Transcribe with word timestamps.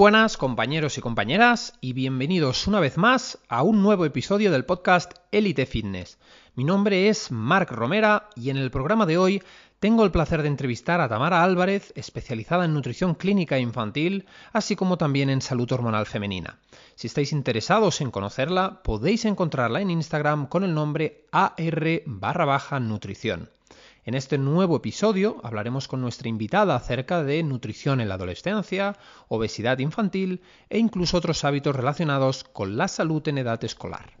Buenas 0.00 0.38
compañeros 0.38 0.96
y 0.96 1.02
compañeras 1.02 1.74
y 1.82 1.92
bienvenidos 1.92 2.66
una 2.66 2.80
vez 2.80 2.96
más 2.96 3.38
a 3.50 3.62
un 3.62 3.82
nuevo 3.82 4.06
episodio 4.06 4.50
del 4.50 4.64
podcast 4.64 5.12
Elite 5.30 5.66
Fitness. 5.66 6.16
Mi 6.54 6.64
nombre 6.64 7.10
es 7.10 7.30
Marc 7.30 7.70
Romera 7.70 8.30
y 8.34 8.48
en 8.48 8.56
el 8.56 8.70
programa 8.70 9.04
de 9.04 9.18
hoy 9.18 9.42
tengo 9.78 10.02
el 10.06 10.10
placer 10.10 10.40
de 10.40 10.48
entrevistar 10.48 11.02
a 11.02 11.08
Tamara 11.10 11.44
Álvarez, 11.44 11.92
especializada 11.96 12.64
en 12.64 12.72
nutrición 12.72 13.14
clínica 13.14 13.58
infantil, 13.58 14.24
así 14.54 14.74
como 14.74 14.96
también 14.96 15.28
en 15.28 15.42
salud 15.42 15.70
hormonal 15.70 16.06
femenina. 16.06 16.58
Si 16.94 17.06
estáis 17.06 17.32
interesados 17.32 18.00
en 18.00 18.10
conocerla, 18.10 18.80
podéis 18.82 19.26
encontrarla 19.26 19.82
en 19.82 19.90
Instagram 19.90 20.46
con 20.46 20.64
el 20.64 20.72
nombre 20.72 21.26
AR 21.30 22.02
barra 22.06 22.46
baja 22.46 22.80
nutrición. 22.80 23.50
En 24.06 24.14
este 24.14 24.38
nuevo 24.38 24.76
episodio 24.76 25.40
hablaremos 25.42 25.86
con 25.86 26.00
nuestra 26.00 26.30
invitada 26.30 26.74
acerca 26.74 27.22
de 27.22 27.42
nutrición 27.42 28.00
en 28.00 28.08
la 28.08 28.14
adolescencia, 28.14 28.96
obesidad 29.28 29.78
infantil 29.78 30.40
e 30.70 30.78
incluso 30.78 31.18
otros 31.18 31.44
hábitos 31.44 31.76
relacionados 31.76 32.44
con 32.44 32.78
la 32.78 32.88
salud 32.88 33.26
en 33.28 33.36
edad 33.36 33.62
escolar. 33.62 34.20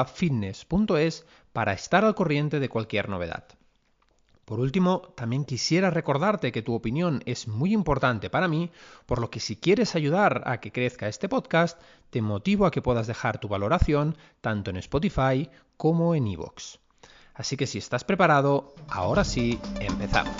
fitness.es 0.06 1.26
para 1.52 1.74
estar 1.74 2.06
al 2.06 2.14
corriente 2.14 2.60
de 2.60 2.70
cualquier 2.70 3.10
novedad. 3.10 3.44
Por 4.46 4.60
último, 4.60 5.12
también 5.16 5.44
quisiera 5.44 5.90
recordarte 5.90 6.50
que 6.50 6.62
tu 6.62 6.72
opinión 6.72 7.22
es 7.26 7.46
muy 7.46 7.74
importante 7.74 8.30
para 8.30 8.48
mí, 8.48 8.70
por 9.04 9.20
lo 9.20 9.28
que 9.28 9.40
si 9.40 9.54
quieres 9.54 9.96
ayudar 9.96 10.44
a 10.46 10.60
que 10.60 10.72
crezca 10.72 11.08
este 11.08 11.28
podcast, 11.28 11.78
te 12.08 12.22
motivo 12.22 12.64
a 12.64 12.70
que 12.70 12.80
puedas 12.80 13.06
dejar 13.06 13.38
tu 13.38 13.48
valoración 13.48 14.16
tanto 14.40 14.70
en 14.70 14.78
Spotify 14.78 15.50
como 15.76 16.14
en 16.14 16.26
iVoox. 16.26 16.78
Así 17.38 17.56
que 17.56 17.68
si 17.68 17.78
estás 17.78 18.02
preparado, 18.02 18.74
ahora 18.88 19.24
sí, 19.24 19.60
empezamos. 19.80 20.34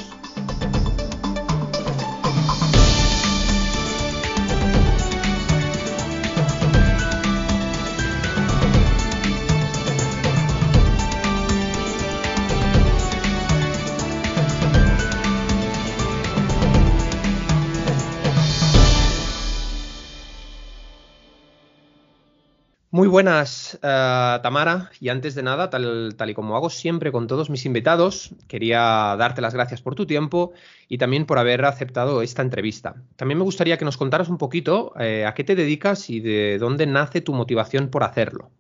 Muy 22.99 23.07
buenas, 23.07 23.77
uh, 23.77 24.43
Tamara. 24.43 24.91
Y 24.99 25.09
antes 25.09 25.37
de 25.37 25.45
nada, 25.45 25.71
tal, 25.71 26.17
tal, 26.19 26.31
y 26.31 26.35
como 26.35 26.57
hago 26.57 26.69
siempre 26.69 27.13
con 27.13 27.29
todos 27.29 27.49
mis 27.49 27.65
invitados, 27.65 28.31
quería 28.49 29.15
darte 29.17 29.41
las 29.41 29.55
gracias 29.55 29.81
por 29.81 29.95
tu 29.95 30.05
tiempo 30.05 30.51
y 30.89 30.99
también 30.99 31.25
por 31.25 31.39
haber 31.39 31.65
aceptado 31.65 32.22
esta 32.22 32.43
entrevista. 32.43 32.97
También 33.15 33.39
me 33.39 33.45
gustaría 33.45 33.78
que 33.78 33.84
nos 33.84 33.97
contaras 33.97 34.28
un 34.28 34.37
poquito 34.37 34.95
eh, 34.99 35.25
a 35.25 35.34
qué 35.34 35.45
te 35.45 35.55
dedicas 35.55 36.11
y 36.11 36.19
de 36.19 36.59
dónde 36.59 36.87
nace 36.87 37.21
tu 37.21 37.33
motivación 37.34 37.89
por 37.89 38.03
hacerlo. 38.03 38.50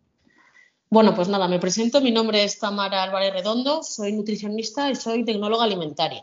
Bueno, 0.88 1.16
pues 1.16 1.28
nada, 1.28 1.48
me 1.48 1.58
presento. 1.58 2.00
Mi 2.00 2.12
nombre 2.12 2.44
es 2.44 2.60
Tamara 2.60 3.02
Álvarez 3.02 3.32
Redondo, 3.32 3.82
soy 3.82 4.12
nutricionista 4.12 4.88
y 4.88 4.94
soy 4.94 5.24
tecnóloga 5.24 5.64
alimentaria. 5.64 6.22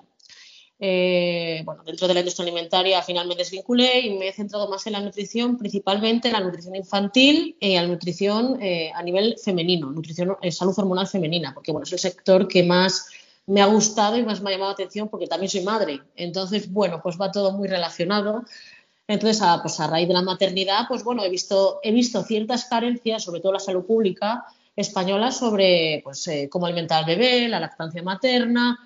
Eh, 0.78 1.62
bueno, 1.64 1.84
dentro 1.86 2.06
de 2.06 2.14
la 2.14 2.20
industria 2.20 2.44
alimentaria 2.44 2.98
al 2.98 3.04
final 3.06 3.28
me 3.28 3.36
desvinculé 3.36 4.02
y 4.02 4.18
me 4.18 4.28
he 4.28 4.34
centrado 4.34 4.68
más 4.68 4.86
en 4.88 4.94
la 4.94 5.00
nutrición, 5.00 5.58
principalmente 5.58 6.28
en 6.28 6.34
la 6.34 6.42
nutrición 6.42 6.76
infantil 6.76 7.56
y 7.62 7.76
en 7.76 7.84
la 7.84 7.88
nutrición 7.88 8.62
eh, 8.62 8.92
a 8.94 9.02
nivel 9.02 9.38
femenino, 9.42 9.90
nutrición, 9.90 10.36
eh, 10.42 10.52
salud 10.52 10.78
hormonal 10.78 11.08
femenina, 11.08 11.54
porque 11.54 11.72
bueno, 11.72 11.86
es 11.86 11.94
el 11.94 12.00
sector 12.00 12.48
que 12.50 12.64
más 12.64 13.08
me 13.48 13.62
ha 13.62 13.68
gustado 13.68 14.18
y 14.18 14.24
más 14.24 14.42
me 14.42 14.50
ha 14.50 14.54
llamado 14.54 14.72
la 14.72 14.74
atención 14.74 15.08
porque 15.08 15.28
también 15.28 15.50
soy 15.50 15.62
madre. 15.62 16.02
Entonces, 16.16 16.70
bueno, 16.70 17.00
pues 17.02 17.16
va 17.20 17.32
todo 17.32 17.54
muy 17.54 17.70
relacionado. 17.70 18.44
Entonces, 19.08 19.42
a, 19.42 19.62
pues 19.62 19.80
a 19.80 19.88
raíz 19.88 20.08
de 20.08 20.16
la 20.16 20.24
maternidad, 20.24 20.88
pues 20.90 21.04
bueno, 21.04 21.24
he 21.24 21.30
visto, 21.30 21.80
he 21.84 21.92
visto 21.92 22.24
ciertas 22.24 22.66
carencias, 22.66 23.24
sobre 23.24 23.40
todo 23.40 23.54
la 23.54 23.60
salud 23.60 23.86
pública 23.86 24.44
española, 24.76 25.32
sobre 25.32 26.02
pues, 26.04 26.28
cómo 26.50 26.66
alimentar 26.66 27.00
al 27.00 27.06
bebé, 27.06 27.48
la 27.48 27.60
lactancia 27.60 28.02
materna, 28.02 28.78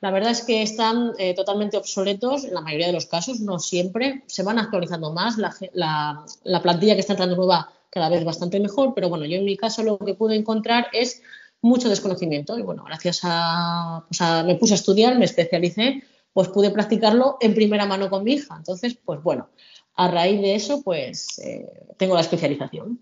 la 0.00 0.10
verdad 0.10 0.30
es 0.30 0.42
que 0.42 0.62
están 0.62 1.12
eh, 1.18 1.34
totalmente 1.34 1.76
obsoletos 1.76 2.44
en 2.44 2.54
la 2.54 2.60
mayoría 2.60 2.88
de 2.88 2.92
los 2.92 3.06
casos, 3.06 3.40
no 3.40 3.58
siempre. 3.58 4.22
Se 4.26 4.42
van 4.42 4.58
actualizando 4.58 5.12
más, 5.12 5.38
la, 5.38 5.54
la, 5.72 6.62
plantilla 6.62 6.94
que 6.94 7.00
está 7.00 7.14
entrando 7.14 7.36
nueva 7.36 7.72
cada 7.88 8.10
vez 8.10 8.24
bastante 8.24 8.60
mejor, 8.60 8.92
pero 8.94 9.08
bueno, 9.08 9.24
yo 9.24 9.38
en 9.38 9.44
mi 9.44 9.56
caso 9.56 9.82
lo 9.82 9.98
que 9.98 10.14
pude 10.14 10.36
encontrar 10.36 10.88
es 10.92 11.22
mucho 11.62 11.88
desconocimiento 11.88 12.58
y 12.58 12.62
bueno, 12.62 12.84
gracias 12.84 13.20
a, 13.22 14.04
pues 14.08 14.20
me 14.44 14.56
puse 14.56 14.74
a 14.74 14.76
estudiar, 14.76 15.18
me 15.18 15.24
especialicé, 15.24 16.02
pues 16.34 16.48
pude 16.48 16.70
practicarlo 16.70 17.38
en 17.40 17.54
primera 17.54 17.86
mano 17.86 18.10
con 18.10 18.22
mi 18.22 18.34
hija. 18.34 18.54
Entonces, 18.58 18.98
pues 19.02 19.22
bueno, 19.22 19.48
a 19.94 20.08
raíz 20.08 20.42
de 20.42 20.54
eso, 20.54 20.82
pues 20.82 21.38
eh, 21.38 21.66
tengo 21.96 22.14
la 22.14 22.20
especialización. 22.20 23.00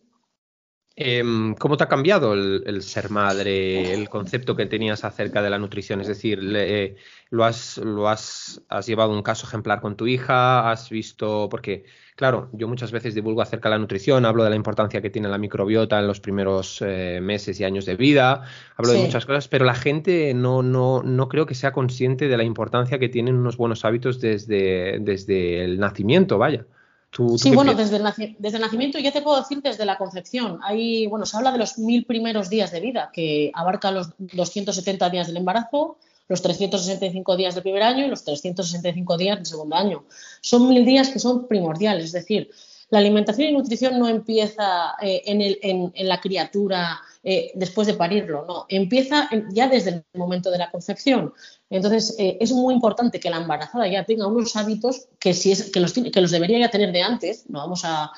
Em, 0.96 1.56
¿Cómo 1.56 1.76
te 1.76 1.82
ha 1.82 1.88
cambiado 1.88 2.34
el, 2.34 2.82
ser 2.82 3.10
madre, 3.10 3.94
el 3.94 4.08
concepto 4.08 4.54
que 4.54 4.66
tenías 4.66 5.02
acerca 5.02 5.42
de 5.42 5.50
la 5.50 5.58
nutrición? 5.58 6.00
Es 6.00 6.06
decir, 6.06 6.38
eh, 6.54 6.94
¿lo, 7.30 7.44
has, 7.44 7.78
lo 7.78 8.08
has, 8.08 8.62
has, 8.68 8.86
llevado 8.86 9.10
un 9.10 9.24
caso 9.24 9.44
ejemplar 9.44 9.80
con 9.80 9.96
tu 9.96 10.06
hija? 10.06 10.70
¿Has 10.70 10.90
visto? 10.90 11.48
Porque, 11.50 11.84
claro, 12.14 12.48
yo 12.52 12.68
muchas 12.68 12.92
veces 12.92 13.12
divulgo 13.16 13.42
acerca 13.42 13.68
de 13.68 13.74
la 13.74 13.80
nutrición, 13.80 14.24
hablo 14.24 14.44
de 14.44 14.50
la 14.50 14.56
importancia 14.56 15.02
que 15.02 15.10
tiene 15.10 15.26
la 15.28 15.36
microbiota 15.36 15.98
en 15.98 16.06
los 16.06 16.20
primeros 16.20 16.80
eh, 16.80 17.18
meses 17.20 17.58
y 17.58 17.64
años 17.64 17.86
de 17.86 17.96
vida, 17.96 18.44
hablo 18.76 18.92
de 18.92 19.00
muchas 19.00 19.26
cosas, 19.26 19.48
pero 19.48 19.64
la 19.64 19.74
gente 19.74 20.32
no, 20.32 20.62
no, 20.62 21.02
no 21.02 21.28
creo 21.28 21.44
que 21.44 21.56
sea 21.56 21.72
consciente 21.72 22.28
de 22.28 22.36
la 22.36 22.44
importancia 22.44 23.00
que 23.00 23.08
tienen 23.08 23.34
unos 23.34 23.56
buenos 23.56 23.84
hábitos 23.84 24.20
desde, 24.20 25.00
desde 25.00 25.64
el 25.64 25.80
nacimiento, 25.80 26.38
vaya 26.38 26.66
sí, 27.36 27.54
bueno, 27.54 27.74
desde 27.74 27.96
el, 27.96 28.04
desde 28.38 28.56
el, 28.56 28.62
nacimiento 28.62 28.98
ya 28.98 29.12
te 29.12 29.22
puedo 29.22 29.38
decir 29.38 29.62
desde 29.62 29.84
la 29.84 29.98
concepción. 29.98 30.58
Hay, 30.62 31.06
bueno, 31.06 31.26
se 31.26 31.36
habla 31.36 31.52
de 31.52 31.58
los 31.58 31.78
mil 31.78 32.04
primeros 32.04 32.50
días 32.50 32.72
de 32.72 32.80
vida, 32.80 33.10
que 33.12 33.50
abarca 33.54 33.90
los 33.90 34.10
270 34.18 35.10
días 35.10 35.26
del 35.26 35.36
embarazo, 35.36 35.98
los 36.28 36.42
365 36.42 37.36
días 37.36 37.54
del 37.54 37.62
primer 37.62 37.82
año 37.82 38.04
y 38.04 38.08
los 38.08 38.24
365 38.24 39.16
días 39.16 39.36
del 39.36 39.46
segundo 39.46 39.76
año. 39.76 40.04
Son 40.40 40.68
mil 40.68 40.84
días 40.84 41.10
que 41.10 41.18
son 41.18 41.46
primordiales, 41.46 42.06
es 42.06 42.12
decir, 42.12 42.50
la 42.94 43.00
alimentación 43.00 43.48
y 43.48 43.52
nutrición 43.52 43.98
no 43.98 44.06
empieza 44.08 44.94
eh, 45.02 45.22
en, 45.26 46.08
la 46.08 46.20
criatura 46.20 47.00
eh, 47.24 47.50
después 47.56 47.88
de 47.88 47.94
parirlo, 47.94 48.44
no, 48.46 48.66
empieza 48.68 49.28
ya 49.50 49.66
desde 49.66 49.90
el 49.90 50.04
momento 50.14 50.48
de 50.48 50.58
la 50.58 50.70
concepción. 50.70 51.32
Entonces, 51.70 52.14
eh, 52.20 52.38
es 52.40 52.52
muy 52.52 52.72
importante 52.72 53.18
que 53.18 53.30
la 53.30 53.38
embarazada 53.38 53.88
ya 53.88 54.04
tenga 54.04 54.28
unos 54.28 54.54
hábitos 54.54 55.08
que, 55.18 55.34
los, 55.74 56.30
debería 56.30 56.60
ya 56.60 56.70
tener 56.70 56.92
de 56.92 57.02
antes, 57.02 57.50
no 57.50 57.58
vamos 57.58 57.82
a, 57.82 58.12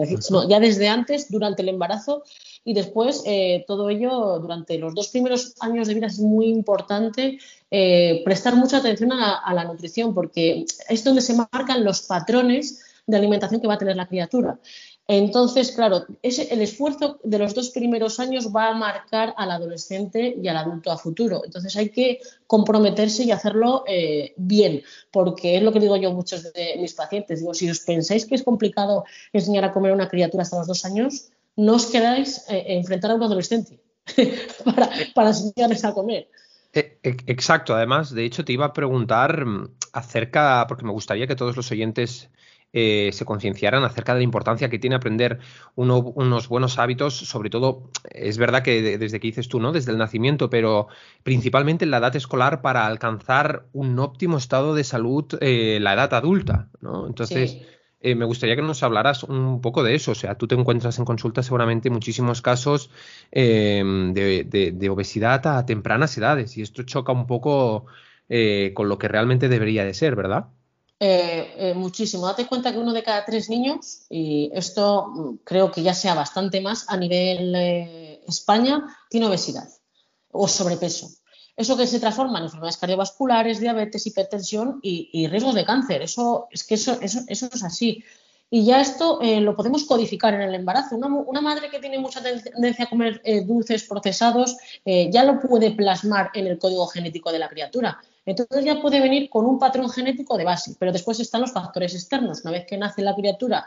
decir, 0.00 0.18
no, 0.30 0.48
ya 0.48 0.58
desde 0.58 0.88
antes, 0.88 1.30
durante 1.30 1.60
el 1.60 1.68
embarazo 1.68 2.22
y 2.64 2.72
después 2.72 3.22
todo 3.66 3.90
ello 3.90 4.38
durante 4.38 4.78
los 4.78 4.94
dos 4.94 5.08
primeros 5.08 5.54
años 5.60 5.86
de 5.86 5.94
vida 5.94 6.06
es 6.06 6.18
muy 6.18 6.46
importante 6.46 7.38
prestar 8.24 8.56
mucha 8.56 8.78
atención 8.78 9.12
a, 9.12 9.52
la 9.52 9.64
nutrición 9.64 10.14
porque 10.14 10.64
es 10.88 11.04
donde 11.04 11.20
se 11.20 11.34
marcan 11.34 11.84
los 11.84 12.00
patrones 12.06 12.80
de 13.06 13.16
alimentación 13.16 13.60
que 13.60 13.68
va 13.68 13.74
a 13.74 13.78
tener 13.78 13.96
la 13.96 14.08
criatura. 14.08 14.58
Entonces, 15.08 15.70
claro, 15.70 16.04
ese, 16.22 16.52
el 16.52 16.62
esfuerzo 16.62 17.20
de 17.22 17.38
los 17.38 17.54
dos 17.54 17.70
primeros 17.70 18.18
años 18.18 18.48
va 18.54 18.68
a 18.68 18.74
marcar 18.74 19.34
al 19.36 19.52
adolescente 19.52 20.36
y 20.42 20.48
al 20.48 20.56
adulto 20.56 20.90
a 20.90 20.98
futuro. 20.98 21.42
Entonces 21.44 21.76
hay 21.76 21.90
que 21.90 22.18
comprometerse 22.48 23.22
y 23.22 23.30
hacerlo 23.30 23.84
eh, 23.86 24.34
bien, 24.36 24.82
porque 25.12 25.56
es 25.56 25.62
lo 25.62 25.72
que 25.72 25.78
digo 25.78 25.96
yo 25.96 26.10
a 26.10 26.14
muchos 26.14 26.52
de 26.52 26.76
mis 26.80 26.94
pacientes. 26.94 27.38
Digo, 27.38 27.54
si 27.54 27.70
os 27.70 27.80
pensáis 27.80 28.26
que 28.26 28.34
es 28.34 28.42
complicado 28.42 29.04
enseñar 29.32 29.64
a 29.64 29.72
comer 29.72 29.92
a 29.92 29.94
una 29.94 30.08
criatura 30.08 30.42
hasta 30.42 30.58
los 30.58 30.66
dos 30.66 30.84
años, 30.84 31.30
no 31.54 31.74
os 31.74 31.86
queráis 31.86 32.44
eh, 32.48 32.64
enfrentar 32.68 33.12
a 33.12 33.14
un 33.14 33.22
adolescente 33.22 33.78
para, 34.64 34.90
para 35.14 35.28
enseñarles 35.28 35.84
a 35.84 35.94
comer. 35.94 36.28
E, 36.72 36.98
e, 37.02 37.16
exacto, 37.28 37.74
además, 37.74 38.10
de 38.10 38.24
hecho 38.24 38.44
te 38.44 38.52
iba 38.52 38.66
a 38.66 38.72
preguntar 38.72 39.46
mm, 39.46 39.76
acerca, 39.92 40.66
porque 40.66 40.84
me 40.84 40.92
gustaría 40.92 41.28
que 41.28 41.36
todos 41.36 41.56
los 41.56 41.70
oyentes 41.70 42.28
eh, 42.72 43.10
se 43.12 43.24
concienciaran 43.24 43.84
acerca 43.84 44.12
de 44.12 44.20
la 44.20 44.24
importancia 44.24 44.68
que 44.68 44.78
tiene 44.78 44.96
aprender 44.96 45.38
unos 45.74 46.48
buenos 46.48 46.78
hábitos, 46.78 47.16
sobre 47.16 47.50
todo, 47.50 47.90
es 48.10 48.38
verdad 48.38 48.62
que 48.62 48.98
desde 48.98 49.20
que 49.20 49.28
dices 49.28 49.48
tú, 49.48 49.60
¿no? 49.60 49.72
Desde 49.72 49.92
el 49.92 49.98
nacimiento, 49.98 50.50
pero 50.50 50.88
principalmente 51.22 51.84
en 51.84 51.90
la 51.90 51.98
edad 51.98 52.14
escolar 52.16 52.62
para 52.62 52.86
alcanzar 52.86 53.66
un 53.72 53.98
óptimo 53.98 54.36
estado 54.36 54.74
de 54.74 54.84
salud, 54.84 55.24
eh, 55.40 55.78
la 55.80 55.94
edad 55.94 56.12
adulta, 56.14 56.68
¿no? 56.80 57.06
Entonces, 57.06 57.58
eh, 58.00 58.14
me 58.14 58.24
gustaría 58.24 58.56
que 58.56 58.62
nos 58.62 58.82
hablaras 58.82 59.24
un 59.24 59.60
poco 59.60 59.82
de 59.82 59.94
eso. 59.94 60.12
O 60.12 60.14
sea, 60.14 60.36
tú 60.36 60.46
te 60.46 60.54
encuentras 60.54 60.98
en 60.98 61.04
consulta 61.04 61.42
seguramente 61.42 61.90
muchísimos 61.90 62.42
casos 62.42 62.90
em, 63.32 64.12
de, 64.12 64.88
obesidad 64.90 65.46
a 65.46 65.66
tempranas 65.66 66.16
edades 66.16 66.56
y 66.56 66.62
esto 66.62 66.82
choca 66.84 67.12
un 67.12 67.26
poco 67.26 67.86
eh, 68.28 68.72
con 68.74 68.88
lo 68.88 68.98
que 68.98 69.08
realmente 69.08 69.48
debería 69.48 69.84
de 69.84 69.94
ser, 69.94 70.14
¿verdad? 70.14 70.46
Eh, 70.98 71.74
muchísimo. 71.76 72.26
Date 72.26 72.46
cuenta 72.46 72.72
que 72.72 72.78
uno 72.78 72.92
de 72.92 73.02
cada 73.02 73.24
tres 73.24 73.50
niños, 73.50 74.06
y 74.08 74.50
esto 74.54 75.08
mm, 75.08 75.36
creo 75.44 75.70
que 75.70 75.82
ya 75.82 75.94
sea 75.94 76.14
bastante 76.14 76.60
más 76.60 76.86
a 76.88 76.96
nivel 76.96 77.54
España, 78.26 78.82
tiene 79.10 79.26
obesidad 79.26 79.68
o 80.30 80.48
sobrepeso. 80.48 81.08
Eso 81.56 81.76
que 81.76 81.86
se 81.86 82.00
transforma 82.00 82.38
en 82.38 82.44
enfermedades 82.44 82.76
cardiovasculares, 82.76 83.60
diabetes, 83.60 84.06
hipertensión 84.06 84.78
y, 84.82 85.26
riesgos 85.28 85.54
de 85.54 85.64
cáncer. 85.64 86.02
Eso 86.02 86.48
es 86.50 86.64
que 86.64 86.74
eso, 86.74 86.98
eso, 87.00 87.20
eso 87.26 87.48
es 87.50 87.64
así. 87.64 88.04
Y 88.48 88.64
ya 88.64 88.80
esto 88.80 89.20
eh, 89.20 89.40
lo 89.40 89.56
podemos 89.56 89.84
codificar 89.84 90.34
en 90.34 90.42
el 90.42 90.54
embarazo. 90.54 90.96
Una, 90.96 91.40
madre 91.40 91.68
que 91.68 91.80
tiene 91.80 91.98
mucha 91.98 92.22
tendencia 92.22 92.84
a 92.84 92.88
comer 92.88 93.20
eh, 93.24 93.44
dulces 93.44 93.84
procesados 93.84 94.56
eh, 94.84 95.10
ya 95.10 95.24
lo 95.24 95.40
puede 95.40 95.72
plasmar 95.72 96.30
en 96.34 96.46
el 96.46 96.58
código 96.58 96.86
genético 96.86 97.32
de 97.32 97.40
la 97.40 97.48
criatura. 97.48 97.98
Entonces 98.24 98.64
ya 98.64 98.80
puede 98.80 99.00
venir 99.00 99.28
con 99.28 99.46
un 99.46 99.58
patrón 99.58 99.90
genético 99.90 100.36
de 100.36 100.44
base, 100.44 100.76
pero 100.78 100.92
después 100.92 101.18
están 101.18 101.40
los 101.40 101.52
factores 101.52 101.94
externos. 101.94 102.42
Una 102.42 102.52
vez 102.52 102.66
que 102.66 102.76
nace 102.76 103.02
la 103.02 103.14
criatura, 103.14 103.64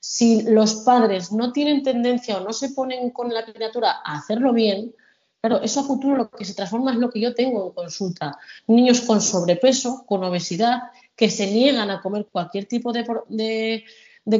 si 0.00 0.42
los 0.42 0.76
padres 0.76 1.30
no 1.30 1.52
tienen 1.52 1.82
tendencia 1.82 2.38
o 2.38 2.40
no 2.40 2.52
se 2.52 2.70
ponen 2.70 3.10
con 3.10 3.32
la 3.32 3.44
criatura 3.44 4.00
a 4.04 4.16
hacerlo 4.16 4.52
bien, 4.52 4.94
Claro, 5.42 5.60
eso 5.60 5.80
a 5.80 5.82
futuro 5.82 6.16
lo 6.16 6.30
que 6.30 6.44
se 6.44 6.54
transforma 6.54 6.92
es 6.92 6.98
lo 6.98 7.10
que 7.10 7.18
yo 7.18 7.34
tengo 7.34 7.66
en 7.66 7.72
consulta. 7.72 8.38
Niños 8.68 9.00
con 9.00 9.20
sobrepeso, 9.20 10.04
con 10.06 10.22
obesidad, 10.22 10.82
que 11.16 11.28
se 11.30 11.48
niegan 11.48 11.90
a 11.90 12.00
comer 12.00 12.28
cualquier 12.30 12.66
tipo 12.66 12.92
de, 12.92 13.84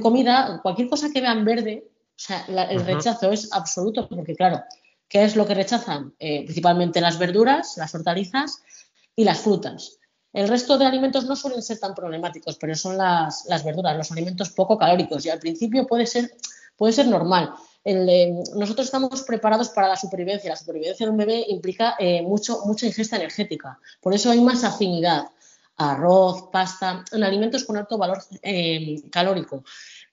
comida, 0.00 0.60
cualquier 0.62 0.88
cosa 0.88 1.10
que 1.10 1.20
vean 1.20 1.44
verde. 1.44 1.88
O 2.08 2.24
sea, 2.24 2.44
el 2.46 2.84
rechazo 2.84 3.32
es 3.32 3.52
absoluto, 3.52 4.08
porque 4.08 4.34
claro, 4.34 4.62
¿qué 5.08 5.24
es 5.24 5.34
lo 5.34 5.46
que 5.46 5.54
rechazan? 5.54 6.14
Eh, 6.18 6.44
principalmente 6.44 7.00
las 7.00 7.18
verduras, 7.18 7.76
las 7.76 7.94
hortalizas 7.94 8.62
y 9.16 9.24
las 9.24 9.40
frutas. 9.40 9.98
El 10.32 10.48
resto 10.48 10.78
de 10.78 10.86
alimentos 10.86 11.26
no 11.26 11.36
suelen 11.36 11.62
ser 11.62 11.78
tan 11.78 11.94
problemáticos, 11.94 12.56
pero 12.56 12.74
son 12.74 12.96
las, 12.96 13.44
las 13.48 13.64
verduras, 13.64 13.96
los 13.96 14.12
alimentos 14.12 14.50
poco 14.50 14.78
calóricos. 14.78 15.26
Y 15.26 15.30
al 15.30 15.38
principio 15.38 15.86
puede 15.86 16.06
ser, 16.06 16.34
puede 16.76 16.92
ser 16.92 17.08
normal 17.08 17.54
nosotros 17.84 18.86
estamos 18.86 19.22
preparados 19.22 19.70
para 19.70 19.88
la 19.88 19.96
supervivencia. 19.96 20.50
La 20.50 20.56
supervivencia 20.56 21.06
de 21.06 21.10
un 21.10 21.18
bebé 21.18 21.44
implica 21.48 21.96
eh, 21.98 22.22
mucho, 22.22 22.60
mucha 22.64 22.86
ingesta 22.86 23.16
energética. 23.16 23.78
Por 24.00 24.14
eso 24.14 24.30
hay 24.30 24.40
más 24.40 24.62
afinidad 24.64 25.26
arroz, 25.76 26.48
pasta, 26.52 27.04
en 27.12 27.24
alimentos 27.24 27.64
con 27.64 27.76
alto 27.76 27.98
valor 27.98 28.18
eh, 28.42 29.02
calórico. 29.10 29.64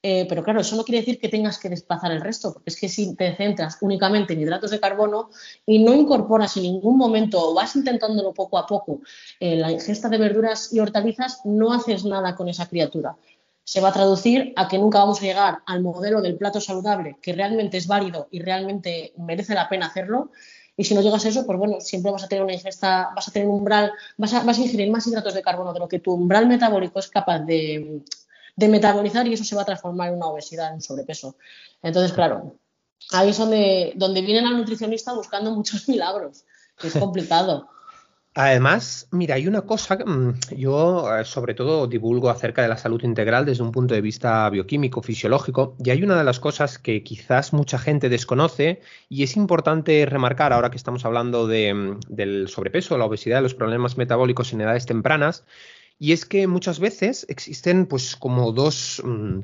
Eh, 0.02 0.26
pero 0.30 0.44
claro, 0.44 0.62
eso 0.62 0.76
no 0.78 0.84
quiere 0.84 1.00
decir 1.00 1.20
que 1.20 1.28
tengas 1.28 1.60
que 1.60 1.70
desplazar 1.70 2.12
el 2.12 2.22
resto, 2.22 2.54
porque 2.54 2.70
es 2.70 2.80
que 2.80 2.88
si 2.88 3.16
te 3.16 3.36
centras 3.36 3.78
únicamente 3.82 4.34
en 4.34 4.42
hidratos 4.42 4.72
de 4.72 4.80
carbono 4.80 5.30
y 5.66 5.84
no 5.84 5.94
incorporas 5.94 6.56
en 6.58 6.64
ningún 6.64 6.98
momento 6.98 7.50
o 7.50 7.54
vas 7.54 7.76
intentándolo 7.76 8.34
poco 8.34 8.58
a 8.58 8.66
poco 8.66 9.02
la 9.42 9.72
ingesta 9.72 10.08
de 10.08 10.18
verduras 10.18 10.72
y 10.72 10.80
hortalizas, 10.80 11.42
no 11.44 11.74
haces 11.74 12.06
nada 12.06 12.36
con 12.36 12.48
esa 12.48 12.68
criatura 12.68 13.18
se 13.70 13.82
va 13.82 13.90
a 13.90 13.94
traducir 13.94 14.52
a 14.56 14.68
que 14.68 14.80
nunca 14.80 14.98
vamos 14.98 15.20
a 15.20 15.26
llegar 15.26 15.60
al 15.68 15.84
modelo 15.84 16.24
del 16.24 16.38
plato 16.38 16.60
saludable 16.60 17.18
que 17.22 17.34
realmente 17.34 17.78
es 17.78 17.86
válido 17.86 18.28
y 18.32 18.42
realmente 18.42 19.14
merece 19.16 19.54
la 19.54 19.70
pena 19.70 19.86
hacerlo. 19.86 20.32
Y 20.80 20.86
si 20.86 20.96
no 20.96 21.02
llegas 21.02 21.26
a 21.26 21.28
eso, 21.28 21.46
pues 21.46 21.60
bueno, 21.60 21.82
siempre 21.82 22.10
vas 22.10 22.24
a 22.24 22.30
tener 22.30 22.42
una 22.42 22.54
ingesta, 22.54 23.12
vas 23.14 23.28
a 23.28 23.32
tener 23.32 23.50
un 23.50 23.56
umbral, 23.56 23.92
vas 24.16 24.34
a, 24.34 24.44
vas 24.44 24.58
ingerir 24.60 24.90
más 24.90 25.06
hidratos 25.06 25.34
de 25.34 25.42
carbono 25.42 25.74
de 25.74 25.80
lo 25.80 25.90
que 25.90 26.00
tu 26.00 26.14
umbral 26.14 26.48
metabólico 26.48 27.00
es 27.00 27.10
capaz 27.10 27.40
de, 27.40 28.02
metabolizar 28.56 29.28
y 29.28 29.34
eso 29.34 29.44
se 29.44 29.58
va 29.58 29.64
a 29.64 29.66
transformar 29.66 30.08
en 30.08 30.16
una 30.16 30.28
obesidad, 30.28 30.70
en 30.70 30.76
un 30.76 30.82
sobrepeso. 30.82 31.36
Entonces, 31.82 32.14
claro, 32.14 32.56
ahí 33.12 33.32
es 33.32 33.38
donde, 33.38 33.92
donde 33.98 34.22
vienen 34.22 34.46
al 34.46 34.56
nutricionista 34.56 35.12
buscando 35.14 35.52
muchos 35.52 35.90
milagros, 35.90 36.46
es 36.82 36.94
complicado. 36.94 37.68
Además, 38.36 39.08
mira, 39.12 39.36
hay 39.36 39.48
una 39.48 39.64
cosa, 39.64 39.98
mm, 39.98 40.40
yo 40.56 41.18
eh, 41.18 41.26
sobre 41.26 41.56
todo 41.56 41.88
divulgo 41.88 42.30
acerca 42.30 42.62
de 42.62 42.68
la 42.68 42.78
salud 42.78 43.04
integral 43.04 43.46
desde 43.46 43.64
un 43.64 43.72
punto 43.72 43.96
de 43.96 44.02
vista 44.02 44.48
bioquímico, 44.50 45.02
fisiológico, 45.02 45.76
y 45.84 45.90
hay 45.90 46.04
una 46.04 46.16
de 46.18 46.24
las 46.24 46.40
cosas 46.40 46.78
que 46.78 47.04
quizás 47.04 47.54
mucha 47.54 47.80
gente 47.80 48.08
desconoce 48.08 48.82
y 49.10 49.24
es 49.24 49.36
importante 49.36 50.06
remarcar 50.06 50.54
ahora 50.54 50.70
que 50.70 50.78
estamos 50.78 51.06
hablando 51.06 51.48
mm, 51.48 52.00
del 52.08 52.48
sobrepeso, 52.48 52.98
la 52.98 53.06
obesidad, 53.06 53.42
los 53.42 53.56
problemas 53.56 53.98
metabólicos 53.98 54.54
en 54.54 54.62
edades 54.62 54.86
tempranas, 54.86 55.46
y 55.98 56.14
es 56.14 56.26
que 56.26 56.48
muchas 56.48 56.80
veces 56.80 57.26
existen 57.30 57.88
pues 57.88 58.16
como 58.16 58.52
dos... 58.54 59.02
Mm, 59.04 59.42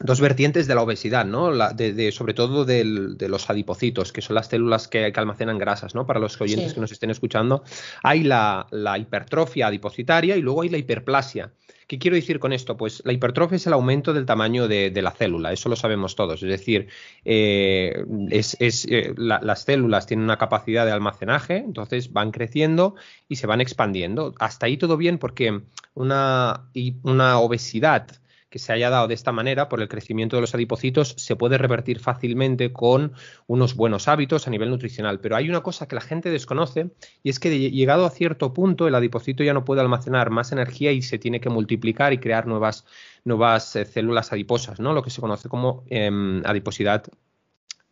dos 0.00 0.20
vertientes 0.20 0.66
de 0.66 0.74
la 0.74 0.82
obesidad, 0.82 1.24
¿no? 1.24 1.52
de, 1.52 2.12
sobre 2.12 2.34
todo 2.34 2.64
de 2.64 3.28
los 3.28 3.50
adipocitos, 3.50 4.12
que 4.12 4.22
son 4.22 4.34
las 4.34 4.48
células 4.48 4.88
que, 4.88 5.12
almacenan 5.14 5.58
grasas, 5.58 5.94
¿no? 5.94 6.06
Para 6.06 6.20
los 6.20 6.40
oyentes 6.40 6.74
que 6.74 6.80
nos 6.80 6.92
estén 6.92 7.10
escuchando, 7.10 7.62
hay 8.02 8.24
la, 8.24 8.66
hipertrofia 8.98 9.68
adipocitaria 9.68 10.36
y 10.36 10.42
luego 10.42 10.62
hay 10.62 10.68
la 10.68 10.78
hiperplasia. 10.78 11.52
¿Qué 11.86 11.98
quiero 11.98 12.14
decir 12.14 12.40
con 12.40 12.54
esto? 12.54 12.78
Pues 12.78 13.02
la 13.04 13.12
hipertrofia 13.12 13.56
es 13.56 13.66
el 13.66 13.74
aumento 13.74 14.14
del 14.14 14.24
tamaño 14.24 14.66
de, 14.68 14.90
la 15.02 15.10
célula, 15.10 15.52
eso 15.52 15.68
lo 15.68 15.76
sabemos 15.76 16.16
todos. 16.16 16.42
Es 16.42 16.48
decir, 16.48 16.88
eh, 17.24 18.04
es, 18.30 18.56
eh, 18.58 19.14
las 19.16 19.64
células 19.64 20.06
tienen 20.06 20.24
una 20.24 20.38
capacidad 20.38 20.86
de 20.86 20.92
almacenaje, 20.92 21.58
entonces 21.58 22.12
van 22.12 22.32
creciendo 22.32 22.96
y 23.28 23.36
se 23.36 23.46
van 23.46 23.60
expandiendo. 23.60 24.34
Hasta 24.40 24.66
ahí 24.66 24.76
todo 24.76 24.96
bien 24.96 25.18
porque 25.18 25.60
una, 25.94 26.68
una 27.02 27.38
obesidad 27.38 28.08
que 28.54 28.60
se 28.60 28.72
haya 28.72 28.88
dado 28.88 29.08
de 29.08 29.14
esta 29.14 29.32
manera 29.32 29.68
por 29.68 29.82
el 29.82 29.88
crecimiento 29.88 30.36
de 30.36 30.42
los 30.42 30.54
adipocitos 30.54 31.16
se 31.18 31.34
puede 31.34 31.58
revertir 31.58 31.98
fácilmente 31.98 32.72
con 32.72 33.12
unos 33.48 33.74
buenos 33.74 34.06
hábitos 34.06 34.46
a 34.46 34.50
nivel 34.50 34.70
nutricional. 34.70 35.18
Pero 35.18 35.34
hay 35.34 35.48
una 35.48 35.64
cosa 35.64 35.88
que 35.88 35.96
la 35.96 36.00
gente 36.00 36.30
desconoce 36.30 36.92
y 37.24 37.30
es 37.30 37.40
que 37.40 37.72
llegado 37.72 38.06
a 38.06 38.10
cierto 38.10 38.54
punto 38.54 38.86
el 38.86 38.94
adipocito 38.94 39.42
ya 39.42 39.54
no 39.54 39.64
puede 39.64 39.80
almacenar 39.80 40.30
más 40.30 40.52
energía 40.52 40.92
y 40.92 41.02
se 41.02 41.18
tiene 41.18 41.40
que 41.40 41.50
multiplicar 41.50 42.12
y 42.12 42.18
crear 42.18 42.46
nuevas, 42.46 42.84
nuevas 43.24 43.74
eh, 43.74 43.86
células 43.86 44.32
adiposas, 44.32 44.78
¿no? 44.78 44.92
Lo 44.92 45.02
que 45.02 45.10
se 45.10 45.20
conoce 45.20 45.48
como 45.48 45.82
em, 45.90 46.40
adiposidad 46.46 47.02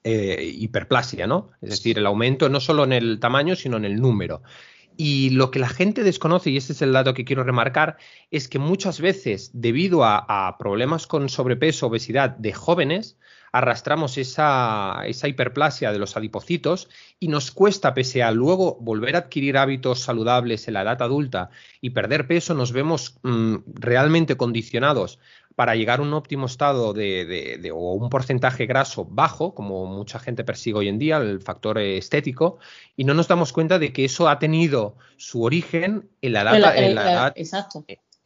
eh, 0.04 0.48
hiperplasia, 0.58 1.26
¿no? 1.26 1.50
Es 1.60 1.70
decir, 1.70 1.98
el 1.98 2.06
aumento 2.06 2.48
no 2.48 2.60
solo 2.60 2.84
en 2.84 2.92
el 2.92 3.18
tamaño, 3.18 3.56
sino 3.56 3.78
en 3.78 3.84
el 3.84 4.00
número. 4.00 4.42
Y 4.96 5.30
lo 5.30 5.50
que 5.50 5.58
la 5.58 5.68
gente 5.68 6.02
desconoce, 6.02 6.50
y 6.50 6.56
este 6.56 6.72
es 6.72 6.82
el 6.82 6.92
dato 6.92 7.14
que 7.14 7.24
quiero 7.24 7.44
remarcar, 7.44 7.96
es 8.30 8.48
que 8.48 8.58
muchas 8.58 9.00
veces, 9.00 9.50
debido 9.54 10.04
a, 10.04 10.56
problemas 10.58 11.06
con 11.06 11.28
sobrepeso, 11.28 11.86
obesidad 11.86 12.30
de 12.30 12.52
jóvenes, 12.52 13.16
arrastramos 13.52 14.16
esa, 14.16 15.02
hiperplasia 15.06 15.92
de 15.92 15.98
los 15.98 16.16
adipocitos 16.16 16.88
y 17.20 17.28
nos 17.28 17.50
cuesta, 17.50 17.94
pese 17.94 18.22
a 18.22 18.30
luego 18.30 18.78
volver 18.80 19.14
a 19.16 19.20
adquirir 19.20 19.58
hábitos 19.58 20.00
saludables 20.00 20.68
en 20.68 20.74
la 20.74 20.82
edad 20.82 21.02
adulta 21.02 21.50
y 21.80 21.90
perder 21.90 22.26
peso, 22.26 22.54
nos 22.54 22.72
vemos 22.72 23.18
mm, 23.22 23.56
realmente 23.74 24.36
condicionados 24.36 25.18
para 25.54 25.74
llegar 25.74 26.00
a 26.00 26.02
un 26.02 26.12
óptimo 26.14 26.46
estado 26.46 26.92
de, 26.92 27.70
o 27.74 27.92
un 27.92 28.08
porcentaje 28.08 28.66
graso 28.66 29.04
bajo, 29.04 29.54
como 29.54 29.86
mucha 29.86 30.18
gente 30.18 30.44
persigue 30.44 30.78
hoy 30.78 30.88
en 30.88 30.98
día, 30.98 31.18
el 31.18 31.40
factor 31.40 31.78
estético, 31.78 32.58
y 32.96 33.04
no 33.04 33.14
nos 33.14 33.28
damos 33.28 33.52
cuenta 33.52 33.78
de 33.78 33.92
que 33.92 34.04
eso 34.04 34.28
ha 34.28 34.38
tenido 34.38 34.96
su 35.16 35.42
origen 35.42 36.08
en 36.20 36.32
la 36.32 36.42
edad, 36.42 36.54
en 36.76 36.94
la, 36.94 37.32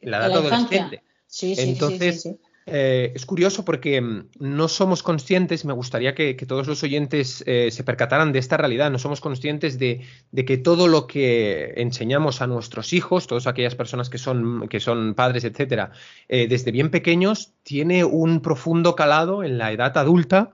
En 0.01 0.11
la 0.11 0.19
edad 0.19 0.33
adolescente. 0.33 1.03
Sí, 1.27 1.57
sí, 1.57 1.71
Entonces, 1.71 2.23
sí, 2.23 2.39
eh, 2.69 3.13
es 3.15 3.25
curioso 3.27 3.65
porque 3.65 4.01
mm, 4.01 4.31
no 4.41 4.67
somos 4.67 5.05
conscientes, 5.05 5.65
me 5.65 5.73
gustaría 5.73 6.17
que, 6.17 6.35
todos 6.35 6.67
los 6.67 6.83
oyentes 6.83 7.45
eh, 7.47 7.71
se 7.71 7.85
percataran 7.85 8.33
de 8.33 8.41
esta 8.41 8.57
realidad, 8.57 8.91
no 8.91 8.99
somos 8.99 9.21
conscientes 9.21 9.79
de, 9.79 10.03
que 10.45 10.59
todo 10.59 10.89
lo 10.89 11.07
que 11.07 11.75
enseñamos 11.77 12.43
a 12.43 12.49
nuestros 12.49 12.93
hijos, 12.93 13.29
todas 13.29 13.47
aquellas 13.47 13.77
personas 13.77 14.11
que 14.11 14.19
son, 14.19 14.69
que 14.69 14.81
son 14.81 15.15
padres, 15.15 15.45
etcétera, 15.45 15.93
eh, 16.29 16.49
desde 16.49 16.73
bien 16.73 16.91
pequeños, 16.91 17.53
tiene 17.63 18.05
un 18.05 18.41
profundo 18.43 18.97
calado 18.97 19.45
en 19.45 19.59
la 19.59 19.71
edad 19.71 19.97
adulta. 19.97 20.53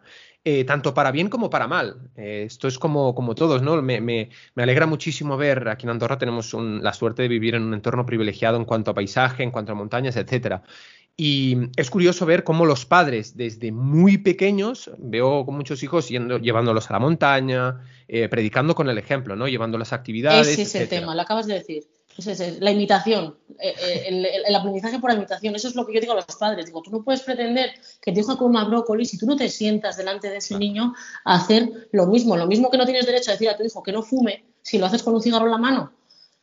tanto 0.66 0.92
para 0.92 1.12
bien 1.12 1.28
como 1.28 1.50
para 1.50 1.69
mal. 1.69 2.11
esto 2.16 2.66
es 2.66 2.76
como, 2.78 3.14
como 3.14 3.35
todos, 3.35 3.62
¿no? 3.62 3.81
Me, 3.81 4.28
alegra 4.57 4.87
muchísimo 4.87 5.37
ver, 5.37 5.69
aquí 5.69 5.87
en 5.87 5.90
Andorra 5.90 6.19
tenemos 6.19 6.52
la 6.54 6.92
suerte 6.92 7.23
de 7.23 7.28
vivir 7.28 7.54
en 7.54 7.62
un 7.62 7.75
entorno 7.75 8.04
privilegiado 8.04 8.57
en 8.57 8.64
cuanto 8.64 8.90
a 8.90 8.95
paisaje, 8.95 9.45
en 9.45 9.52
cuanto 9.52 9.73
a 9.73 9.76
montañas, 9.76 10.16
etcétera. 10.16 10.62
Y 11.16 11.57
es 11.76 11.90
curioso 11.90 12.25
ver 12.25 12.42
cómo 12.42 12.64
los 12.64 12.87
padres 12.87 13.37
desde 13.37 13.71
muy 13.71 14.19
pequeños, 14.19 14.90
veo 14.99 15.45
con 15.45 15.57
muchos 15.57 15.83
hijos 15.83 16.09
yendo, 16.09 16.38
llevándolos 16.38 16.88
a 16.88 16.95
la 16.95 16.99
montaña, 17.00 17.81
eh, 18.09 18.28
predicando 18.28 18.75
con 18.75 18.88
el 18.88 18.97
ejemplo, 18.97 19.37
¿no? 19.37 19.47
Llevando 19.47 19.76
las 19.76 19.92
actividades. 19.92 20.49
Ese 20.49 20.62
es 20.62 20.75
el 20.75 20.88
tema, 20.88 21.14
lo 21.14 21.21
acabas 21.21 21.47
de 21.47 21.54
decir. 21.54 21.87
la 22.61 22.71
imitación, 22.71 23.37
eh, 23.59 23.75
eh, 23.78 24.42
el, 24.47 24.54
aprendizaje 24.54 24.99
por 24.99 25.12
imitación, 25.12 25.54
eso 25.54 25.69
es 25.69 25.75
lo 25.75 25.87
que 25.87 25.95
yo 25.95 26.00
digo 26.00 26.12
a 26.14 26.16
los 26.16 26.25
padres. 26.25 26.64
Digo, 26.66 26.81
tú 26.81 26.90
no 26.90 27.04
puedes 27.04 27.21
pretender 27.21 27.73
que 28.00 28.12
tu 28.12 28.21
hijo 28.21 28.38
coma 28.38 28.64
brócoli 28.64 29.04
si 29.04 29.19
tú 29.19 29.26
no 29.26 29.37
te 29.37 29.50
sientas 29.50 29.99
delante 29.99 30.31
de 30.31 30.38
ese 30.38 30.59
niño 30.59 30.95
a 31.25 31.35
hacer 31.35 31.88
lo 31.92 32.07
mismo. 32.07 32.38
Lo 32.38 32.47
mismo 32.47 32.71
que 32.71 32.78
no 32.78 32.87
tienes 32.87 33.04
derecho 33.04 33.31
a 33.31 33.35
decir 33.35 33.50
a 33.50 33.57
tu 33.57 33.64
hijo 33.64 33.83
que 33.83 33.92
no 33.92 34.02
fume 34.02 34.47
si 34.62 34.78
lo 34.78 34.87
haces 34.87 35.02
con 35.02 35.14
un 35.14 35.23
cigarro 35.23 35.45
en 35.45 35.52
la 35.52 35.59
mano. 35.59 35.92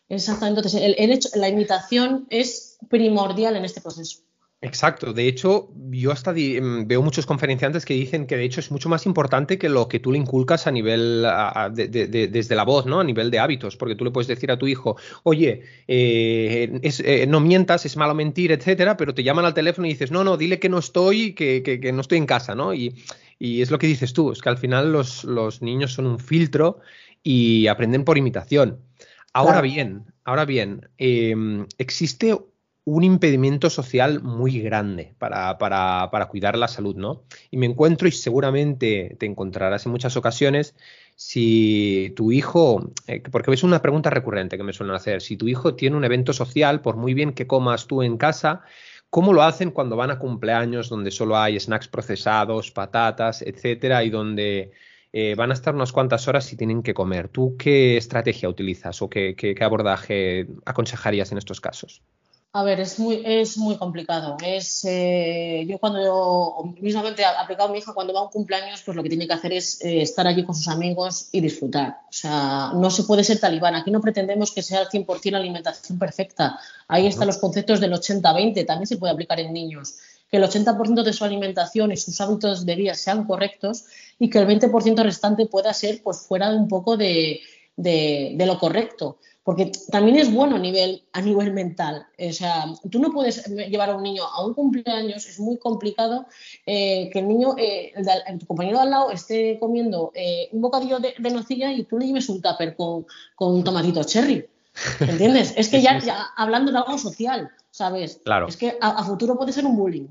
Exactamente. 0.07 0.59
Entonces, 0.59 0.95
el 0.95 1.11
hecho, 1.11 1.29
la 1.35 1.49
imitación 1.49 2.27
es 2.29 2.77
primordial 2.87 3.55
en 3.55 3.65
este 3.65 3.81
proceso. 3.81 4.19
Exacto, 4.61 5.13
de 5.13 5.25
hecho, 5.25 5.69
yo 5.89 6.11
hasta 6.11 6.33
em, 6.35 6.85
veo 6.85 7.01
muchos 7.01 7.25
conferenciantes 7.25 7.85
que 7.85 7.93
dicen 7.93 8.27
que 8.27 8.35
de 8.35 8.43
hecho 8.43 8.59
es 8.59 8.71
mucho 8.71 8.89
más 8.89 9.05
importante 9.05 9.57
que 9.57 9.69
lo 9.69 9.87
que 9.87 10.01
tú 10.01 10.11
le 10.11 10.17
inculcas 10.17 10.67
a 10.67 10.71
nivel, 10.71 11.25
desde 11.71 12.55
la 12.55 12.65
voz, 12.65 12.85
¿no? 12.85 12.99
A 12.99 13.05
nivel 13.05 13.31
de 13.31 13.39
hábitos, 13.39 13.77
porque 13.77 13.95
tú 13.95 14.03
le 14.03 14.11
puedes 14.11 14.27
decir 14.27 14.51
a 14.51 14.59
tu 14.59 14.67
hijo, 14.67 14.97
oye, 15.23 15.61
eh, 15.87 16.81
eh, 16.81 17.25
no 17.25 17.39
mientas, 17.39 17.85
es 17.85 17.95
malo 17.95 18.13
mentir, 18.13 18.51
etcétera, 18.51 18.97
pero 18.97 19.13
te 19.13 19.23
llaman 19.23 19.45
al 19.45 19.53
teléfono 19.53 19.87
y 19.87 19.91
dices, 19.91 20.11
no, 20.11 20.25
no, 20.25 20.35
dile 20.35 20.59
que 20.59 20.67
no 20.67 20.79
estoy, 20.79 21.33
que, 21.33 21.63
que, 21.63 21.91
no 21.93 22.01
estoy 22.01 22.17
en 22.17 22.25
casa, 22.25 22.53
¿no? 22.53 22.73
Y, 22.73 22.93
es 23.39 23.71
lo 23.71 23.79
que 23.79 23.87
dices 23.87 24.11
tú, 24.11 24.33
es 24.33 24.41
que 24.41 24.49
al 24.49 24.57
final 24.57 24.91
los, 24.91 25.23
los 25.23 25.61
niños 25.61 25.93
son 25.93 26.05
un 26.05 26.19
filtro 26.19 26.81
y 27.23 27.67
aprenden 27.67 28.03
por 28.03 28.17
imitación. 28.17 28.81
Ahora 29.31 29.61
bien, 29.61 30.05
ahora 30.25 30.43
bien, 30.43 30.89
em, 30.97 31.65
existe 31.77 32.35
un 32.89 33.03
impedimento 33.03 33.69
social 33.69 34.21
muy 34.23 34.61
grande 34.61 35.13
para, 35.19 35.59
para, 35.59 36.25
cuidar 36.27 36.57
la 36.57 36.67
salud, 36.67 36.95
¿no? 36.95 37.21
Y 37.51 37.57
me 37.57 37.67
encuentro, 37.67 38.07
y 38.07 38.11
seguramente 38.11 39.15
te 39.19 39.27
encontrarás 39.27 39.85
en 39.85 39.91
muchas 39.91 40.17
ocasiones, 40.17 40.75
si 41.15 42.13
tu 42.15 42.31
hijo, 42.31 42.91
eh, 43.05 43.21
porque 43.31 43.53
es 43.53 43.63
una 43.63 43.81
pregunta 43.83 44.09
recurrente 44.09 44.57
que 44.57 44.63
me 44.63 44.73
suelen 44.73 44.95
hacer, 44.95 45.21
si 45.21 45.37
tu 45.37 45.47
hijo 45.47 45.75
tiene 45.75 45.97
un 45.97 46.03
evento 46.03 46.33
social, 46.33 46.81
por 46.81 46.95
muy 46.95 47.13
bien 47.13 47.33
que 47.33 47.45
comas 47.45 47.85
tú 47.85 48.01
en 48.01 48.17
casa, 48.17 48.61
¿cómo 49.11 49.33
lo 49.33 49.43
hacen 49.43 49.69
cuando 49.69 49.95
van 49.95 50.09
a 50.09 50.17
cumpleaños 50.17 50.89
donde 50.89 51.11
solo 51.11 51.37
hay 51.37 51.59
snacks 51.59 51.89
procesados, 51.89 52.71
patatas, 52.71 53.43
etcétera, 53.43 54.03
y 54.03 54.09
donde 54.09 54.71
eh, 55.13 55.35
van 55.35 55.51
a 55.51 55.53
estar 55.53 55.75
unas 55.75 55.91
cuantas 55.91 56.27
horas 56.27 56.51
y 56.53 56.57
tienen 56.57 56.81
que 56.81 56.95
comer? 56.95 57.27
¿Tú 57.27 57.55
qué 57.55 57.97
estrategia 57.97 58.49
utilizas 58.49 58.99
o 59.03 59.09
qué 59.09 59.55
abordaje 59.61 60.47
aconsejarías 60.65 61.31
en 61.31 61.37
estos 61.37 61.61
casos? 61.61 62.01
A 62.51 62.63
ver, 62.63 62.79
es 62.79 62.97
muy, 62.97 63.21
es 63.23 63.59
muy 63.59 63.77
complicado. 63.77 64.35
Es, 64.43 64.83
eh, 64.83 65.65
yo 65.67 65.77
cuando 65.77 66.01
yo 66.03 66.73
mismamente 66.81 67.23
aplicado 67.23 67.69
a 67.69 67.71
mi 67.71 67.77
hija 67.77 67.93
cuando 67.93 68.11
va 68.11 68.21
a 68.21 68.23
un 68.23 68.31
cumpleaños, 68.31 68.81
pues 68.83 68.97
lo 68.97 69.03
que 69.03 69.09
tiene 69.09 69.27
que 69.27 69.33
hacer 69.33 69.53
es 69.53 69.79
eh, 69.85 70.01
estar 70.01 70.25
allí 70.25 70.43
con 70.43 70.55
sus 70.55 70.67
amigos 70.67 71.29
y 71.31 71.41
disfrutar. 71.41 71.99
O 72.09 72.11
sea, 72.13 72.71
no 72.73 72.89
se 72.89 73.03
puede 73.03 73.23
ser 73.23 73.39
talibán. 73.39 73.75
Aquí 73.75 73.91
no 73.91 74.01
pretendemos 74.01 74.51
que 74.51 74.63
sea 74.63 74.79
al 74.79 74.89
100% 74.89 75.35
alimentación 75.35 75.99
perfecta. 75.99 76.59
Ahí 76.87 77.05
están 77.05 77.27
los 77.27 77.37
conceptos 77.37 77.79
del 77.79 77.93
80-20, 77.93 78.65
también 78.65 78.87
se 78.87 78.97
puede 78.97 79.13
aplicar 79.13 79.39
en 79.39 79.53
niños. 79.53 79.99
Que 80.31 80.37
el 80.37 80.43
80% 80.43 81.03
de 81.03 81.13
su 81.13 81.23
alimentación 81.23 81.91
y 81.91 81.97
sus 81.97 82.19
hábitos 82.19 82.65
de 82.65 82.75
vida 82.75 82.95
sean 82.95 83.25
correctos 83.25 83.85
y 84.17 84.27
que 84.27 84.39
el 84.39 84.47
20% 84.47 85.03
restante 85.03 85.45
pueda 85.45 85.71
ser 85.75 86.01
pues 86.01 86.21
fuera 86.21 86.49
de 86.49 86.57
un 86.57 86.67
poco 86.67 86.97
de, 86.97 87.41
de, 87.77 88.33
de 88.35 88.45
lo 88.47 88.57
correcto 88.57 89.19
porque 89.43 89.71
también 89.91 90.17
es 90.17 90.31
bueno 90.31 90.57
a 90.57 90.59
nivel, 90.59 91.03
a 91.13 91.21
nivel 91.21 91.53
mental. 91.53 92.05
O 92.19 92.33
sea, 92.33 92.65
tú 92.91 92.99
no 92.99 93.11
puedes 93.11 93.45
llevar 93.47 93.89
a 93.89 93.95
un 93.95 94.03
niño 94.03 94.23
a 94.23 94.45
un 94.45 94.53
cumpleaños, 94.53 95.25
es 95.27 95.39
muy 95.39 95.57
complicado 95.57 96.25
eh, 96.65 97.09
que 97.11 97.19
el 97.19 97.27
niño, 97.27 97.55
eh, 97.57 97.93
tu 98.39 98.45
compañero 98.45 98.77
de 98.77 98.83
al 98.83 98.89
lado, 98.91 99.11
esté 99.11 99.57
comiendo 99.59 100.11
eh, 100.13 100.49
un 100.51 100.61
bocadillo 100.61 100.99
de, 100.99 101.15
nocilla 101.31 101.71
y 101.71 101.83
tú 101.83 101.97
le 101.97 102.07
lleves 102.07 102.29
un 102.29 102.41
tupper 102.41 102.75
con, 102.75 103.05
con 103.35 103.53
un 103.55 103.63
tomatito 103.63 104.03
cherry. 104.03 104.45
¿Entiendes? 104.99 105.53
Es 105.57 105.69
que 105.69 105.81
ya, 105.81 105.99
ya, 106.05 106.27
hablando 106.35 106.71
de 106.71 106.77
algo 106.77 106.97
social, 106.97 107.49
¿sabes? 107.71 108.21
Claro. 108.23 108.47
Es 108.47 108.57
que 108.57 108.77
a, 108.81 108.89
a 108.99 109.03
futuro 109.03 109.37
puede 109.37 109.53
ser 109.53 109.65
un 109.65 109.75
bullying. 109.75 110.07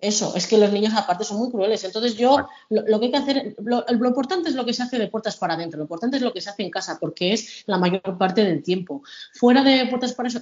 Eso, 0.00 0.34
es 0.36 0.46
que 0.46 0.58
los 0.58 0.72
niños 0.72 0.94
aparte 0.94 1.24
son 1.24 1.38
muy 1.38 1.50
crueles. 1.50 1.84
Entonces 1.84 2.16
yo, 2.16 2.46
lo, 2.70 2.98
que 2.98 3.06
hay 3.06 3.10
que 3.10 3.16
hacer, 3.16 3.56
lo, 3.62 3.84
importante 4.06 4.48
es 4.48 4.54
lo 4.54 4.64
que 4.64 4.72
se 4.72 4.82
hace 4.82 4.98
de 4.98 5.08
puertas 5.08 5.36
para 5.36 5.54
adentro, 5.54 5.78
lo 5.78 5.84
importante 5.84 6.16
es 6.16 6.22
lo 6.22 6.32
que 6.32 6.40
se 6.40 6.50
hace 6.50 6.62
en 6.62 6.70
casa, 6.70 6.98
porque 7.00 7.32
es 7.32 7.64
la 7.66 7.78
mayor 7.78 8.16
parte 8.18 8.44
del 8.44 8.62
tiempo. 8.62 9.02
Fuera 9.34 9.62
de 9.62 9.86
puertas 9.86 10.12
para 10.14 10.28
eso, 10.28 10.40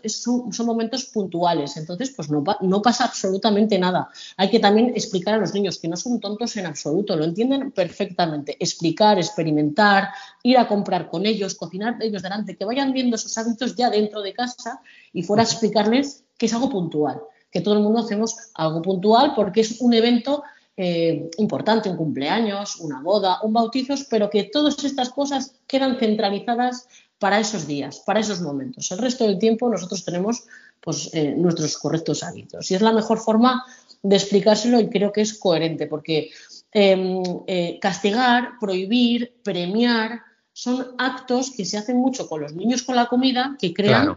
son, 0.52 0.66
momentos 0.66 1.06
puntuales, 1.06 1.76
entonces 1.76 2.10
pues 2.10 2.30
no, 2.30 2.44
no 2.60 2.82
pasa 2.82 3.04
absolutamente 3.04 3.78
nada. 3.78 4.10
Hay 4.36 4.50
que 4.50 4.60
también 4.60 4.90
explicar 4.90 5.34
a 5.34 5.38
los 5.38 5.54
niños 5.54 5.78
que 5.78 5.88
no 5.88 5.96
son 5.96 6.20
tontos 6.20 6.56
en 6.56 6.66
absoluto, 6.66 7.16
lo 7.16 7.24
entienden 7.24 7.72
perfectamente. 7.72 8.56
Explicar, 8.60 9.18
experimentar, 9.18 10.10
ir 10.42 10.58
a 10.58 10.68
comprar 10.68 11.08
con 11.08 11.26
ellos, 11.26 11.54
cocinar 11.54 11.96
ellos 12.00 12.22
delante, 12.22 12.56
que 12.56 12.64
vayan 12.64 12.92
viendo 12.92 13.16
sus 13.18 13.36
hábitos 13.38 13.74
ya 13.74 13.90
dentro 13.90 14.22
de 14.22 14.34
casa 14.34 14.80
y 15.12 15.22
fuera 15.22 15.42
a 15.42 15.46
explicarles 15.46 16.24
que 16.38 16.46
es 16.46 16.54
algo 16.54 16.70
puntual 16.70 17.20
que 17.50 17.60
todo 17.60 17.74
el 17.74 17.80
mundo 17.80 18.00
hacemos 18.00 18.36
algo 18.54 18.82
puntual 18.82 19.32
porque 19.34 19.60
es 19.60 19.80
un 19.80 19.92
evento 19.92 20.42
eh, 20.76 21.30
importante, 21.38 21.90
un 21.90 21.96
cumpleaños, 21.96 22.76
una 22.76 23.02
boda, 23.02 23.40
un 23.42 23.52
bautizo, 23.52 23.94
pero 24.08 24.30
que 24.30 24.44
todas 24.44 24.82
estas 24.84 25.10
cosas 25.10 25.54
quedan 25.66 25.98
centralizadas 25.98 26.88
para 27.18 27.38
esos 27.38 27.66
días, 27.66 28.02
para 28.06 28.20
esos 28.20 28.40
momentos. 28.40 28.90
El 28.90 28.98
resto 28.98 29.24
del 29.24 29.38
tiempo 29.38 29.68
nosotros 29.68 30.04
tenemos 30.04 30.44
pues, 30.80 31.10
eh, 31.12 31.34
nuestros 31.36 31.76
correctos 31.76 32.22
hábitos. 32.22 32.70
Y 32.70 32.76
es 32.76 32.80
la 32.80 32.92
mejor 32.92 33.18
forma 33.18 33.62
de 34.02 34.16
explicárselo 34.16 34.80
y 34.80 34.88
creo 34.88 35.12
que 35.12 35.20
es 35.20 35.38
coherente, 35.38 35.86
porque 35.86 36.30
em, 36.72 37.22
eh, 37.46 37.78
castigar, 37.80 38.52
prohibir, 38.58 39.34
premiar, 39.42 40.22
son 40.52 40.94
actos 40.98 41.50
que 41.50 41.64
se 41.64 41.76
hacen 41.76 41.98
mucho 41.98 42.28
con 42.28 42.40
los 42.40 42.54
niños 42.54 42.82
con 42.82 42.96
la 42.96 43.06
comida, 43.06 43.56
que 43.58 43.74
crean 43.74 44.16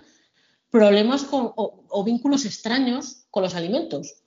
problemas 0.74 1.24
con, 1.26 1.52
o, 1.56 2.04
vínculos 2.04 2.46
extraños 2.46 3.28
con 3.30 3.44
los 3.44 3.54
alimentos. 3.54 4.24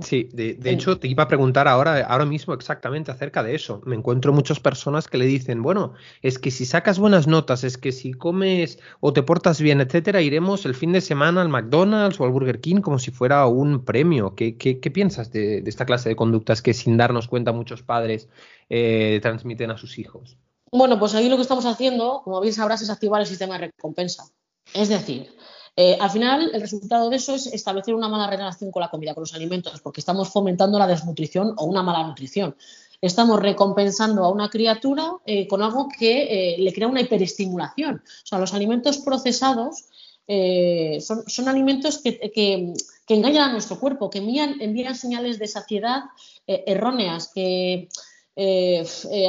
Sí, 0.00 0.30
de, 0.32 0.56
hecho 0.64 0.98
te 0.98 1.08
iba 1.08 1.24
a 1.24 1.28
preguntar 1.28 1.68
ahora, 1.68 2.06
ahora 2.06 2.24
mismo 2.24 2.54
exactamente 2.54 3.10
acerca 3.10 3.42
de 3.42 3.54
eso. 3.54 3.82
Me 3.84 3.96
encuentro 3.96 4.32
muchas 4.32 4.60
personas 4.60 5.08
que 5.08 5.18
le 5.18 5.26
dicen, 5.26 5.62
bueno, 5.62 5.92
es 6.22 6.38
que 6.38 6.50
si 6.50 6.64
sacas 6.64 6.98
buenas 6.98 7.26
notas, 7.26 7.64
es 7.64 7.76
que 7.76 7.92
si 7.92 8.14
comes 8.14 8.78
o 9.00 9.12
te 9.12 9.22
portas 9.22 9.60
bien, 9.60 9.82
etcétera, 9.82 10.22
iremos 10.22 10.64
el 10.64 10.74
fin 10.74 10.92
de 10.92 11.02
semana 11.02 11.42
al 11.42 11.50
McDonald's 11.50 12.18
o 12.18 12.24
al 12.24 12.30
Burger 12.30 12.62
King 12.62 12.80
como 12.80 12.98
si 12.98 13.10
fuera 13.10 13.46
un 13.46 13.84
premio. 13.84 14.34
¿Qué, 14.34 14.54
piensas 14.94 15.30
de, 15.32 15.58
esta 15.66 15.84
clase 15.84 16.08
de 16.08 16.16
conductas 16.16 16.62
que 16.62 16.72
sin 16.72 16.96
darnos 16.96 17.28
cuenta 17.28 17.52
muchos 17.52 17.82
padres 17.82 18.30
eh, 18.70 19.18
transmiten 19.20 19.70
a 19.70 19.76
sus 19.76 19.98
hijos? 19.98 20.38
Bueno, 20.72 20.98
pues 20.98 21.14
ahí 21.14 21.28
lo 21.28 21.36
que 21.36 21.42
estamos 21.42 21.66
haciendo, 21.66 22.22
como 22.24 22.40
bien 22.40 22.54
sabrás, 22.54 22.80
es 22.80 22.88
activar 22.88 23.20
el 23.20 23.26
sistema 23.26 23.58
de 23.58 23.66
recompensa. 23.66 24.24
Es 24.74 24.88
decir, 24.88 25.34
eh, 25.76 25.96
al 26.00 26.10
final, 26.10 26.50
el 26.52 26.60
resultado 26.60 27.08
de 27.10 27.16
eso 27.16 27.34
es 27.34 27.46
establecer 27.46 27.94
una 27.94 28.08
mala 28.08 28.28
relación 28.28 28.70
con 28.70 28.80
la 28.82 28.90
comida, 28.90 29.14
con 29.14 29.22
los 29.22 29.34
alimentos, 29.34 29.80
porque 29.80 30.00
estamos 30.00 30.28
fomentando 30.28 30.78
la 30.78 30.86
desnutrición 30.86 31.54
o 31.56 31.64
una 31.64 31.82
mala 31.82 32.06
nutrición. 32.06 32.56
Estamos 33.00 33.40
recompensando 33.40 34.24
a 34.24 34.30
una 34.30 34.50
criatura 34.50 35.12
eh, 35.24 35.48
con 35.48 35.62
algo 35.62 35.88
que 35.98 36.54
eh, 36.54 36.58
le 36.58 36.72
crea 36.72 36.86
una 36.86 37.00
hiperestimulación. 37.00 37.96
O 37.96 38.26
sea, 38.26 38.38
los 38.38 38.52
alimentos 38.52 38.98
procesados 38.98 39.86
son, 41.00 41.48
alimentos 41.48 41.98
que, 41.98 42.74
engañan 43.08 43.48
a 43.48 43.52
nuestro 43.52 43.80
cuerpo, 43.80 44.10
que 44.10 44.18
envían 44.18 44.94
señales 44.94 45.40
de 45.40 45.48
saciedad 45.48 46.02
erróneas, 46.46 47.32
que 47.34 47.88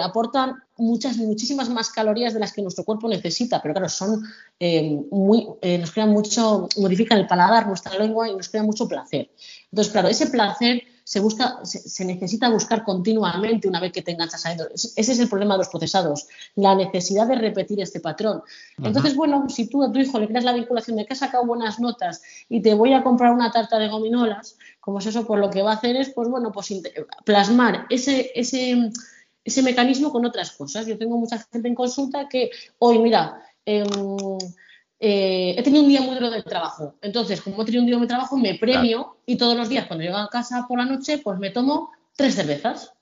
aportan 0.04 0.62
muchas, 0.82 1.18
muchísimas 1.18 1.70
más 1.70 1.90
calorías 1.90 2.34
de 2.34 2.40
las 2.40 2.54
que 2.54 2.62
nuestro 2.62 2.84
cuerpo 2.84 3.08
necesita, 3.08 3.62
pero 3.62 3.74
claro, 3.74 3.90
son 3.90 4.24
eh, 4.60 5.00
muy, 5.12 5.48
nos 5.80 5.92
crean 5.92 6.10
mucho, 6.10 6.68
modifican 6.78 7.20
el 7.20 7.28
paladar, 7.28 7.68
nuestra 7.68 7.98
lengua 7.98 8.28
y 8.28 8.36
nos 8.36 8.50
crean 8.50 8.66
mucho 8.66 8.88
placer. 8.88 9.30
Entonces, 9.72 9.92
claro, 9.92 10.08
ese 10.10 10.28
placer 10.28 10.84
se 11.12 11.20
busca, 11.20 11.60
se, 11.66 12.06
necesita 12.06 12.50
buscar 12.50 12.86
continuamente 12.86 13.68
una 13.68 13.82
vez 13.82 13.92
que 13.92 14.02
te 14.02 14.12
enganchas 14.12 14.46
a 14.46 14.54
Ese 14.54 15.12
es 15.12 15.20
el 15.20 15.28
problema 15.28 15.56
de 15.56 15.60
los 15.60 15.68
procesados, 15.68 16.28
la 16.56 16.74
necesidad 16.74 17.28
de 17.28 17.36
repetir 17.36 17.82
este 17.82 18.00
patrón. 18.00 18.44
Entonces, 18.82 19.16
bueno, 19.16 19.50
si 19.50 19.68
tú 19.68 19.84
a 19.84 19.92
tu 19.92 20.00
hijo 20.00 20.20
le 20.20 20.28
creas 20.28 20.46
la 20.46 20.54
vinculación 20.54 20.98
de 20.98 21.06
que 21.06 21.12
has 21.12 21.20
sacado 21.20 21.46
buenas 21.46 21.82
notas 21.82 22.22
y 22.48 22.62
te 22.62 22.74
voy 22.74 22.94
a 22.94 23.04
comprar 23.04 23.34
una 23.34 23.52
tarta 23.52 23.78
de 23.78 23.90
gominolas, 23.90 24.58
como 24.80 25.00
es 25.00 25.06
eso, 25.06 25.28
pues 25.28 25.40
lo 25.40 25.50
que 25.50 25.62
va 25.62 25.72
a 25.72 25.76
hacer 25.76 25.96
es, 25.98 26.12
pues 26.12 26.30
bueno, 26.30 26.52
pues 26.54 26.74
plasmar 27.26 27.88
ese, 27.90 28.32
ese, 28.34 28.92
ese 29.44 29.62
mecanismo 29.64 30.12
con 30.12 30.26
otras 30.26 30.52
cosas. 30.52 30.86
Yo 30.86 30.98
tengo 30.98 31.18
mucha 31.18 31.40
gente 31.52 31.68
en 31.68 31.76
consulta 31.76 32.28
que 32.28 32.52
hoy, 32.80 33.00
mira, 33.00 33.42
em, 33.66 33.88
eh, 35.00 35.56
he 35.58 35.64
tenido 35.64 35.84
un 35.84 35.90
día 35.90 36.02
muy 36.02 36.16
duro 36.16 36.30
de 36.30 36.44
trabajo. 36.44 36.96
Entonces, 37.02 37.42
como 37.42 37.62
he 37.62 37.66
tenido 37.66 37.82
un 37.82 37.88
día 37.88 37.98
de 37.98 38.08
trabajo, 38.08 38.38
me 38.38 38.56
premio 38.56 39.18
y 39.26 39.36
todos 39.36 39.58
los 39.58 39.68
días, 39.68 39.88
cuando 39.88 40.04
llego 40.04 40.18
a 40.18 40.30
casa 40.30 40.66
por 40.68 40.78
la 40.78 40.86
noche, 40.86 41.18
pues 41.18 41.40
me 41.40 41.50
tomo 41.50 41.92
tres 42.16 42.36
cervezas. 42.36 42.94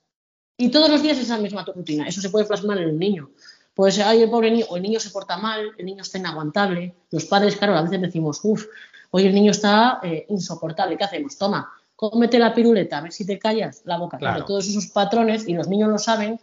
Y 0.55 0.69
todos 0.69 0.89
los 0.89 1.01
días 1.01 1.17
esa 1.17 1.37
misma 1.37 1.65
rutina. 1.65 2.07
Eso 2.07 2.21
se 2.21 2.29
puede 2.29 2.45
plasmar 2.45 2.77
en 2.79 2.89
un 2.89 2.99
niño. 2.99 3.31
Pues 3.73 3.99
hay 3.99 4.21
el 4.21 4.29
pobre 4.29 4.51
niño, 4.51 4.65
o 4.69 4.77
el 4.77 4.83
niño 4.83 4.99
se 4.99 5.09
porta 5.09 5.37
mal, 5.37 5.71
el 5.77 5.85
niño 5.85 6.01
está 6.01 6.17
inaguantable. 6.17 6.95
Los 7.11 7.25
padres, 7.25 7.55
claro, 7.55 7.75
a 7.75 7.81
veces 7.81 8.01
decimos, 8.01 8.39
uff, 8.43 8.65
hoy 9.11 9.25
el 9.25 9.33
niño 9.33 9.51
está 9.51 9.99
eh, 10.03 10.25
insoportable. 10.29 10.97
¿Qué 10.97 11.03
hacemos? 11.03 11.37
Toma, 11.37 11.69
cómete 11.99 12.39
la 12.39 12.53
piruleta, 12.53 12.99
a 12.99 13.01
ver 13.01 13.11
si 13.11 13.25
te 13.25 13.37
callas 13.37 13.81
la 13.83 13.97
boca. 13.97 14.17
Claro. 14.17 14.45
todos 14.45 14.69
esos 14.69 14.87
patrones, 14.87 15.45
y 15.49 15.53
los 15.53 15.67
niños 15.67 15.89
lo 15.89 15.97
saben, 15.97 16.39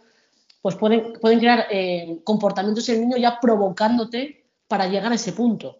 pues 0.61 0.75
pueden, 0.75 1.13
pueden 1.13 1.39
crear 1.39 1.65
eh, 1.71 2.19
comportamientos 2.23 2.87
en 2.89 2.95
el 2.95 3.01
niño 3.01 3.17
ya 3.17 3.39
provocándote 3.39 4.45
para 4.67 4.87
llegar 4.87 5.11
a 5.11 5.15
ese 5.15 5.33
punto. 5.33 5.79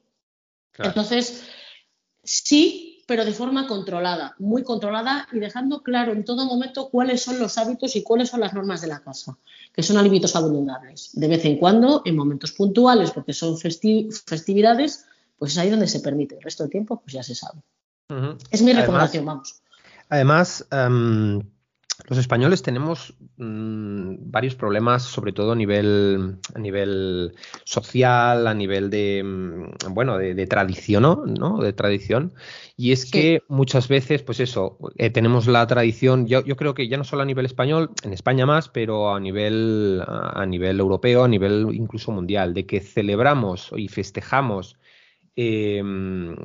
Entonces, 0.80 1.44
sí, 2.24 3.04
pero 3.06 3.24
de 3.24 3.34
forma 3.34 3.68
controlada, 3.68 4.34
muy 4.40 4.64
controlada 4.64 5.28
y 5.32 5.38
dejando 5.38 5.84
claro 5.84 6.12
en 6.12 6.26
todo 6.26 6.48
momento 6.48 6.90
cuáles 6.90 7.22
son 7.22 7.38
los 7.38 7.60
hábitos 7.60 7.96
y 7.96 8.02
cuáles 8.02 8.30
son 8.30 8.40
las 8.40 8.56
normas 8.56 8.82
de 8.82 8.88
la 8.88 9.02
casa, 9.02 9.38
que 9.72 9.84
son 9.84 9.98
hábitos 9.98 10.36
abundables. 10.36 11.12
De 11.14 11.28
vez 11.28 11.46
en 11.46 11.60
cuando, 11.60 12.02
en 12.04 12.16
momentos 12.16 12.52
puntuales, 12.52 13.12
porque 13.12 13.34
son 13.34 13.60
festividades, 13.60 15.06
pues 15.38 15.52
es 15.52 15.60
ahí 15.60 15.70
donde 15.70 15.88
se 15.88 16.00
permite. 16.00 16.34
El 16.34 16.42
resto 16.42 16.64
del 16.64 16.72
tiempo, 16.72 17.00
pues 17.00 17.14
ya 17.14 17.22
se 17.22 17.36
sabe. 17.36 17.62
Es 18.50 18.64
mi 18.64 18.74
recomendación, 18.74 19.24
vamos. 19.24 19.62
Además, 20.10 20.68
em, 20.72 21.42
los 22.08 22.20
españoles 22.20 22.62
tenemos 22.62 23.16
mm, 23.38 24.32
varios 24.32 24.56
problemas, 24.56 25.04
sobre 25.04 25.34
todo 25.34 25.52
a 25.52 25.56
nivel, 25.56 26.38
a 26.54 26.60
nivel 26.60 27.34
social, 27.66 28.48
a 28.48 28.54
nivel 28.54 28.90
de, 28.90 29.24
mm, 29.24 29.94
bueno, 29.94 30.18
de, 30.18 30.48
tradición, 30.48 31.34
¿no? 31.34 31.58
De 31.60 31.74
tradición. 31.74 32.34
Y 32.78 32.92
es 32.92 33.10
que 33.10 33.42
muchas 33.50 33.88
veces, 33.88 34.22
pues 34.22 34.40
eso, 34.40 34.78
eh, 34.98 35.10
tenemos 35.10 35.48
la 35.48 35.66
tradición, 35.68 36.28
yo, 36.28 36.46
yo, 36.46 36.56
creo 36.56 36.74
que 36.74 36.88
ya 36.88 36.98
no 36.98 37.04
solo 37.04 37.24
a 37.24 37.26
nivel 37.26 37.46
español, 37.46 37.92
en 38.04 38.14
España 38.14 38.46
más, 38.46 38.70
pero 38.70 39.14
a 39.14 39.20
nivel, 39.20 40.02
a 40.08 40.46
nivel 40.46 40.80
europeo, 40.80 41.24
a 41.24 41.28
nivel 41.28 41.68
incluso 41.74 42.12
mundial, 42.12 42.54
de 42.54 42.66
que 42.66 42.80
celebramos 42.80 43.72
y 43.76 43.88
festejamos 43.88 44.78
em, 45.36 46.36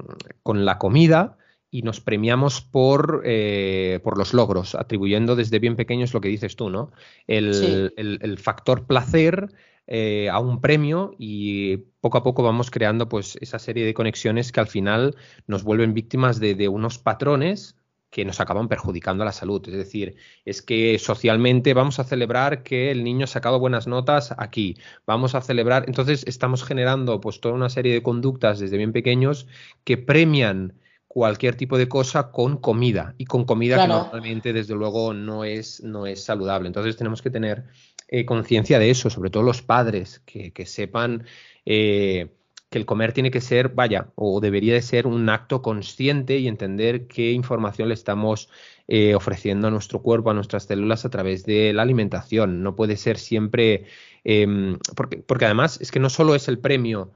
con 0.43 0.65
la 0.65 0.79
comida 0.79 1.37
y 1.75 1.81
nos 1.81 2.03
premiamos 2.03 2.61
por, 2.61 3.23
eh, 3.25 3.99
por 4.05 4.19
los 4.19 4.35
logros, 4.35 4.75
atribuyendo 4.75 5.35
desde 5.37 5.59
bien 5.59 5.75
pequeños 5.75 6.13
lo 6.13 6.21
que 6.21 6.29
dices 6.29 6.55
tú, 6.55 6.69
¿no? 6.69 6.93
El, 7.27 8.39
factor 8.39 8.87
placer 8.87 9.49
eh, 9.87 10.29
a 10.29 10.39
un 10.39 10.61
premio 10.61 11.15
y 11.19 11.79
poco 12.03 12.19
a 12.19 12.23
poco 12.23 12.43
vamos 12.43 12.71
creando 12.71 13.09
pues 13.09 13.39
esa 13.41 13.59
serie 13.59 13.87
de 13.87 13.95
conexiones 13.95 14.53
que 14.53 14.61
al 14.61 14.67
final 14.67 15.17
nos 15.47 15.65
vuelven 15.65 15.95
víctimas 15.95 16.39
de, 16.41 16.69
unos 16.69 16.99
patrones 16.99 17.75
que 18.11 18.27
nos 18.27 18.41
acaban 18.41 18.69
perjudicando 18.69 19.23
a 19.23 19.27
la 19.27 19.33
salud. 19.33 19.67
Es 19.67 19.75
decir, 19.75 20.17
es 20.45 20.61
que 20.61 20.99
socialmente 20.99 21.73
vamos 21.73 21.99
a 21.99 22.05
celebrar 22.05 22.63
que 22.63 22.91
el 22.91 23.03
niño 23.03 23.25
ha 23.25 23.29
sacado 23.29 23.59
buenas 23.59 23.87
notas 23.87 24.35
aquí. 24.37 24.77
Vamos 25.07 25.35
a 25.35 25.41
celebrar. 25.41 25.85
Entonces 25.87 26.23
estamos 26.27 26.65
generando 26.65 27.19
pues 27.23 27.41
toda 27.41 27.55
una 27.55 27.71
serie 27.71 27.95
de 27.95 28.03
conductas 28.03 28.59
desde 28.59 28.77
bien 28.77 28.93
pequeños 28.93 29.47
que 29.85 29.97
premian 29.97 30.75
cualquier 31.13 31.57
tipo 31.57 31.77
de 31.77 31.91
cosa 31.91 32.31
con 32.31 32.57
comida 32.57 33.15
y 33.19 33.27
con 33.27 33.45
comida 33.45 33.83
que 33.83 33.87
normalmente 33.87 34.55
desde 34.55 34.75
luego 34.75 35.13
no 35.13 35.45
es, 35.45 35.83
no 35.83 36.07
es 36.07 36.25
saludable. 36.25 36.69
Entonces 36.69 36.97
tenemos 36.97 37.21
que 37.21 37.29
tener 37.29 37.65
eh, 38.09 38.25
conciencia 38.25 38.79
de 38.79 38.89
eso, 38.89 39.11
sobre 39.11 39.29
todo 39.29 39.43
los 39.43 39.61
padres, 39.61 40.23
que, 40.25 40.65
sepan 40.65 41.27
eh, 41.67 42.29
que 42.71 42.79
el 42.79 42.87
comer 42.87 43.13
tiene 43.13 43.31
que 43.31 43.43
ser, 43.43 43.69
vaya, 43.69 44.09
o 44.15 44.41
debería 44.41 44.73
de 44.73 44.81
ser 44.81 45.07
un 45.07 45.29
acto 45.29 45.61
consciente 45.61 46.39
y 46.39 46.49
entender 46.49 47.09
qué 47.09 47.33
información 47.33 47.89
le 47.89 47.95
estamos 47.95 48.49
eh, 48.89 49.15
ofreciendo 49.15 49.69
a 49.69 49.71
nuestro 49.71 50.01
cuerpo, 50.01 50.31
a 50.31 50.35
nuestras 50.35 50.65
células 50.65 51.05
a 51.05 51.11
través 51.11 51.45
de 51.45 51.75
la 51.75 51.83
alimentación. 51.83 52.63
No 52.63 52.75
puede 52.75 52.97
ser 52.97 53.19
siempre, 53.19 53.85
em, 54.25 54.79
porque, 54.97 55.19
porque 55.19 55.45
además 55.45 55.79
es 55.79 55.91
que 55.91 56.01
no 56.01 56.09
solo 56.09 56.35
es 56.35 56.49
el 56.49 56.59
premio 56.59 57.13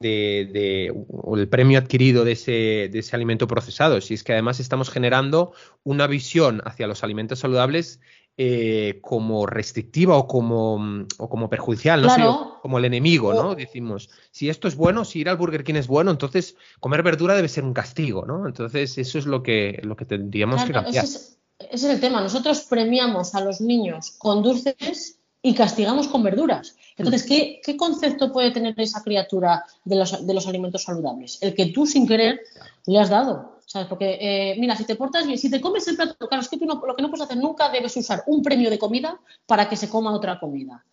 de, 0.00 0.92
o 1.08 1.36
el 1.36 1.48
premio 1.48 1.78
adquirido 1.78 2.24
de 2.24 2.32
ese, 2.32 2.88
de 2.92 2.98
ese 2.98 3.16
alimento 3.16 3.46
procesado, 3.46 4.00
si 4.00 4.14
es 4.14 4.24
que 4.24 4.32
además 4.32 4.60
estamos 4.60 4.90
generando 4.90 5.52
una 5.82 6.06
visión 6.06 6.60
hacia 6.64 6.86
los 6.86 7.04
alimentos 7.04 7.38
saludables 7.38 8.00
eh, 8.36 8.98
como 9.00 9.46
restrictiva 9.46 10.16
o 10.16 10.26
como, 10.26 11.06
o 11.18 11.28
como 11.28 11.48
perjudicial, 11.48 12.02
¿no? 12.02 12.58
como 12.60 12.78
el 12.78 12.84
enemigo, 12.84 13.32
¿no? 13.32 13.54
Decimos, 13.54 14.10
si 14.32 14.48
esto 14.48 14.66
es 14.66 14.74
bueno, 14.74 15.04
si 15.04 15.20
ir 15.20 15.28
al 15.28 15.36
Burger 15.36 15.62
King 15.62 15.76
es 15.76 15.86
bueno, 15.86 16.10
entonces 16.10 16.56
comer 16.80 17.04
verdura 17.04 17.36
debe 17.36 17.48
ser 17.48 17.62
un 17.62 17.72
castigo, 17.72 18.26
¿no? 18.26 18.48
Entonces 18.48 18.98
eso 18.98 19.18
es 19.18 19.26
lo 19.26 19.44
que, 19.44 19.78
lo 19.84 19.94
que 19.94 20.04
tendríamos 20.04 20.64
que 20.64 20.72
cambiar. 20.72 21.04
Ese 21.04 21.38
es, 21.70 21.84
el 21.84 22.00
tema. 22.00 22.22
Nosotros 22.22 22.62
premiamos 22.62 23.36
a 23.36 23.40
los 23.40 23.60
niños 23.60 24.16
con 24.18 24.42
dulces 24.42 25.20
y 25.40 25.54
castigamos 25.54 26.08
con 26.08 26.24
verduras. 26.24 26.74
Entonces, 26.96 27.24
¿qué, 27.24 27.76
concepto 27.76 28.32
puede 28.32 28.52
tener 28.52 28.74
esa 28.78 29.02
criatura 29.02 29.64
de 29.84 29.96
los, 29.96 30.26
de 30.26 30.34
los, 30.34 30.46
alimentos 30.46 30.84
saludables? 30.84 31.38
El 31.40 31.54
que 31.54 31.66
tú 31.66 31.86
sin 31.86 32.06
querer 32.06 32.40
le 32.86 32.98
has 32.98 33.10
dado. 33.10 33.54
¿Sabes? 33.66 33.88
Porque, 33.88 34.18
eh, 34.20 34.56
mira, 34.58 34.76
si 34.76 34.84
te 34.84 34.94
portas 34.94 35.26
bien, 35.26 35.38
si 35.38 35.50
te 35.50 35.60
comes 35.60 35.88
el 35.88 35.96
plato, 35.96 36.28
claro, 36.28 36.42
es 36.42 36.48
que 36.48 36.58
tú 36.58 36.66
lo 36.66 36.94
que 36.94 37.02
no 37.02 37.08
puedes 37.08 37.24
hacer 37.24 37.38
nunca 37.38 37.70
debes 37.70 37.96
usar 37.96 38.22
un 38.26 38.42
premio 38.42 38.68
de 38.68 38.78
comida 38.78 39.18
para 39.46 39.68
que 39.68 39.76
se 39.76 39.88
coma 39.88 40.12
otra 40.12 40.38
comida. 40.38 40.84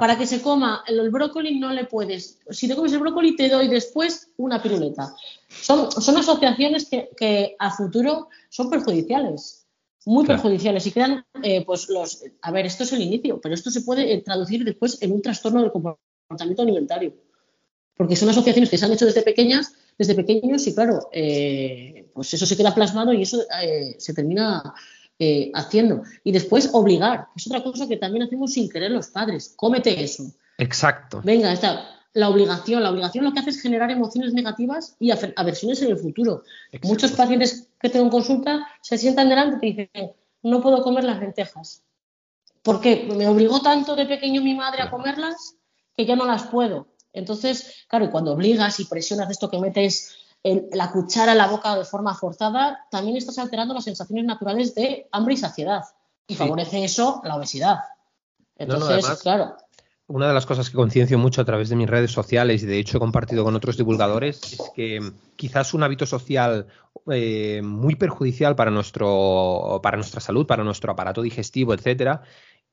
Para 0.00 0.18
que 0.18 0.26
se 0.26 0.42
coma 0.42 0.82
el, 0.86 1.10
brócoli 1.10 1.58
no 1.60 1.70
le 1.70 1.84
puedes. 1.84 2.40
Si 2.50 2.66
te 2.66 2.74
comes 2.74 2.92
el 2.92 2.98
brócoli, 2.98 3.36
te 3.36 3.48
doy 3.48 3.68
después 3.68 4.30
una 4.36 4.60
piruleta. 4.60 5.14
Son, 5.48 5.92
son 5.92 6.16
asociaciones 6.16 6.88
que, 6.88 7.10
que 7.16 7.54
a 7.58 7.70
futuro 7.70 8.28
son 8.48 8.68
perjudiciales 8.68 9.65
muy 10.06 10.24
perjudiciales 10.24 10.86
y 10.86 10.92
quedan, 10.92 11.24
eh, 11.42 11.64
pues 11.66 11.88
los, 11.88 12.22
a 12.40 12.52
ver, 12.52 12.64
esto 12.64 12.84
es 12.84 12.92
el 12.92 13.02
inicio, 13.02 13.40
pero 13.40 13.54
esto 13.54 13.70
se 13.72 13.82
puede 13.82 14.12
eh, 14.12 14.22
traducir 14.22 14.64
después 14.64 15.02
en 15.02 15.12
un 15.12 15.20
trastorno 15.20 15.60
del 15.60 15.72
comportamiento 15.72 16.62
alimentario, 16.62 17.12
porque 17.96 18.14
son 18.14 18.28
asociaciones 18.28 18.70
que 18.70 18.78
se 18.78 18.84
han 18.84 18.92
hecho 18.92 19.04
desde 19.04 19.22
pequeñas, 19.22 19.74
desde 19.98 20.14
pequeños 20.14 20.64
y 20.68 20.74
claro, 20.74 21.08
eh, 21.12 22.08
pues 22.14 22.32
eso 22.32 22.46
se 22.46 22.56
queda 22.56 22.74
plasmado 22.74 23.12
y 23.12 23.22
eso 23.22 23.42
se 23.98 24.14
termina 24.14 24.74
haciendo. 25.54 26.02
Y 26.22 26.30
después 26.30 26.70
obligar, 26.72 27.26
es 27.34 27.46
otra 27.48 27.64
cosa 27.64 27.88
que 27.88 27.96
también 27.96 28.22
hacemos 28.22 28.52
sin 28.52 28.68
querer 28.68 28.92
los 28.92 29.08
padres, 29.08 29.54
cómete 29.56 30.02
eso. 30.02 30.30
Exacto. 30.58 31.20
Venga, 31.24 31.52
está 31.52 31.95
la 32.16 32.30
obligación. 32.30 32.82
La 32.82 32.90
obligación 32.90 33.24
lo 33.24 33.32
que 33.32 33.40
hace 33.40 33.50
es 33.50 33.60
generar 33.60 33.90
emociones 33.90 34.32
negativas 34.32 34.96
y 34.98 35.10
aversiones 35.10 35.82
en 35.82 35.90
el 35.90 35.98
futuro. 35.98 36.44
Muchos 36.82 37.12
pacientes 37.12 37.68
que 37.78 37.90
tengo 37.90 38.06
en 38.06 38.10
consulta 38.10 38.66
se 38.80 38.96
sientan 38.96 39.28
delante 39.28 39.66
y 39.66 39.76
te 39.76 39.90
dicen, 39.92 40.12
no 40.42 40.62
puedo 40.62 40.82
comer 40.82 41.04
las 41.04 41.20
lentejas. 41.20 41.82
¿Por 42.62 42.80
qué? 42.80 43.06
Me 43.14 43.28
obligó 43.28 43.60
tanto 43.60 43.94
de 43.94 44.06
pequeño 44.06 44.40
mi 44.40 44.54
madre 44.54 44.80
a 44.80 44.90
comerlas 44.90 45.56
que 45.94 46.06
ya 46.06 46.16
no 46.16 46.24
las 46.24 46.44
puedo. 46.44 46.88
Entonces, 47.12 47.84
claro, 47.86 48.10
cuando 48.10 48.32
obligas 48.32 48.80
y 48.80 48.86
presionas 48.86 49.30
esto 49.30 49.50
que 49.50 49.58
metes 49.58 50.16
la 50.42 50.90
cuchara 50.92 51.32
en 51.32 51.38
la 51.38 51.48
boca 51.48 51.76
de 51.76 51.84
forma 51.84 52.14
forzada, 52.14 52.86
también 52.90 53.18
estás 53.18 53.38
alterando 53.38 53.74
las 53.74 53.84
sensaciones 53.84 54.24
naturales 54.24 54.74
de 54.74 55.06
hambre 55.12 55.34
y 55.34 55.36
saciedad. 55.36 55.82
Y 56.26 56.34
favorece 56.34 56.82
eso 56.82 57.20
la 57.24 57.36
obesidad. 57.36 57.80
Entonces, 58.56 59.20
claro 59.20 59.54
una 60.08 60.28
de 60.28 60.34
las 60.34 60.46
cosas 60.46 60.70
que 60.70 60.76
conciencio 60.76 61.18
mucho 61.18 61.40
a 61.40 61.44
través 61.44 61.68
de 61.68 61.76
mis 61.76 61.90
redes 61.90 62.12
sociales 62.12 62.62
y 62.62 62.66
de 62.66 62.78
hecho 62.78 62.98
he 62.98 63.00
compartido 63.00 63.42
con 63.42 63.56
otros 63.56 63.76
divulgadores 63.76 64.52
es 64.52 64.62
que 64.74 65.00
quizás 65.34 65.74
un 65.74 65.82
hábito 65.82 66.06
social 66.06 66.66
eh, 67.10 67.60
muy 67.64 67.96
perjudicial 67.96 68.54
para, 68.54 68.70
nuestro, 68.70 69.80
para 69.82 69.96
nuestra 69.96 70.20
salud, 70.20 70.46
para 70.46 70.62
nuestro 70.62 70.92
aparato 70.92 71.22
digestivo, 71.22 71.74
etcétera, 71.74 72.22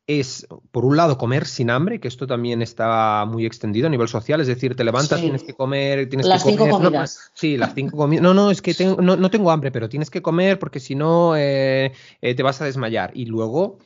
es, 0.06 0.48
por 0.72 0.84
un 0.84 0.98
lado, 0.98 1.17
comer 1.17 1.46
sin 1.46 1.69
hambre, 1.69 2.00
que 2.00 2.10
esto 2.10 2.28
también 2.28 2.62
está 2.62 3.26
muy 3.26 3.46
extendido 3.46 3.88
a 3.88 3.89
nivel 3.89 4.10
social, 4.10 4.41
es 4.41 4.48
decir, 4.48 4.76
te 4.76 4.84
levantas, 4.84 5.22
tienes 5.22 5.43
que 5.43 5.54
comer, 5.54 6.10
tienes 6.10 6.28
las 6.28 6.43
que 6.43 6.58
comer. 6.58 6.74
Cinco 6.74 6.84
comidas. 6.84 7.32
sí, 7.34 7.58
las 7.58 7.74
cinco 7.74 7.98
comidas. 7.98 8.22
No, 8.22 8.34
no, 8.34 8.52
es 8.52 8.62
que 8.62 8.76
no, 9.00 9.30
tengo 9.32 9.50
hambre, 9.50 9.72
pero 9.72 9.88
tienes 9.88 10.10
que 10.10 10.22
comer 10.22 10.60
porque 10.60 10.82
si 10.82 10.96
no 10.96 11.38
eh, 11.38 11.93
eh, 12.22 12.36
te 12.36 12.43
vas 12.43 12.62
a 12.62 12.65
desmayar. 12.65 13.12
Y 13.13 13.26
luego 13.28 13.80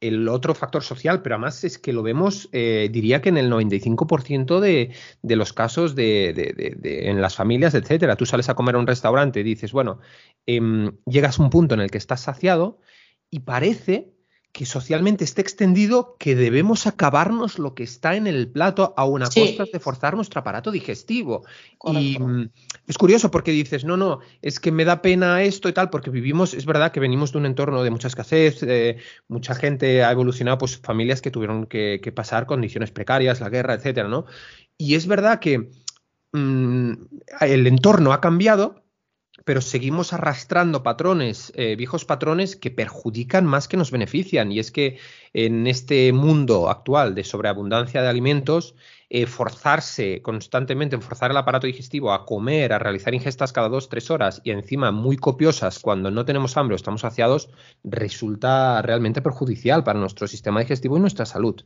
el 0.00 0.28
otro 0.28 0.54
factor 0.54 0.82
social, 0.82 1.22
pero 1.22 1.34
además 1.34 1.62
es 1.64 1.78
que 1.78 1.92
lo 1.92 2.02
vemos, 2.02 2.48
eh, 2.52 2.88
diría 2.90 3.20
que 3.20 3.28
en 3.28 3.36
el 3.36 3.50
95% 3.50 4.60
de, 4.60 4.92
de, 5.22 5.36
los 5.36 5.52
casos 5.52 5.94
de, 5.94 6.72
en 6.82 7.20
las 7.20 7.36
familias, 7.36 7.74
etcétera. 7.74 8.16
Tú 8.16 8.26
sales 8.26 8.48
a 8.48 8.54
comer 8.54 8.76
a 8.76 8.78
un 8.78 8.86
restaurante 8.86 9.40
y 9.40 9.42
dices, 9.42 9.72
bueno, 9.72 10.00
em, 10.46 10.92
llegas 11.06 11.38
a 11.38 11.42
un 11.42 11.50
punto 11.50 11.74
en 11.74 11.80
el 11.80 11.90
que 11.90 11.98
estás 11.98 12.22
saciado 12.22 12.80
y 13.30 13.40
parece 13.40 14.14
que 14.52 14.66
socialmente 14.66 15.22
esté 15.22 15.42
extendido 15.42 16.16
que 16.18 16.34
debemos 16.34 16.88
acabarnos 16.88 17.58
lo 17.58 17.74
que 17.74 17.84
está 17.84 18.16
en 18.16 18.26
el 18.26 18.48
plato 18.48 18.94
a 18.96 19.04
una 19.04 19.26
costa 19.26 19.64
de 19.72 19.78
forzar 19.78 20.16
nuestro 20.16 20.40
aparato 20.40 20.72
digestivo. 20.72 21.44
Y 21.84 22.18
mm, 22.18 22.50
es 22.88 22.98
curioso 22.98 23.30
porque 23.30 23.52
dices, 23.52 23.84
no, 23.84 23.96
no, 23.96 24.18
es 24.42 24.58
que 24.58 24.72
me 24.72 24.84
da 24.84 25.02
pena 25.02 25.42
esto 25.42 25.68
y 25.68 25.72
tal, 25.72 25.88
porque 25.88 26.10
vivimos, 26.10 26.52
es 26.54 26.66
verdad 26.66 26.90
que 26.90 26.98
venimos 26.98 27.30
de 27.30 27.38
un 27.38 27.46
entorno 27.46 27.84
de 27.84 27.90
mucha 27.90 28.08
escasez, 28.08 28.64
mucha 29.28 29.54
gente 29.54 30.02
ha 30.02 30.10
evolucionado, 30.10 30.58
pues 30.58 30.78
familias 30.78 31.22
que 31.22 31.30
tuvieron 31.30 31.66
que, 31.66 32.12
pasar 32.14 32.46
condiciones 32.46 32.90
precarias, 32.90 33.40
la 33.40 33.50
guerra, 33.50 33.74
etcétera, 33.74 34.08
¿no? 34.08 34.26
Y 34.76 34.96
es 34.96 35.06
verdad 35.06 35.38
que 35.38 35.70
mm, 36.32 36.92
el 37.40 37.66
entorno 37.68 38.12
ha 38.12 38.20
cambiado, 38.20 38.82
pero 39.44 39.60
seguimos 39.60 40.12
arrastrando 40.12 40.82
patrones, 40.82 41.52
eh, 41.56 41.76
viejos 41.76 42.04
patrones 42.04 42.56
que 42.56 42.70
perjudican 42.70 43.46
más 43.46 43.68
que 43.68 43.76
nos 43.76 43.90
benefician. 43.90 44.52
Y 44.52 44.58
es 44.58 44.70
que 44.70 44.98
en 45.32 45.66
este 45.66 46.12
mundo 46.12 46.68
actual 46.68 47.14
de 47.14 47.24
sobreabundancia 47.24 48.02
de 48.02 48.08
alimentos, 48.08 48.74
eh, 49.12 49.26
forzarse 49.26 50.22
constantemente, 50.22 50.96
forzar 50.98 51.32
el 51.32 51.36
aparato 51.36 51.66
digestivo 51.66 52.12
a 52.12 52.24
comer, 52.24 52.72
a 52.72 52.78
realizar 52.78 53.12
ingestas 53.12 53.52
cada 53.52 53.68
dos, 53.68 53.88
tres 53.88 54.10
horas 54.10 54.40
y 54.44 54.52
encima 54.52 54.92
muy 54.92 55.16
copiosas 55.16 55.80
cuando 55.80 56.12
no 56.12 56.24
tenemos 56.24 56.56
hambre 56.56 56.74
o 56.74 56.76
estamos 56.76 57.00
saciados, 57.00 57.50
resulta 57.82 58.80
realmente 58.82 59.20
perjudicial 59.20 59.82
para 59.82 59.98
nuestro 59.98 60.28
sistema 60.28 60.60
digestivo 60.60 60.96
y 60.96 61.00
nuestra 61.00 61.26
salud. 61.26 61.60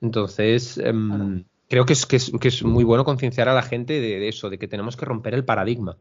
Entonces, 0.00 0.76
em, 0.78 1.44
creo 1.68 1.86
que 1.86 1.92
es, 1.92 2.04
que 2.04 2.48
es, 2.48 2.64
muy 2.64 2.82
bueno 2.82 3.04
concienciar 3.04 3.48
a 3.48 3.54
la 3.54 3.62
gente 3.62 4.00
de 4.00 4.28
eso, 4.28 4.50
de 4.50 4.58
que 4.58 4.66
tenemos 4.66 4.96
que 4.96 5.04
romper 5.04 5.34
el 5.34 5.44
paradigma. 5.44 5.98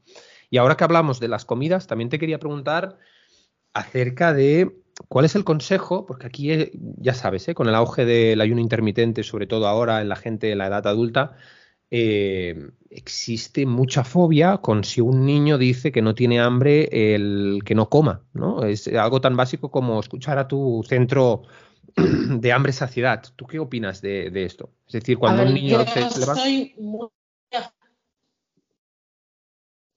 Y 0.51 0.57
ahora 0.57 0.75
que 0.77 0.83
hablamos 0.83 1.19
de 1.19 1.29
las 1.29 1.45
comidas, 1.45 1.87
también 1.87 2.09
te 2.09 2.19
quería 2.19 2.37
preguntar 2.37 2.99
acerca 3.73 4.33
de 4.33 4.75
cuál 5.07 5.23
es 5.23 5.35
el 5.35 5.45
consejo, 5.45 6.05
porque 6.05 6.27
aquí 6.27 6.51
eh, 6.51 6.71
ya 6.97 7.13
sabes, 7.13 7.47
¿eh? 7.47 7.55
con 7.55 7.69
el 7.69 7.73
auge 7.73 8.03
del 8.03 8.41
ayuno 8.41 8.59
intermitente, 8.59 9.23
sobre 9.23 9.47
todo 9.47 9.65
ahora 9.65 10.01
en 10.01 10.09
la 10.09 10.17
gente 10.17 10.51
en 10.51 10.57
la 10.57 10.67
edad 10.67 10.85
adulta, 10.85 11.37
eh, 11.89 12.69
existe 12.89 13.65
mucha 13.65 14.03
fobia 14.03 14.57
con 14.57 14.83
si 14.83 14.99
un 14.99 15.25
niño 15.25 15.57
dice 15.57 15.93
que 15.93 16.01
no 16.01 16.15
tiene 16.15 16.41
hambre 16.41 17.15
el 17.15 17.61
que 17.65 17.73
no 17.73 17.87
coma, 17.89 18.23
¿no? 18.33 18.63
Es 18.63 18.89
algo 18.89 19.21
tan 19.21 19.37
básico 19.37 19.71
como 19.71 20.01
escuchar 20.01 20.37
a 20.37 20.49
tu 20.49 20.83
centro 20.85 21.43
de 21.95 22.51
hambre 22.51 22.73
saciedad. 22.73 23.23
¿Tú 23.37 23.47
qué 23.47 23.57
opinas 23.57 24.01
de, 24.01 24.29
esto? 24.43 24.69
Es 24.85 24.93
decir, 24.93 25.17
cuando 25.17 25.43
un 25.43 25.53
niño 25.53 25.85
se, 25.85 26.19
levanta... 26.19 26.43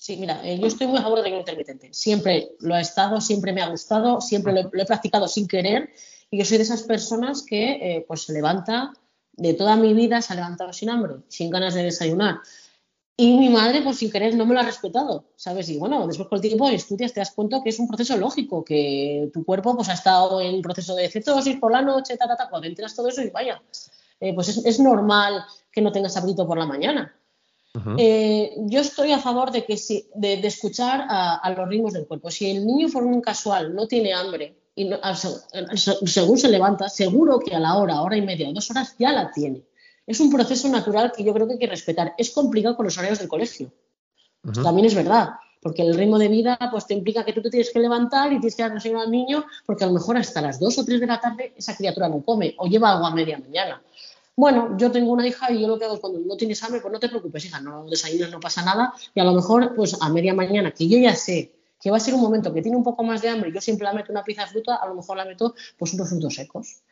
Sí, 0.04 0.18
mira, 0.18 0.42
eh, 0.44 0.58
yo 0.58 0.66
estoy 0.66 0.86
muy 0.86 0.98
a 0.98 1.02
favor 1.02 1.16
del 1.16 1.28
ayuno 1.28 1.40
intermitente. 1.40 1.88
Siempre 1.94 2.50
lo 2.60 2.76
he 2.76 2.80
estado, 2.82 3.22
siempre 3.22 3.54
me 3.54 3.62
ha 3.62 3.70
gustado, 3.70 4.20
siempre 4.20 4.52
lo, 4.52 4.60
he 4.70 4.84
practicado 4.84 5.26
sin 5.26 5.48
querer 5.48 5.94
y 6.30 6.36
yo 6.36 6.44
soy 6.44 6.58
de 6.58 6.64
esas 6.64 6.82
personas 6.82 7.42
que 7.42 7.70
eh, 7.80 8.04
pues 8.06 8.24
se 8.24 8.34
levanta, 8.34 8.92
de 9.32 9.54
toda 9.54 9.76
mi 9.76 9.94
vida 9.94 10.20
se 10.20 10.34
ha 10.34 10.36
levantado 10.36 10.74
sin 10.74 10.90
hambre, 10.90 11.14
sin 11.28 11.48
ganas 11.48 11.72
de 11.72 11.84
desayunar. 11.84 12.40
Y 13.16 13.38
mi 13.38 13.48
madre, 13.48 13.80
pues 13.80 13.96
sin 13.96 14.10
querer, 14.10 14.34
no 14.34 14.44
me 14.44 14.52
lo 14.52 14.60
ha 14.60 14.64
respetado, 14.64 15.24
¿sabes? 15.36 15.70
Y 15.70 15.78
bueno, 15.78 16.06
después 16.06 16.28
con 16.28 16.36
el 16.36 16.42
tiempo 16.42 16.68
estudias, 16.68 17.14
te 17.14 17.20
das 17.20 17.30
cuenta 17.30 17.62
que 17.62 17.70
es 17.70 17.78
un 17.78 17.88
proceso 17.88 18.14
lógico, 18.18 18.62
que 18.62 19.30
tu 19.32 19.42
cuerpo 19.42 19.74
pues 19.74 19.88
ha 19.88 19.94
estado 19.94 20.38
en 20.42 20.60
proceso 20.60 20.94
de 20.94 21.08
cetosis 21.08 21.56
por 21.56 21.72
la 21.72 21.80
noche, 21.80 22.18
ta, 22.18 22.28
ta, 22.28 22.36
ta, 22.36 22.50
cuando 22.50 22.68
enteras 22.68 22.94
todo 22.94 23.08
eso 23.08 23.22
y 23.22 23.30
vaya, 23.30 23.62
eh, 24.20 24.34
pues 24.34 24.48
es, 24.50 24.80
normal 24.80 25.46
que 25.72 25.80
no 25.80 25.90
tengas 25.90 26.14
apetito 26.18 26.46
por 26.46 26.58
la 26.58 26.66
mañana. 26.66 27.16
Eh, 27.98 28.54
yo 28.66 28.80
estoy 28.80 29.10
a 29.12 29.18
favor 29.18 29.50
de 29.50 29.64
que 29.64 29.76
si, 29.76 30.06
de, 30.14 30.34
escuchar 30.46 31.06
a, 31.08 31.54
los 31.56 31.68
ritmos 31.68 31.92
del 31.92 32.06
cuerpo. 32.06 32.30
Si 32.30 32.50
el 32.50 32.64
niño 32.64 32.88
por 32.92 33.02
un 33.02 33.20
casual 33.20 33.74
no 33.74 33.88
tiene 33.88 34.12
hambre 34.12 34.56
y 34.76 34.90
según 36.04 36.38
se 36.38 36.48
levanta, 36.48 36.88
seguro 36.88 37.40
que 37.40 37.54
a 37.54 37.60
la 37.60 37.76
hora, 37.76 38.00
hora 38.00 38.16
y 38.16 38.22
media, 38.22 38.52
dos 38.52 38.70
horas 38.70 38.94
ya 38.98 39.12
la 39.12 39.30
tiene 39.32 39.62
es 40.06 40.20
un 40.20 40.30
proceso 40.30 40.68
natural 40.68 41.12
que 41.16 41.24
yo 41.24 41.32
creo 41.32 41.46
que 41.46 41.54
hay 41.54 41.58
que 41.58 41.66
respetar. 41.66 42.14
Es 42.18 42.30
complicado 42.30 42.76
con 42.76 42.84
los 42.84 42.96
horarios 42.98 43.18
del 43.18 43.28
colegio. 43.28 43.72
También 44.62 44.86
es 44.86 44.94
verdad, 44.94 45.30
porque 45.62 45.80
el 45.80 45.94
ritmo 45.94 46.18
de 46.18 46.28
vida 46.28 46.58
pues 46.70 46.86
te 46.86 46.92
implica 46.92 47.24
que 47.24 47.32
tú 47.32 47.40
te 47.40 47.48
tienes 47.48 47.72
que 47.72 47.78
levantar 47.78 48.30
y 48.30 48.40
tienes 48.40 48.54
que 48.54 48.62
dar 48.62 48.72
al 48.72 49.10
niño, 49.10 49.46
porque 49.64 49.84
a 49.84 49.86
lo 49.86 49.94
mejor 49.94 50.18
hasta 50.18 50.42
las 50.42 50.60
2 50.60 50.78
o 50.78 50.84
3 50.84 51.00
de 51.00 51.06
la 51.06 51.18
tarde 51.18 51.54
esa 51.56 51.74
criatura 51.74 52.10
no 52.10 52.22
come 52.22 52.54
o 52.58 52.66
lleva 52.66 52.92
agua 52.92 53.08
a 53.08 53.14
media 53.14 53.38
mañana. 53.38 53.82
Bueno, 54.36 54.76
yo 54.76 54.90
tengo 54.90 55.12
una 55.12 55.26
hija 55.26 55.52
y 55.52 55.60
yo 55.60 55.68
lo 55.68 55.78
que 55.78 55.84
hago 55.84 55.94
es 55.94 56.00
cuando 56.00 56.18
no 56.18 56.36
tienes 56.36 56.62
hambre, 56.62 56.80
pues 56.80 56.92
no 56.92 56.98
te 56.98 57.08
preocupes, 57.08 57.44
hija, 57.44 57.60
no 57.60 57.84
desayunas, 57.84 58.30
no 58.30 58.40
pasa 58.40 58.64
nada. 58.64 58.92
Y 59.14 59.20
a 59.20 59.24
lo 59.24 59.32
mejor, 59.32 59.74
pues 59.74 59.96
a 60.00 60.08
media 60.08 60.34
mañana, 60.34 60.72
que 60.72 60.88
yo 60.88 60.98
ya 60.98 61.14
sé 61.14 61.52
que 61.80 61.90
va 61.90 61.98
a 61.98 62.00
ser 62.00 62.14
un 62.14 62.22
momento 62.22 62.52
que 62.52 62.62
tiene 62.62 62.76
un 62.76 62.82
poco 62.82 63.04
más 63.04 63.20
de 63.20 63.28
hambre, 63.28 63.52
yo 63.52 63.60
siempre 63.60 63.84
la 63.84 63.92
meto 63.92 64.10
una 64.10 64.24
pieza 64.24 64.44
de 64.44 64.48
fruta, 64.48 64.76
a 64.76 64.88
lo 64.88 64.94
mejor 64.94 65.18
la 65.18 65.26
meto 65.26 65.54
pues 65.78 65.92
unos 65.92 66.08
frutos 66.08 66.34
secos 66.34 66.82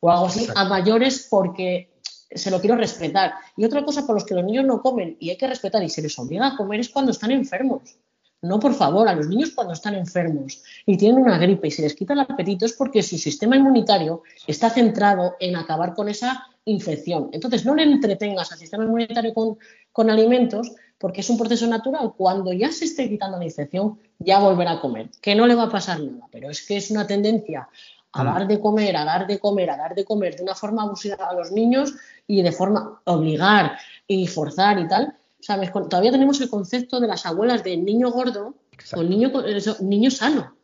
o 0.00 0.10
algo 0.10 0.26
así, 0.26 0.46
a 0.54 0.64
mayores 0.64 1.26
porque 1.30 1.92
se 2.34 2.50
lo 2.50 2.60
quiero 2.60 2.76
respetar. 2.76 3.34
Y 3.56 3.64
otra 3.64 3.84
cosa 3.84 4.04
por 4.04 4.16
los 4.16 4.24
que 4.24 4.34
los 4.34 4.44
niños 4.44 4.64
no 4.64 4.82
comen 4.82 5.16
y 5.20 5.30
hay 5.30 5.36
que 5.36 5.46
respetar 5.46 5.82
y 5.82 5.88
se 5.88 6.02
les 6.02 6.18
obliga 6.18 6.48
a 6.48 6.56
comer 6.56 6.80
es 6.80 6.88
cuando 6.88 7.12
están 7.12 7.30
enfermos. 7.30 7.96
No, 8.42 8.58
por 8.58 8.74
favor, 8.74 9.06
a 9.08 9.14
los 9.14 9.28
niños 9.28 9.52
cuando 9.54 9.72
están 9.72 9.94
enfermos 9.94 10.62
y 10.84 10.96
tienen 10.96 11.22
una 11.22 11.38
gripe 11.38 11.68
y 11.68 11.70
se 11.70 11.82
les 11.82 11.94
quita 11.94 12.14
el 12.14 12.20
apetito 12.20 12.66
es 12.66 12.72
porque 12.72 13.02
su 13.02 13.16
sistema 13.16 13.56
inmunitario 13.56 14.22
está 14.48 14.68
centrado 14.68 15.36
en 15.38 15.54
acabar 15.54 15.94
con 15.94 16.08
esa 16.08 16.48
infección. 16.64 17.30
Entonces, 17.32 17.64
no 17.64 17.74
le 17.74 17.82
entretengas 17.82 18.52
al 18.52 18.58
sistema 18.58 18.84
inmunitario 18.84 19.34
con, 19.34 19.58
con 19.92 20.10
alimentos 20.10 20.72
porque 20.98 21.20
es 21.20 21.30
un 21.30 21.38
proceso 21.38 21.66
natural. 21.66 22.12
Cuando 22.16 22.52
ya 22.52 22.70
se 22.70 22.84
esté 22.84 23.08
quitando 23.08 23.38
la 23.38 23.44
infección, 23.44 23.98
ya 24.18 24.38
volverá 24.38 24.72
a 24.72 24.80
comer, 24.80 25.10
que 25.20 25.34
no 25.34 25.46
le 25.46 25.54
va 25.54 25.64
a 25.64 25.70
pasar 25.70 26.00
nada, 26.00 26.28
pero 26.30 26.48
es 26.48 26.64
que 26.66 26.76
es 26.76 26.90
una 26.90 27.06
tendencia 27.06 27.68
a 28.12 28.24
dar 28.24 28.46
de 28.46 28.60
comer, 28.60 28.96
a 28.96 29.04
dar 29.04 29.26
de 29.26 29.38
comer, 29.38 29.70
a 29.70 29.76
dar 29.76 29.94
de 29.94 30.04
comer 30.04 30.36
de 30.36 30.42
una 30.42 30.54
forma 30.54 30.82
abusiva 30.82 31.16
a 31.16 31.34
los 31.34 31.50
niños 31.50 31.94
y 32.26 32.42
de 32.42 32.52
forma 32.52 33.00
obligar 33.04 33.78
y 34.06 34.26
forzar 34.26 34.78
y 34.78 34.86
tal. 34.86 35.16
¿Sabes? 35.40 35.72
Todavía 35.72 36.12
tenemos 36.12 36.40
el 36.40 36.48
concepto 36.48 37.00
de 37.00 37.08
las 37.08 37.26
abuelas 37.26 37.64
de 37.64 37.76
niño 37.76 38.12
gordo 38.12 38.54
con 38.94 39.08
niño, 39.08 39.32
niño 39.80 40.10
sano. 40.10 40.54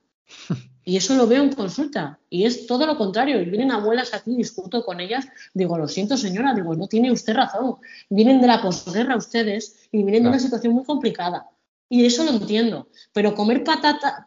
Y 0.89 0.97
eso 0.97 1.15
lo 1.15 1.27
veo 1.27 1.43
en 1.43 1.53
consulta. 1.53 2.19
Y 2.31 2.47
es 2.47 2.67
todo 2.67 2.87
lo 2.87 2.97
contrario. 2.97 3.39
Y 3.43 3.45
vienen 3.45 3.71
abuelas 3.73 4.15
aquí, 4.15 4.35
discuto 4.35 4.87
con 4.87 5.01
ellas. 5.01 5.29
Digo, 5.53 5.77
lo 5.77 5.87
siento, 5.87 6.17
señora. 6.17 6.55
Digo, 6.55 6.75
no 6.75 6.87
tiene 6.87 7.13
usted 7.13 7.35
razón. 7.35 7.75
Vienen 8.09 8.41
de 8.41 8.47
la 8.47 8.63
posguerra 8.63 9.15
ustedes 9.15 9.87
y 9.93 10.03
vienen 10.03 10.23
de 10.23 10.31
una 10.31 10.39
situación 10.39 10.73
muy 10.73 10.85
complicada. 10.85 11.47
Y 11.91 12.07
eso 12.07 12.25
lo 12.25 12.31
entiendo. 12.31 12.89
Pero 13.13 13.35
comer 13.35 13.65
patata, 13.65 14.25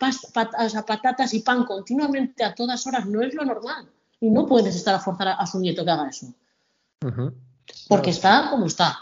patatas 0.85 1.33
y 1.33 1.39
pan 1.39 1.65
continuamente 1.65 2.43
a 2.43 2.53
todas 2.53 2.85
horas 2.85 3.07
no 3.07 3.23
es 3.23 3.33
lo 3.33 3.43
normal. 3.43 3.89
Y 4.19 4.29
no 4.29 4.45
puedes 4.45 4.75
estar 4.75 4.93
a 4.93 4.99
forzar 4.99 5.29
a, 5.29 5.47
su 5.47 5.59
nieto 5.59 5.83
que 5.83 5.89
haga 5.89 6.09
eso. 6.09 6.31
Porque 7.87 8.11
está 8.11 8.51
como 8.51 8.67
está. 8.67 8.99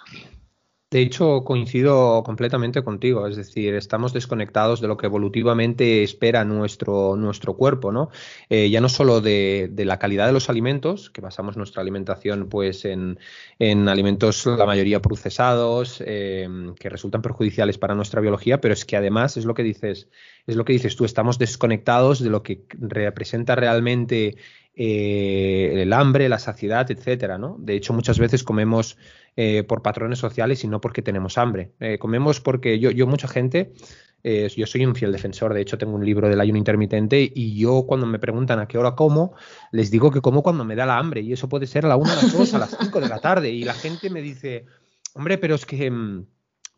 De 0.92 1.02
hecho, 1.02 1.44
coincido 1.44 2.24
completamente 2.24 2.84
contigo, 2.84 3.28
es 3.28 3.36
decir, 3.36 3.76
estamos 3.76 4.12
desconectados 4.12 4.82
de 4.82 4.88
lo 4.88 4.98
que 4.98 5.06
evolutivamente 5.06 6.02
espera 6.02 6.44
nuestro, 6.46 7.16
nuestro 7.16 7.56
cuerpo, 7.56 7.92
¿no? 7.92 8.10
Eh, 8.50 8.72
ya 8.72 8.82
no 8.82 8.90
solo 8.90 9.22
de, 9.22 9.72
la 9.78 10.00
calidad 10.00 10.26
de 10.26 10.34
los 10.34 10.50
alimentos, 10.50 11.12
que 11.12 11.22
basamos 11.22 11.58
nuestra 11.58 11.84
alimentación 11.84 12.50
pues 12.50 12.86
en, 12.86 13.20
alimentos 13.60 14.48
la 14.48 14.66
mayoría 14.66 15.00
procesados, 15.00 16.02
em, 16.04 16.74
que 16.74 16.90
resultan 16.90 17.22
perjudiciales 17.22 17.78
para 17.78 17.94
nuestra 17.94 18.20
biología, 18.20 18.60
pero 18.60 18.74
es 18.74 18.84
que 18.84 18.98
además 18.98 19.38
es 19.38 19.46
lo 19.46 19.54
que 19.54 19.62
dices, 19.62 20.10
es 20.48 20.56
lo 20.56 20.66
que 20.66 20.74
dices 20.74 20.96
tú, 20.96 21.06
estamos 21.06 21.38
desconectados 21.38 22.20
de 22.20 22.32
lo 22.32 22.42
que 22.42 22.64
representa 22.80 23.56
realmente 23.56 24.38
eh, 24.82 25.82
el 25.82 25.92
hambre, 25.92 26.30
la 26.30 26.40
saciedad, 26.40 26.90
etcétera, 26.90 27.38
¿no? 27.38 27.58
De 27.60 27.76
hecho, 27.76 27.92
muchas 27.92 28.18
veces 28.18 28.46
comemos 28.46 28.98
eh, 29.36 29.64
por 29.64 29.82
patrones 29.82 30.20
sociales 30.20 30.64
y 30.64 30.70
no 30.70 30.80
porque 30.80 31.02
tenemos 31.02 31.38
hambre. 31.38 31.74
Eh, 31.82 32.00
comemos 32.00 32.40
porque 32.40 32.80
yo, 32.80 32.90
yo 32.90 33.06
mucha 33.06 33.28
gente, 33.28 33.74
yo 34.24 34.66
soy 34.66 34.86
un 34.86 34.96
fiel 34.96 35.12
defensor, 35.12 35.54
de 35.54 35.62
hecho 35.62 35.78
tengo 35.78 35.96
un 35.96 36.06
libro 36.06 36.30
del 36.30 36.40
ayuno 36.40 36.58
intermitente 36.58 37.30
y 37.34 37.58
yo 37.58 37.84
cuando 37.86 38.06
me 38.06 38.20
preguntan 38.20 38.60
a 38.60 38.70
qué 38.70 38.78
hora 38.78 38.96
como, 38.96 39.34
les 39.74 39.92
digo 39.92 40.12
que 40.12 40.22
como 40.22 40.44
cuando 40.44 40.64
me 40.64 40.78
da 40.78 40.86
la 40.86 40.98
hambre 40.98 41.20
y 41.22 41.34
eso 41.34 41.50
puede 41.50 41.68
ser 41.68 41.86
a 41.86 41.90
la 41.90 41.98
1, 41.98 42.12
a 42.12 42.16
las 42.16 42.32
2, 42.32 42.54
a 42.54 42.60
las 42.60 42.78
5 42.80 43.02
de 43.02 43.10
la 43.10 43.20
tarde 43.20 43.50
y 43.50 43.64
la 43.64 43.74
gente 43.74 44.10
me 44.10 44.22
dice, 44.22 44.66
hombre, 45.14 45.38
pero 45.38 45.56
es 45.56 45.66
que 45.66 45.92
mm, 45.92 46.26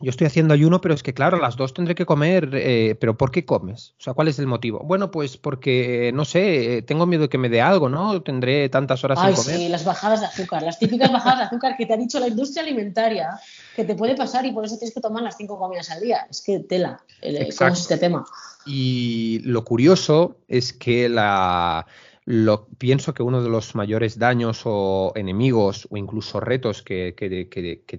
yo 0.01 0.09
estoy 0.09 0.27
haciendo 0.27 0.53
ayuno, 0.53 0.81
pero 0.81 0.93
es 0.93 1.03
que 1.03 1.13
claro, 1.13 1.37
a 1.37 1.39
las 1.39 1.55
dos 1.55 1.73
tendré 1.73 1.95
que 1.95 2.05
comer, 2.05 2.49
eh, 2.53 2.95
pero 2.99 3.17
¿por 3.17 3.31
qué 3.31 3.45
comes? 3.45 3.93
O 3.99 4.03
sea, 4.03 4.13
¿cuál 4.13 4.27
es 4.27 4.39
el 4.39 4.47
motivo? 4.47 4.79
Bueno, 4.83 5.11
pues 5.11 5.37
porque, 5.37 6.11
no 6.13 6.25
sé, 6.25 6.83
tengo 6.87 7.05
miedo 7.05 7.23
de 7.23 7.29
que 7.29 7.37
me 7.37 7.49
dé 7.49 7.61
algo, 7.61 7.89
¿no? 7.89 8.21
Tendré 8.21 8.69
tantas 8.69 9.03
horas 9.03 9.19
Ay, 9.21 9.35
sin 9.35 9.43
comer. 9.43 9.59
Sí, 9.59 9.69
las 9.69 9.85
bajadas 9.85 10.21
de 10.21 10.25
azúcar, 10.25 10.63
las 10.63 10.79
típicas 10.79 11.11
bajadas 11.11 11.39
de 11.39 11.45
azúcar 11.45 11.75
que 11.77 11.85
te 11.85 11.93
ha 11.93 11.97
dicho 11.97 12.19
la 12.19 12.27
industria 12.27 12.63
alimentaria 12.63 13.39
que 13.75 13.83
te 13.83 13.95
puede 13.95 14.15
pasar 14.15 14.45
y 14.45 14.51
por 14.51 14.65
eso 14.65 14.77
tienes 14.77 14.93
que 14.93 15.01
tomar 15.01 15.23
las 15.23 15.37
cinco 15.37 15.57
comidas 15.57 15.89
al 15.91 16.01
día. 16.01 16.27
Es 16.29 16.41
que 16.41 16.59
tela, 16.59 17.01
el, 17.21 17.55
cómo 17.55 17.73
es 17.73 17.81
este 17.81 17.97
tema. 17.97 18.25
Y 18.65 19.39
lo 19.43 19.63
curioso 19.63 20.37
es 20.47 20.73
que 20.73 21.09
la 21.09 21.85
lo, 22.31 22.67
pienso 22.77 23.13
que 23.13 23.23
uno 23.23 23.43
de 23.43 23.49
los 23.49 23.75
mayores 23.75 24.17
daños 24.17 24.61
o 24.63 25.11
enemigos 25.15 25.87
o 25.91 25.97
incluso 25.97 26.39
retos 26.39 26.81
que, 26.81 27.13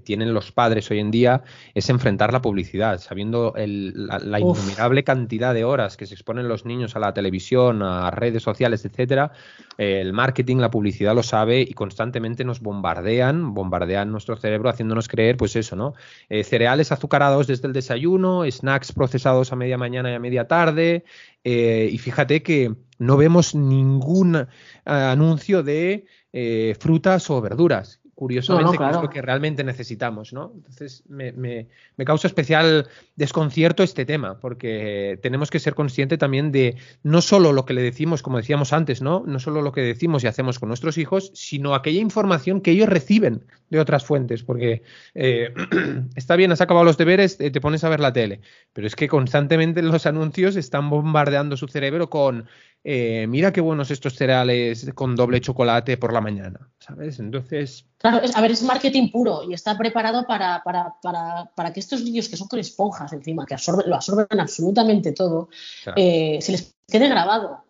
tienen 0.03 0.33
los 0.33 0.53
padres 0.53 0.91
hoy 0.91 1.01
en 1.01 1.11
día 1.11 1.43
es 1.75 1.91
enfrentar 1.91 2.33
la 2.33 2.41
publicidad, 2.41 2.99
sabiendo 2.99 3.53
la, 3.57 4.19
la 4.19 4.41
innumerable 4.41 5.05
cantidad 5.05 5.53
de 5.53 5.65
horas 5.65 5.99
que 5.99 6.07
se 6.07 6.15
exponen 6.15 6.49
los 6.49 6.65
niños 6.65 6.97
a 6.97 6.99
la 6.99 7.13
televisión, 7.13 7.83
a 7.83 8.11
redes 8.11 8.43
sociales, 8.43 8.87
etcétera. 8.87 9.33
El 9.77 10.13
marketing, 10.15 10.57
la 10.57 10.71
publicidad 10.71 11.15
lo 11.15 11.23
sabe 11.23 11.61
y 11.61 11.75
constantemente 11.75 12.45
nos 12.45 12.61
bombardean, 12.61 13.53
bombardean 13.53 14.11
nuestro 14.11 14.37
cerebro 14.37 14.71
haciéndonos 14.71 15.09
creer, 15.09 15.37
pues 15.37 15.57
eso, 15.57 15.77
¿no? 15.77 15.95
Eh, 16.31 16.43
cereales 16.45 16.91
azucarados 16.91 17.47
desde 17.47 17.67
el 17.67 17.75
desayuno, 17.75 18.45
snacks 18.51 18.93
procesados 18.93 19.53
a 19.53 19.57
media 19.57 19.77
mañana 19.77 20.11
y 20.11 20.15
a 20.15 20.19
media 20.19 20.49
tarde, 20.49 21.05
eh, 21.45 21.89
y 21.91 21.99
fíjate 21.99 22.43
que 22.43 22.75
no 22.99 23.17
vemos 23.17 23.55
ningún 23.55 24.37
eh, 24.37 24.47
anuncio 24.85 25.63
de 25.63 26.07
eh, 26.33 26.77
frutas 26.79 27.31
o 27.31 27.41
verduras 27.41 28.02
curiosamente, 28.23 28.79
que 28.79 28.89
es 28.89 29.03
lo 29.03 29.11
que 29.11 29.21
realmente 29.21 29.65
necesitamos, 29.65 30.33
¿no? 30.33 30.53
Entonces, 30.55 31.03
me, 31.09 31.33
me, 31.33 32.05
causa 32.05 32.29
especial 32.29 32.87
desconcierto 33.17 33.83
este 33.83 34.05
tema, 34.05 34.39
porque 34.39 35.19
tenemos 35.21 35.51
que 35.51 35.59
ser 35.59 35.75
conscientes 35.75 36.21
también 36.21 36.53
de 36.53 36.77
no 37.03 37.21
solo 37.21 37.53
lo 37.53 37.65
que 37.65 37.75
le 37.75 37.83
decimos, 37.83 38.23
como 38.23 38.37
decíamos 38.37 38.73
antes, 38.73 39.03
¿no? 39.03 39.25
No 39.27 39.41
solo 39.41 39.61
lo 39.61 39.73
que 39.73 39.81
decimos 39.81 40.23
y 40.23 40.29
hacemos 40.29 40.61
con 40.61 40.69
nuestros 40.69 40.99
hijos, 40.99 41.33
sino 41.35 41.75
aquella 41.75 42.01
información 42.01 42.61
que 42.61 42.71
ellos 42.71 42.89
reciben 42.89 43.45
de 43.71 43.81
otras 43.81 44.05
fuentes, 44.05 44.45
porque 44.45 44.85
eh, 45.15 45.53
está 46.15 46.37
bien, 46.37 46.53
has 46.53 46.61
acabado 46.61 46.85
los 46.85 46.99
deberes, 46.99 47.39
te 47.39 47.61
pones 47.61 47.83
a 47.83 47.89
ver 47.89 47.99
la 47.99 48.13
tele, 48.13 48.41
pero 48.73 48.87
es 48.87 48.95
que 48.95 49.09
constantemente 49.09 49.83
los 49.83 50.07
anuncios 50.07 50.55
están 50.55 50.91
bombardeando 50.91 51.57
su 51.57 51.67
cerebro 51.67 52.09
con 52.09 52.47
eh, 52.85 53.27
mira 53.29 53.53
qué 53.53 53.61
buenos 53.61 53.91
estos 53.91 54.15
cereales 54.15 54.91
con 54.95 55.15
doble 55.15 55.41
chocolate 55.41 55.97
por 55.97 56.13
la 56.13 56.21
mañana, 56.21 56.69
¿sabes? 56.81 57.21
Entonces... 57.21 57.87
Claro, 57.99 58.21
a 58.35 58.41
ver, 58.41 58.51
es 58.51 58.63
marketing 58.63 59.11
puro 59.13 59.45
y 59.49 59.55
está 59.55 59.79
preparado 59.79 60.27
para, 60.27 60.63
para, 60.65 60.95
para, 61.01 61.51
para 61.55 61.73
que 61.73 61.79
estos 61.79 62.03
niños 62.03 62.29
que 62.29 62.37
son 62.37 62.49
con 62.49 62.59
esponjas 62.59 63.13
encima, 63.13 63.47
que 63.47 63.55
absorben, 63.55 63.89
lo 63.89 63.95
absorben 63.95 64.41
absolutamente 64.41 65.13
todo, 65.13 65.49
eh, 65.95 66.39
se 66.41 66.53
les 66.53 66.75
quede 66.89 67.09
grabado. 67.09 67.65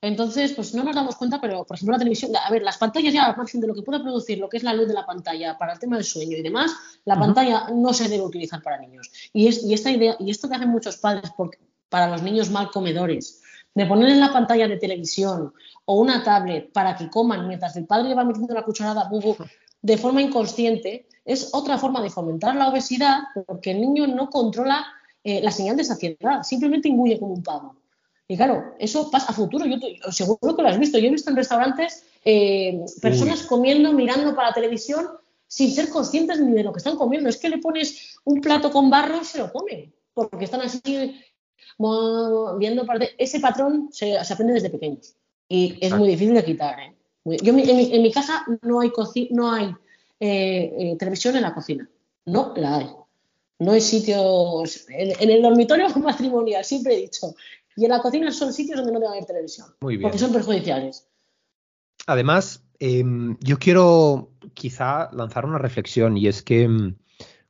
Entonces, 0.00 0.52
pues 0.52 0.74
no 0.74 0.84
nos 0.84 0.94
damos 0.94 1.16
cuenta, 1.16 1.40
pero 1.40 1.64
por 1.64 1.76
ejemplo 1.76 1.94
la 1.94 1.98
televisión, 1.98 2.30
a 2.36 2.50
ver, 2.50 2.62
las 2.62 2.76
pantallas 2.76 3.12
ya, 3.12 3.34
margen 3.36 3.60
de 3.60 3.66
lo 3.66 3.74
que 3.74 3.82
puede 3.82 4.00
producir, 4.00 4.38
lo 4.38 4.48
que 4.48 4.58
es 4.58 4.62
la 4.62 4.74
luz 4.74 4.86
de 4.86 4.94
la 4.94 5.06
pantalla 5.06 5.56
para 5.58 5.72
el 5.72 5.78
tema 5.78 5.96
del 5.96 6.04
sueño 6.04 6.36
y 6.36 6.42
demás, 6.42 6.70
la 7.04 7.18
pantalla 7.18 7.68
no 7.74 7.92
se 7.92 8.08
debe 8.08 8.22
utilizar 8.22 8.62
para 8.62 8.78
niños. 8.78 9.10
Y, 9.32 9.48
es, 9.48 9.64
y 9.64 9.72
esta 9.72 9.90
idea, 9.90 10.14
y 10.20 10.30
esto 10.30 10.48
que 10.48 10.54
hacen 10.54 10.68
muchos 10.68 10.98
padres 10.98 11.32
para 11.88 12.08
los 12.08 12.22
niños 12.22 12.50
mal 12.50 12.70
comedores, 12.70 13.42
de 13.78 13.86
poner 13.86 14.08
en 14.08 14.18
la 14.18 14.32
pantalla 14.32 14.66
de 14.66 14.76
televisión 14.76 15.54
o 15.84 16.00
una 16.00 16.24
tablet 16.24 16.72
para 16.72 16.96
que 16.96 17.08
coman 17.08 17.46
mientras 17.46 17.76
el 17.76 17.86
padre 17.86 18.08
le 18.08 18.16
va 18.16 18.24
metiendo 18.24 18.52
la 18.52 18.64
cucharada 18.64 19.08
de 19.80 19.96
forma 19.96 20.20
inconsciente, 20.20 21.06
es 21.24 21.50
otra 21.52 21.78
forma 21.78 22.02
de 22.02 22.10
fomentar 22.10 22.56
la 22.56 22.68
obesidad 22.68 23.20
porque 23.46 23.70
el 23.70 23.80
niño 23.80 24.08
no 24.08 24.30
controla 24.30 24.84
eh, 25.22 25.40
la 25.42 25.52
señal 25.52 25.76
de 25.76 25.84
saciedad, 25.84 26.42
simplemente 26.42 26.88
inguye 26.88 27.20
como 27.20 27.34
un 27.34 27.42
pavo. 27.44 27.76
Y 28.26 28.36
claro, 28.36 28.74
eso 28.80 29.12
pasa 29.12 29.30
a 29.30 29.32
futuro. 29.32 29.64
Yo 29.64 29.78
seguro 30.10 30.56
que 30.56 30.62
lo 30.62 30.68
has 30.68 30.78
visto. 30.78 30.98
Yo 30.98 31.06
he 31.06 31.10
visto 31.10 31.30
en 31.30 31.36
restaurantes 31.36 32.04
eh, 32.24 32.84
personas 33.00 33.44
comiendo, 33.44 33.92
mirando 33.92 34.34
para 34.34 34.48
la 34.48 34.54
televisión 34.54 35.06
sin 35.46 35.72
ser 35.72 35.88
conscientes 35.88 36.40
ni 36.40 36.52
de 36.52 36.64
lo 36.64 36.72
que 36.72 36.78
están 36.78 36.96
comiendo. 36.96 37.28
Es 37.28 37.36
que 37.36 37.48
le 37.48 37.58
pones 37.58 38.18
un 38.24 38.40
plato 38.40 38.72
con 38.72 38.90
barro 38.90 39.22
y 39.22 39.24
se 39.24 39.38
lo 39.38 39.52
comen, 39.52 39.94
porque 40.12 40.44
están 40.44 40.62
así 40.62 41.22
viendo 42.58 42.86
ese 43.18 43.40
patrón 43.40 43.88
se, 43.92 44.18
aprende 44.18 44.54
desde 44.54 44.70
pequeños 44.70 45.14
y 45.48 45.78
es 45.80 45.94
muy 45.94 46.08
difícil 46.08 46.34
de 46.34 46.44
quitar. 46.44 46.78
¿eh? 46.80 46.94
Yo 47.42 47.52
en 47.56 48.02
mi, 48.02 48.12
casa 48.12 48.44
no 48.62 48.80
hay 48.80 48.90
no 49.30 49.52
hay 49.52 49.74
eh, 50.20 50.96
televisión 50.98 51.36
en 51.36 51.42
la 51.42 51.54
cocina, 51.54 51.88
no 52.26 52.52
la 52.56 52.76
hay. 52.76 52.86
No 53.60 53.72
hay 53.72 53.80
sitios 53.80 54.86
en 54.88 55.30
el 55.30 55.42
dormitorio 55.42 55.88
matrimonial, 55.96 56.64
siempre 56.64 56.94
he 56.94 57.00
dicho, 57.00 57.34
y 57.78 57.84
en 57.84 57.90
la 57.90 58.00
cocina 58.00 58.30
son 58.30 58.52
sitios 58.52 58.78
donde 58.78 58.92
no 58.92 59.00
debe 59.00 59.12
haber 59.12 59.24
televisión. 59.24 59.68
Muy 59.80 59.96
bien. 59.96 60.02
Porque 60.02 60.18
son 60.18 60.32
perjudiciales. 60.32 61.08
Además, 62.06 62.64
em, 62.78 63.36
yo 63.40 63.58
quiero 63.58 64.30
quizá 64.54 65.10
lanzar 65.12 65.44
una 65.44 65.58
reflexión 65.58 66.16
y 66.16 66.28
es 66.28 66.42
que 66.42 66.62
em, 66.62 66.96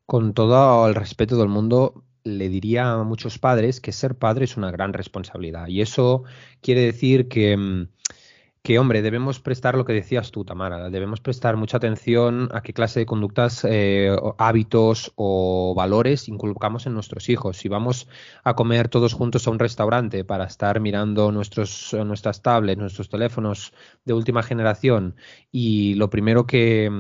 con 0.05 0.35
todo 0.35 0.89
el 0.89 0.95
respeto 0.95 1.37
del 1.37 1.49
mundo 1.49 2.05
le 2.29 2.49
diría 2.49 2.93
a 2.93 3.05
muchos 3.05 3.39
padres 3.39 3.81
que 3.81 3.93
ser 3.93 4.15
padre 4.17 4.45
es 4.45 4.57
una 4.57 4.71
gran 4.71 4.93
responsabilidad 4.93 5.69
y 5.69 5.81
eso 5.81 6.25
quiere 6.61 6.83
decir 6.83 7.29
que 7.29 7.53
em, 7.53 7.89
que, 8.69 8.79
hombre, 8.79 9.01
debemos 9.01 9.41
prestar 9.41 9.77
lo 9.77 9.87
que 9.87 9.95
decías 9.95 10.31
tú, 10.31 10.45
Tamara, 10.45 10.91
debemos 10.91 11.21
prestar 11.21 11.57
mucha 11.57 11.79
atención 11.79 12.51
a 12.53 12.61
qué 12.61 12.75
clase 12.75 13.01
de 13.01 13.07
conductas, 13.07 13.65
eh, 13.67 14.15
hábitos 14.37 15.13
o 15.17 15.75
valores 15.75 16.29
inculcamos 16.29 16.87
en 16.87 16.93
nuestros 16.93 17.31
hijos. 17.31 17.57
Si 17.57 17.69
vamos 17.69 18.09
a 18.45 18.55
comer 18.55 18.89
todos 18.89 19.15
juntos 19.15 19.47
a 19.47 19.53
un 19.53 19.59
restaurante 19.59 20.23
para 20.25 20.45
estar 20.45 20.81
mirando 20.81 21.33
nuestros, 21.33 21.97
nuestras 22.05 22.43
tablets, 22.43 22.79
nuestros 22.79 23.09
teléfonos 23.09 23.73
de 24.05 24.13
última 24.13 24.43
generación 24.43 25.17
y 25.51 25.95
lo 25.95 26.11
primero 26.11 26.47
que, 26.47 26.91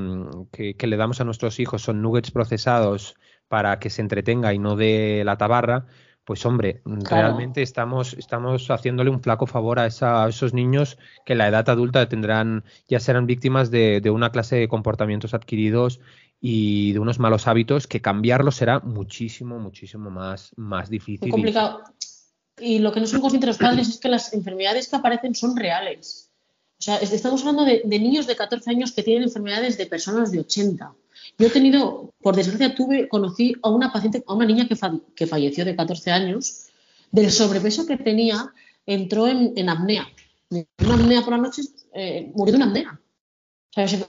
que 0.52 0.86
le 0.86 0.96
damos 0.96 1.20
a 1.20 1.24
nuestros 1.24 1.60
hijos 1.60 1.82
son 1.82 2.00
nuggets 2.00 2.30
procesados 2.30 3.14
para 3.48 3.78
que 3.78 3.90
se 3.90 4.02
entretenga 4.02 4.54
y 4.54 4.58
no 4.58 4.76
de 4.76 5.22
la 5.24 5.36
tabarra, 5.36 5.86
pues 6.28 6.44
hombre, 6.44 6.82
realmente 6.84 7.62
estamos, 7.62 8.12
estamos 8.12 8.70
haciéndole 8.70 9.08
un 9.08 9.22
flaco 9.22 9.46
favor 9.46 9.78
a, 9.78 9.86
esos 9.86 10.52
niños 10.52 10.98
que 11.24 11.32
en 11.32 11.38
la 11.38 11.48
edad 11.48 11.70
adulta 11.70 12.06
tendrán, 12.06 12.64
ya 12.86 13.00
serán 13.00 13.26
víctimas 13.26 13.70
de, 13.70 14.02
una 14.10 14.30
clase 14.30 14.56
de 14.56 14.68
comportamientos 14.68 15.32
adquiridos 15.32 16.00
y 16.38 16.92
de 16.92 16.98
unos 16.98 17.18
malos 17.18 17.46
hábitos 17.46 17.86
que 17.86 18.02
cambiarlos 18.02 18.56
será 18.56 18.80
muchísimo, 18.80 19.58
muchísimo 19.58 20.10
más, 20.10 20.52
más 20.56 20.90
difícil. 20.90 21.20
Muy 21.22 21.30
complicado. 21.30 21.82
Y 22.60 22.80
lo 22.80 22.92
que 22.92 23.00
no 23.00 23.06
son 23.06 23.22
conscientes 23.22 23.48
los 23.48 23.56
padres 23.56 23.88
es 23.88 23.98
que 23.98 24.10
las 24.10 24.34
enfermedades 24.34 24.88
que 24.88 24.96
aparecen 24.96 25.34
son 25.34 25.56
reales. 25.56 26.30
O 26.78 26.82
sea, 26.82 26.96
estamos 26.98 27.40
hablando 27.40 27.64
de, 27.64 27.80
de 27.86 27.98
niños 27.98 28.26
de 28.26 28.36
14 28.36 28.70
años 28.70 28.92
que 28.92 29.02
tienen 29.02 29.22
enfermedades 29.22 29.78
de 29.78 29.86
personas 29.86 30.30
de 30.30 30.40
80. 30.40 30.92
Yo 31.36 31.46
he 31.46 31.50
tenido, 31.50 32.14
por 32.22 32.34
desgracia, 32.36 32.74
tuve, 32.74 33.08
conocí 33.08 33.54
a 33.62 33.70
una 33.70 33.92
paciente, 33.92 34.22
a 34.26 34.34
una 34.34 34.46
niña 34.46 34.66
que, 34.66 35.26
falleció 35.26 35.64
de 35.64 35.76
14 35.76 36.10
años, 36.10 36.66
del 37.10 37.30
sobrepeso 37.30 37.86
que 37.86 37.96
tenía, 37.96 38.52
entró 38.86 39.26
en, 39.28 39.68
apnea. 39.68 40.06
Una 40.50 40.94
apnea 40.94 41.22
por 41.22 41.32
la 41.32 41.38
noche, 41.38 41.62
eh, 41.92 42.32
murió 42.34 42.52
de 42.52 42.56
una 42.56 42.66
apnea. 42.66 43.00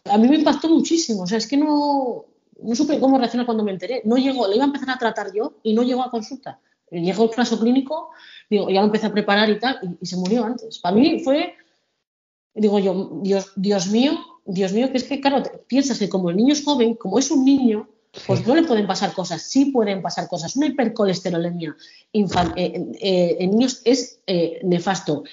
a 0.05 0.17
mí 0.17 0.27
me 0.27 0.38
impactó 0.38 0.69
muchísimo. 0.69 1.23
O 1.23 1.27
sea, 1.27 1.38
es 1.38 1.47
que 1.47 1.58
no, 1.58 2.25
no 2.62 2.75
supe 2.75 2.99
cómo 2.99 3.17
reaccionar 3.17 3.45
cuando 3.45 3.63
me 3.63 3.71
enteré. 3.71 4.01
No 4.05 4.17
llegó, 4.17 4.47
le 4.47 4.55
iba 4.55 4.63
a 4.63 4.67
empezar 4.67 4.89
a 4.91 4.97
tratar 4.97 5.34
yo 5.34 5.60
y 5.63 5.73
no 5.73 5.84
llegó 5.84 6.03
a 6.03 6.12
consulta. 6.12 6.60
Llegó 6.91 7.25
el 7.25 7.29
caso 7.29 7.60
clínico, 7.60 8.10
digo, 8.49 8.69
ya 8.69 8.79
lo 8.79 8.88
empecé 8.88 9.08
a 9.08 9.12
preparar 9.12 9.49
y 9.49 9.60
tal, 9.60 9.77
y, 9.84 9.97
y 10.01 10.05
se 10.08 10.17
murió 10.17 10.43
antes. 10.43 10.79
Para 10.79 10.95
mí 10.95 11.19
fue, 11.19 11.53
digo 12.55 12.79
yo, 12.79 13.19
Dios, 13.21 13.51
Dios 13.55 13.88
mío, 13.88 14.17
Dios 14.52 14.74
mío, 14.74 14.92
que 14.92 14.98
es 14.98 15.04
que, 15.04 15.22
claro, 15.22 15.44
piensas 15.68 16.00
que 16.00 16.10
como 16.10 16.32
el 16.32 16.38
niño 16.38 16.54
es 16.54 16.64
joven, 16.64 16.96
como 16.96 17.20
es 17.20 17.30
un 17.30 17.46
niño, 17.46 17.88
pues 18.26 18.46
no 18.48 18.56
le 18.56 18.64
pueden 18.64 18.88
pasar 18.88 19.14
cosas, 19.14 19.44
sí 19.44 19.66
pueden 19.66 20.02
pasar 20.02 20.28
cosas. 20.28 20.56
Una 20.56 20.66
hipercolesterolemia 20.66 21.76
eh, 22.12 22.26
eh, 22.56 23.38
en 23.40 23.52
niños 23.52 23.82
es 23.86 24.20
eh, 24.26 24.60
nefasto. 24.64 25.24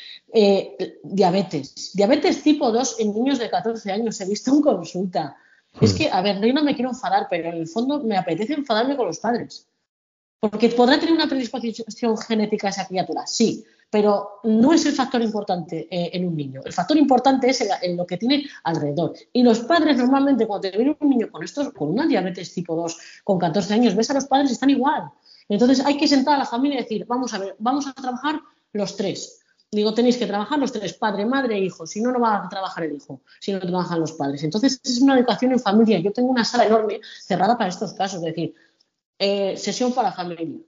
diabetes, 1.03 1.93
diabetes 1.95 2.43
tipo 2.43 2.71
2 2.71 2.97
en 3.01 3.15
niños 3.15 3.39
de 3.39 3.49
14 3.49 3.91
años, 3.91 4.21
he 4.21 4.27
visto 4.27 4.55
en 4.55 4.61
consulta. 4.61 5.37
Es 5.81 5.95
hmm. 5.95 5.97
que, 5.97 6.11
a 6.11 6.21
ver, 6.21 6.45
yo 6.45 6.53
no 6.53 6.63
me 6.63 6.75
quiero 6.75 6.91
enfadar, 6.91 7.27
pero 7.31 7.49
en 7.49 7.57
el 7.57 7.69
fondo 7.69 8.01
me 8.01 8.19
apetece 8.19 8.53
enfadarme 8.53 8.97
con 8.97 9.07
los 9.07 9.19
padres. 9.19 9.67
Porque 10.39 10.69
podrá 10.69 11.01
tener 11.01 11.15
una 11.15 11.27
predisposición 11.29 12.19
genética 12.19 12.69
esa 12.69 12.87
criatura, 12.87 13.27
sí, 13.27 13.65
pero 13.91 14.41
no 14.45 14.73
es 14.73 14.85
el 14.87 14.93
factor 14.93 15.23
importante 15.23 15.87
eh, 15.91 16.11
en 16.13 16.27
un 16.27 16.37
niño. 16.37 16.61
El 16.65 16.73
factor 16.73 16.97
importante 16.97 17.49
es 17.49 17.65
lo 17.95 18.07
que 18.07 18.17
tiene 18.17 18.49
alrededor. 18.65 19.15
Y 19.33 19.43
los 19.43 19.61
padres 19.61 19.97
normalmente 19.97 20.47
cuando 20.47 20.69
te 20.69 20.77
viene 20.77 20.97
un 20.99 21.09
niño 21.09 21.31
con 21.31 21.45
estos, 21.45 21.73
con 21.73 21.91
una 21.91 22.07
diabetes 22.07 22.53
tipo 22.53 22.75
2, 22.75 22.99
con 23.25 23.39
14 23.39 23.75
años, 23.75 23.95
ves 23.95 24.11
a 24.11 24.15
los 24.15 24.27
padres 24.27 24.51
están 24.51 24.71
igual. 24.71 25.11
Entonces 25.49 25.85
hay 25.85 25.97
que 25.97 26.09
sentar 26.09 26.35
a 26.35 26.39
la 26.39 26.45
familia 26.45 26.81
y 26.81 26.83
decir, 26.83 27.07
vamos 27.07 27.33
a 27.33 27.39
ver, 27.39 27.55
vamos 27.59 27.87
a 27.87 27.93
trabajar 27.93 28.41
los 28.73 28.97
tres. 28.97 29.41
Digo, 29.71 29.95
tenéis 29.95 30.17
que 30.17 30.27
trabajar 30.27 30.59
los 30.59 30.73
tres, 30.73 30.95
padre, 30.95 31.25
madre 31.27 31.57
e 31.57 31.61
hijo. 31.61 31.87
Si 31.87 32.01
no, 32.01 32.11
no 32.11 32.21
va 32.21 32.45
a 32.45 32.49
trabajar 32.49 32.85
el 32.85 32.97
hijo, 32.97 33.21
si 33.41 33.53
no 33.53 33.61
trabajan 33.61 34.01
los 34.01 34.13
padres. 34.13 34.43
Entonces, 34.45 34.81
es 34.83 35.01
una 35.01 35.17
educación 35.17 35.53
en 35.53 35.61
familia. 35.61 35.99
Yo 35.99 36.13
tengo 36.13 36.29
una 36.29 36.45
sala 36.45 36.67
enorme 36.67 37.01
cerrada 37.21 37.59
para 37.59 37.69
estos 37.69 37.93
casos, 37.95 38.19
es 38.19 38.27
decir, 38.27 38.55
eh, 39.19 39.57
sesión 39.57 39.93
para 39.93 40.13
familia 40.13 40.61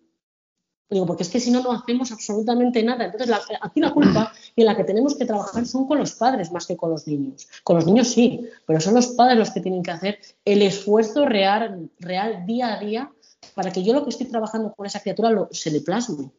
Digo, 0.90 1.05
porque 1.05 1.22
es 1.22 1.29
que 1.29 1.38
si 1.38 1.51
no, 1.51 1.62
no 1.62 1.72
hacemos 1.72 2.11
absolutamente 2.12 2.83
nada. 2.83 3.07
Entonces, 3.07 3.37
aquí 3.61 3.81
la 3.81 3.92
culpa 3.92 4.33
y 4.57 4.62
en 4.62 4.66
la 4.66 4.77
que 4.77 4.85
tenemos 4.85 5.16
que 5.16 5.27
trabajar 5.27 5.66
son 5.66 5.87
con 5.87 5.98
los 5.98 6.12
padres 6.12 6.51
más 6.51 6.66
que 6.66 6.77
con 6.77 6.90
los 6.90 7.07
niños. 7.07 7.46
Con 7.62 7.77
los 7.77 7.87
niños 7.87 8.09
sí, 8.09 8.48
pero 8.66 8.81
son 8.81 8.94
los 8.94 9.09
padres 9.09 9.37
los 9.37 9.51
que 9.51 9.61
tienen 9.61 9.83
que 9.83 9.90
hacer 9.90 10.18
el 10.46 10.62
esfuerzo 10.62 11.27
real, 11.27 11.90
real 11.98 12.46
día 12.46 12.74
a 12.74 12.81
día 12.81 13.11
para 13.55 13.70
que 13.70 13.85
yo 13.85 13.92
lo 13.92 14.05
que 14.05 14.11
estoy 14.11 14.27
trabajando 14.29 14.72
con 14.72 14.87
esa 14.87 15.01
criatura 15.01 15.31
lo, 15.31 15.48
se 15.51 15.70
le 15.70 15.81
plasme 15.81 16.31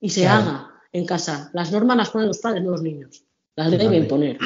y 0.00 0.10
se 0.10 0.26
haga 0.26 0.70
en 0.92 1.04
casa. 1.04 1.50
Las 1.52 1.70
normas 1.70 1.96
las 1.96 2.10
ponen 2.10 2.28
los 2.28 2.38
padres, 2.38 2.62
no 2.62 2.70
los 2.70 2.82
niños. 2.82 3.24
Las 3.56 3.70
deben 3.70 4.08
poner. 4.08 4.38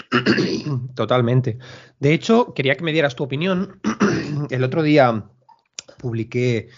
Totalmente. 0.94 1.58
De 2.00 2.12
hecho, 2.12 2.52
quería 2.52 2.74
que 2.74 2.82
me 2.82 2.92
dieras 2.92 3.14
tu 3.14 3.22
opinión. 3.22 3.80
El 4.50 4.64
otro 4.64 4.82
día 4.82 5.24
publiqué, 5.98 6.68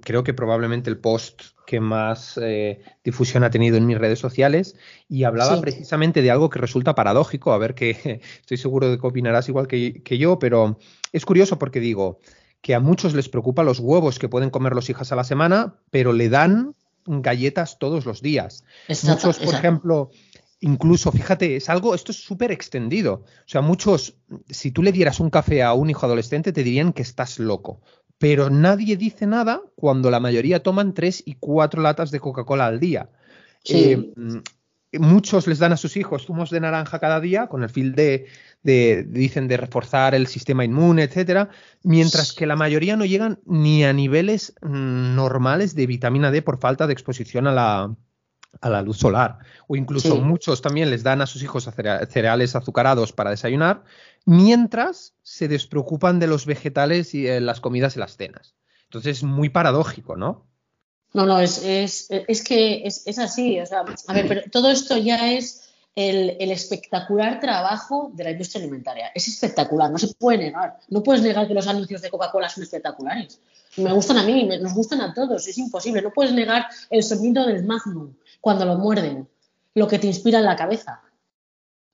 creo 0.00 0.22
que 0.24 0.34
probablemente 0.34 0.90
el 0.90 0.98
post 0.98 1.42
que 1.66 1.80
más 1.80 2.38
eh, 2.40 2.80
difusión 3.02 3.44
ha 3.44 3.50
tenido 3.50 3.76
en 3.76 3.86
mis 3.86 3.98
redes 3.98 4.18
sociales 4.18 4.76
y 5.08 5.24
hablaba 5.24 5.60
precisamente 5.60 6.22
de 6.22 6.30
algo 6.30 6.50
que 6.50 6.58
resulta 6.58 6.94
paradójico, 6.94 7.52
a 7.52 7.58
ver 7.58 7.74
que 7.74 8.20
estoy 8.40 8.56
seguro 8.56 8.90
de 8.90 8.98
que 8.98 9.06
opinarás 9.06 9.48
igual 9.48 9.66
que, 9.66 10.18
yo, 10.18 10.38
pero 10.38 10.78
es 11.12 11.24
curioso 11.24 11.58
porque 11.58 11.80
digo 11.80 12.20
que 12.60 12.74
a 12.74 12.80
muchos 12.80 13.14
les 13.14 13.28
preocupa 13.28 13.62
los 13.62 13.80
huevos 13.80 14.18
que 14.18 14.28
pueden 14.28 14.50
comer 14.50 14.74
los 14.74 14.88
hijas 14.88 15.12
a 15.12 15.16
la 15.16 15.24
semana, 15.24 15.76
pero 15.90 16.12
le 16.12 16.28
dan 16.28 16.74
galletas 17.04 17.78
todos 17.78 18.06
los 18.06 18.22
días. 18.22 18.64
muchos, 19.02 19.38
por 19.38 19.54
ejemplo, 19.54 20.10
incluso, 20.60 21.12
fíjate, 21.12 21.56
es 21.56 21.68
algo, 21.68 21.94
esto 21.94 22.12
es 22.12 22.24
súper 22.24 22.52
extendido. 22.52 23.24
O 23.40 23.48
sea, 23.48 23.60
muchos, 23.60 24.16
si 24.48 24.70
tú 24.70 24.82
le 24.82 24.92
dieras 24.92 25.20
un 25.20 25.28
café 25.28 25.62
a 25.62 25.74
un 25.74 25.90
hijo 25.90 26.06
adolescente, 26.06 26.54
te 26.54 26.64
dirían 26.64 26.94
que 26.94 27.02
estás 27.02 27.38
loco 27.38 27.82
pero 28.18 28.50
nadie 28.50 28.96
dice 28.96 29.26
nada 29.26 29.62
cuando 29.74 30.10
la 30.10 30.20
mayoría 30.20 30.62
toman 30.62 30.94
tres 30.94 31.22
y 31.26 31.34
cuatro 31.34 31.82
latas 31.82 32.10
de 32.10 32.20
Coca-Cola 32.20 32.66
al 32.66 32.80
día. 32.80 33.10
Eh, 33.66 34.12
mm, 34.14 34.38
muchos 34.98 35.46
les 35.46 35.58
dan 35.58 35.72
a 35.72 35.76
sus 35.76 35.96
hijos 35.96 36.26
zumos 36.26 36.50
de 36.50 36.60
naranja 36.60 36.98
cada 36.98 37.20
día 37.20 37.48
con 37.48 37.62
el 37.62 37.70
fin 37.70 37.94
de, 37.94 38.26
dicen, 39.08 39.48
de 39.48 39.56
reforzar 39.56 40.14
el 40.14 40.26
sistema 40.26 40.64
inmune, 40.64 41.02
etcétera, 41.04 41.50
mientras 41.82 42.32
que 42.32 42.46
la 42.46 42.56
mayoría 42.56 42.96
no 42.96 43.04
llegan 43.04 43.40
ni 43.46 43.84
a 43.84 43.92
niveles 43.92 44.54
mm, 44.62 45.14
normales 45.14 45.74
de 45.74 45.86
vitamina 45.86 46.30
D 46.30 46.42
por 46.42 46.58
falta 46.58 46.86
de 46.86 46.92
exposición 46.92 47.46
a 47.46 47.52
la, 47.52 47.96
a 48.60 48.70
la 48.70 48.82
luz 48.82 48.98
solar. 48.98 49.38
O 49.66 49.76
incluso 49.76 50.16
muchos 50.16 50.62
también 50.62 50.90
les 50.90 51.02
dan 51.02 51.20
a 51.20 51.26
sus 51.26 51.42
hijos 51.42 51.68
cereales 52.08 52.54
azucarados 52.54 53.12
para 53.12 53.30
desayunar, 53.30 53.84
mientras 54.24 55.14
se 55.22 55.48
despreocupan 55.48 56.18
de 56.18 56.26
los 56.26 56.46
vegetales 56.46 57.14
y 57.14 57.28
las 57.40 57.60
comidas 57.60 57.96
y 57.96 57.98
las 57.98 58.16
cenas. 58.16 58.54
Entonces 58.84 59.18
es 59.18 59.22
muy 59.22 59.48
paradójico, 59.48 60.16
¿no? 60.16 60.46
No, 61.12 61.26
no, 61.26 61.38
es, 61.40 61.62
es, 61.64 62.08
es 62.10 62.42
que 62.42 62.82
es, 62.84 63.18
así. 63.18 63.60
O 63.60 63.66
sea, 63.66 63.84
a 64.08 64.12
ver, 64.12 64.26
pero 64.26 64.42
todo 64.50 64.70
esto 64.70 64.96
ya 64.96 65.32
es 65.32 65.68
el, 65.94 66.50
espectacular 66.50 67.40
trabajo 67.40 68.10
de 68.14 68.24
la 68.24 68.30
industria 68.32 68.62
alimentaria. 68.62 69.12
Es 69.14 69.28
espectacular, 69.28 69.90
no 69.90 69.98
se 69.98 70.12
puede 70.14 70.38
negar. 70.38 70.78
No 70.88 71.02
puedes 71.02 71.22
negar 71.22 71.46
que 71.46 71.54
los 71.54 71.68
anuncios 71.68 72.02
de 72.02 72.10
Coca-Cola 72.10 72.48
son 72.48 72.64
espectaculares. 72.64 73.40
Me 73.76 73.92
gustan 73.92 74.18
a 74.18 74.24
mí, 74.24 74.44
nos 74.60 74.74
gustan 74.74 75.00
a 75.00 75.14
todos, 75.14 75.46
es 75.46 75.58
imposible. 75.58 76.02
No 76.02 76.12
puedes 76.12 76.32
negar 76.32 76.66
el 76.90 77.02
sonido 77.02 77.46
del 77.46 77.64
Magnum 77.64 78.14
cuando 78.40 78.64
lo 78.64 78.76
muerden, 78.76 79.28
lo 79.74 79.86
que 79.86 79.98
te 79.98 80.06
inspira 80.08 80.38
en 80.40 80.44
la 80.44 80.56
cabeza. 80.56 81.02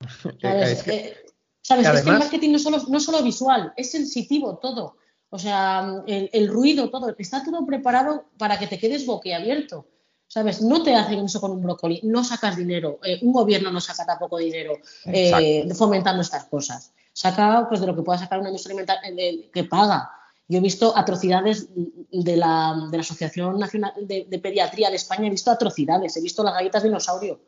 ¿Sabes? 1.71 1.87
Eh, 1.87 1.91
es 1.95 2.03
que 2.03 2.11
el 2.11 2.19
marketing 2.19 2.51
no 2.51 2.57
es 2.57 2.65
solo, 2.65 2.79
no 2.89 2.99
solo 2.99 3.23
visual, 3.23 3.73
es 3.77 3.93
sensitivo 3.93 4.59
todo. 4.59 4.97
O 5.29 5.39
sea, 5.39 6.03
el, 6.09 6.49
ruido, 6.49 6.91
todo, 6.91 7.15
está 7.17 7.45
todo 7.45 7.65
preparado 7.65 8.25
para 8.37 8.59
que 8.59 8.67
te 8.67 8.77
quedes 8.77 9.07
boquiabierto. 9.07 9.87
¿Sabes? 10.27 10.63
No 10.63 10.83
te 10.83 10.97
hacen 10.97 11.25
eso 11.25 11.41
con 11.41 11.53
un 11.53 11.63
brócoli, 11.63 12.01
no 12.03 12.25
sacas 12.25 12.57
dinero, 12.57 12.99
eh, 13.05 13.21
un 13.23 13.33
gobierno 13.33 13.71
no 13.71 13.81
saca 13.81 14.05
tampoco 14.05 14.39
dinero 14.39 14.79
eh, 15.05 15.69
fomentando 15.75 16.23
estas 16.23 16.45
cosas. 16.45 16.93
Saca 17.13 17.67
pues 17.69 17.81
de 17.81 17.87
lo 17.87 17.95
que 17.95 18.03
pueda 18.03 18.19
sacar 18.19 18.41
una 18.41 18.49
industria 18.49 18.73
alimentaria 18.73 19.51
que 19.53 19.65
paga. 19.65 20.11
Yo 20.49 20.59
he 20.59 20.61
visto 20.61 20.97
atrocidades 20.97 21.69
de 21.75 22.37
la, 22.37 22.89
de 22.91 22.97
la 22.97 23.03
Asociación 23.03 23.59
Nacional 23.61 23.93
de, 24.01 24.27
de, 24.29 24.39
Pediatría 24.41 24.91
de 24.91 24.97
España, 24.97 25.29
he 25.29 25.31
visto 25.31 25.51
atrocidades, 25.53 26.17
he 26.17 26.21
visto 26.21 26.43
las 26.43 26.55
galletas 26.55 26.83
dinosaurio 26.83 27.41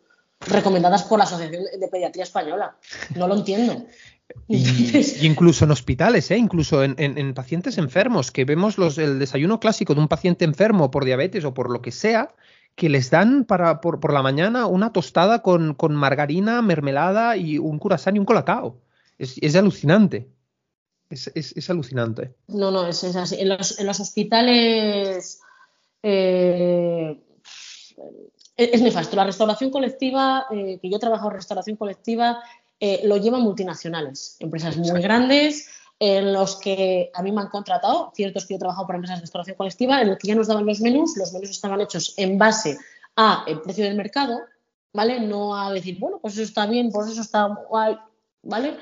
recomendadas 0.47 1.05
por 1.05 1.19
la 1.19 1.25
Asociación 1.25 1.65
de 1.79 1.89
Pediatría 1.89 2.25
Española. 2.25 2.77
No 3.15 3.29
lo 3.29 3.37
entiendo. 3.37 3.85
Y, 4.49 5.27
incluso 5.27 5.65
en 5.65 5.71
hospitales, 5.71 6.31
¿eh? 6.31 6.37
incluso 6.37 6.83
en, 6.83 7.35
pacientes 7.35 7.79
enfermos, 7.79 8.31
que 8.31 8.45
vemos 8.45 8.79
los, 8.79 8.99
el 8.99 9.19
desayuno 9.19 9.61
clásico 9.61 9.95
de 9.95 10.01
un 10.01 10.09
paciente 10.09 10.45
enfermo 10.45 10.91
por 10.91 11.05
diabetes 11.05 11.45
o 11.45 11.55
por 11.55 11.71
lo 11.71 11.83
que 11.83 11.93
sea, 11.93 12.35
que 12.75 12.89
les 12.89 13.11
dan 13.11 13.45
para, 13.45 13.81
por, 13.81 14.13
la 14.13 14.23
mañana 14.23 14.67
una 14.67 14.93
tostada 14.93 15.43
con, 15.43 15.77
margarina, 15.91 16.63
mermelada 16.63 17.37
y 17.37 17.59
un 17.59 17.79
curasán 17.79 18.17
y 18.17 18.19
un 18.19 18.25
colacao. 18.25 18.79
Es, 19.19 19.55
alucinante. 19.55 20.29
Es, 21.11 21.71
alucinante. 21.71 22.35
No, 22.49 22.71
no, 22.71 22.87
es, 22.87 23.05
así. 23.05 23.37
En 23.39 23.49
los, 23.49 24.01
hospitales 24.01 25.41
eh, 26.03 27.23
es 28.57 28.83
nefasto. 28.83 29.17
La 29.17 29.25
restauración 29.25 29.71
colectiva, 29.71 30.47
eh, 30.51 30.79
que 30.81 30.91
yo 30.91 30.97
he 30.97 31.01
trabajado 31.01 31.31
en 31.31 31.37
restauración 31.37 31.77
colectiva, 31.77 32.43
eh, 32.85 33.01
lo 33.05 33.17
llevan 33.17 33.43
multinacionales, 33.43 34.35
empresas 34.41 34.77
muy 34.77 35.01
grandes, 35.01 35.69
en 36.01 36.33
los 36.33 36.57
que 36.57 37.13
a 37.15 37.23
mí 37.23 37.31
me 37.31 37.43
han 37.43 37.47
contratado, 37.47 38.11
cierto 38.13 38.41
es 38.41 38.45
que 38.45 38.55
yo 38.55 38.57
he 38.57 38.59
trabajado 38.59 38.89
para 38.89 38.97
empresas 38.97 39.19
de 39.19 39.21
restauración 39.21 39.57
colectiva, 39.57 40.03
en 40.03 40.09
los 40.09 40.19
que 40.19 40.27
ya 40.27 40.35
nos 40.35 40.49
daban 40.49 40.67
los 40.67 40.81
menús, 40.81 41.17
los 41.17 41.33
menús 41.33 41.51
estaban 41.51 41.81
hechos 41.81 42.13
en 42.17 42.39
base 42.39 42.77
a 43.15 43.45
el 43.47 43.61
precio 43.61 43.85
del 43.85 43.95
mercado, 43.95 44.37
¿vale? 44.93 45.21
No 45.21 45.55
a 45.55 45.73
decir, 45.73 45.97
bueno, 46.01 46.19
pues 46.21 46.35
eso 46.35 46.43
está 46.43 46.67
bien, 46.67 46.91
pues 46.91 47.09
eso 47.09 47.21
está 47.21 47.47
guay, 47.69 47.97
¿vale? 48.43 48.77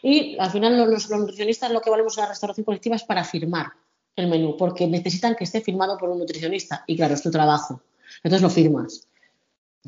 Y 0.00 0.38
al 0.38 0.52
final 0.52 0.88
los, 0.88 1.10
nutricionistas 1.10 1.72
lo 1.72 1.80
que 1.80 1.90
valemos 1.90 2.16
en 2.18 2.22
la 2.22 2.28
restauración 2.28 2.64
colectiva 2.64 2.94
es 2.94 3.02
para 3.02 3.24
firmar 3.24 3.66
el 4.14 4.28
menú, 4.28 4.56
porque 4.56 4.86
necesitan 4.86 5.34
que 5.34 5.42
esté 5.42 5.60
firmado 5.60 5.98
por 5.98 6.08
un 6.08 6.20
nutricionista. 6.20 6.84
Y 6.86 6.94
claro, 6.94 7.14
es 7.14 7.22
tu 7.22 7.32
trabajo. 7.32 7.82
Entonces 8.22 8.42
lo 8.42 8.48
firmas. 8.48 9.08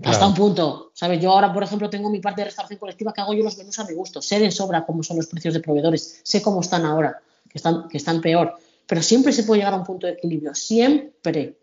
Hasta 0.04 0.26
un 0.26 0.34
punto, 0.34 0.90
¿sabes? 0.94 1.20
Yo 1.20 1.32
ahora, 1.32 1.52
por 1.52 1.62
ejemplo, 1.62 1.90
tengo 1.90 2.08
mi 2.08 2.20
parte 2.20 2.40
de 2.40 2.46
restauración 2.46 2.78
colectiva 2.78 3.12
que 3.12 3.20
hago 3.20 3.34
yo 3.34 3.44
los 3.44 3.58
menús 3.58 3.78
a 3.78 3.84
mi 3.84 3.92
gusto. 3.92 4.22
Sé 4.22 4.38
de 4.38 4.50
sobra 4.50 4.86
cómo 4.86 5.02
son 5.02 5.18
los 5.18 5.26
precios 5.26 5.52
de 5.52 5.60
proveedores, 5.60 6.20
sé 6.22 6.40
cómo 6.40 6.62
están 6.62 6.86
ahora, 6.86 7.20
que 7.48 7.58
están, 7.58 7.88
que 7.88 7.98
están 7.98 8.22
peor. 8.22 8.56
Pero 8.86 9.02
siempre 9.02 9.32
se 9.32 9.42
puede 9.42 9.60
llegar 9.60 9.74
a 9.74 9.76
un 9.76 9.84
punto 9.84 10.06
de 10.06 10.14
equilibrio, 10.14 10.54
siempre. 10.54 11.58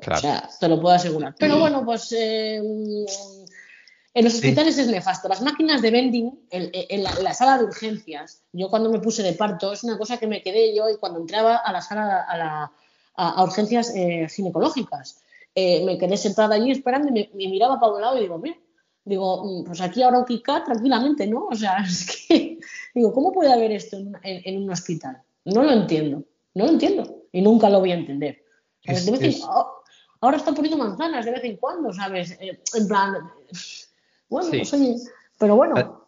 O 0.00 0.16
sea, 0.16 0.48
te 0.58 0.68
lo 0.68 0.80
puedo 0.80 0.94
asegurar. 0.94 1.34
Pero 1.38 1.58
bueno, 1.58 1.84
pues 1.84 2.12
eh, 2.12 2.56
en 2.56 4.24
los 4.24 4.34
hospitales 4.34 4.78
es 4.78 4.86
nefasto. 4.88 5.28
Las 5.28 5.42
máquinas 5.42 5.82
de 5.82 5.90
vending 5.90 6.46
en, 6.50 7.02
la, 7.02 7.34
sala 7.34 7.58
de 7.58 7.64
urgencias, 7.64 8.40
yo 8.52 8.70
cuando 8.70 8.90
me 8.90 9.00
puse 9.00 9.22
de 9.22 9.34
parto, 9.34 9.74
es 9.74 9.84
una 9.84 9.98
cosa 9.98 10.16
que 10.16 10.26
me 10.26 10.42
quedé 10.42 10.74
yo 10.74 10.88
y 10.88 10.96
cuando 10.96 11.20
entraba 11.20 11.56
a 11.56 11.72
la 11.72 11.82
sala, 11.82 12.22
a, 12.22 12.36
la, 12.38 12.72
a, 13.16 13.44
urgencias 13.44 13.94
eh, 13.94 14.26
ginecológicas 14.30 15.18
eh, 15.58 15.82
me 15.86 15.96
quedé 15.96 16.18
sentada 16.18 16.54
allí 16.54 16.70
esperando 16.70 17.08
y 17.08 17.12
me, 17.12 17.48
miraba 17.48 17.80
para 17.80 17.92
un 17.94 18.00
lado 18.02 18.18
y 18.18 18.20
digo, 18.20 18.38
mira, 18.38 18.58
digo, 19.04 19.42
mm, 19.42 19.64
pues 19.64 19.80
aquí 19.80 20.02
ahora 20.02 20.18
un 20.18 20.26
Kika 20.26 20.64
tranquilamente, 20.64 21.26
¿no? 21.26 21.46
O 21.46 21.54
sea, 21.54 21.78
es 21.88 22.28
que, 22.28 22.58
digo, 22.94 23.12
¿cómo 23.14 23.32
puede 23.32 23.50
haber 23.50 23.72
esto 23.72 23.96
en, 24.22 24.62
un 24.62 24.70
hospital? 24.70 25.22
No 25.46 25.62
lo 25.62 25.72
entiendo, 25.72 26.24
no 26.52 26.66
lo 26.66 26.72
entiendo 26.72 27.22
y 27.32 27.40
nunca 27.40 27.70
lo 27.70 27.80
voy 27.80 27.92
a 27.92 27.94
entender. 27.94 28.44
ahora 30.20 30.36
están 30.36 30.54
poniendo 30.54 30.76
manzanas 30.76 31.24
de 31.24 31.30
vez 31.30 31.44
en 31.44 31.56
cuando, 31.56 31.90
¿sabes? 31.90 32.32
Eh, 32.32 32.60
en 32.74 32.86
plan, 32.86 33.14
bueno, 34.28 34.50
pues 34.50 34.74
oye, 34.74 34.96
pero 35.38 35.56
bueno. 35.56 36.05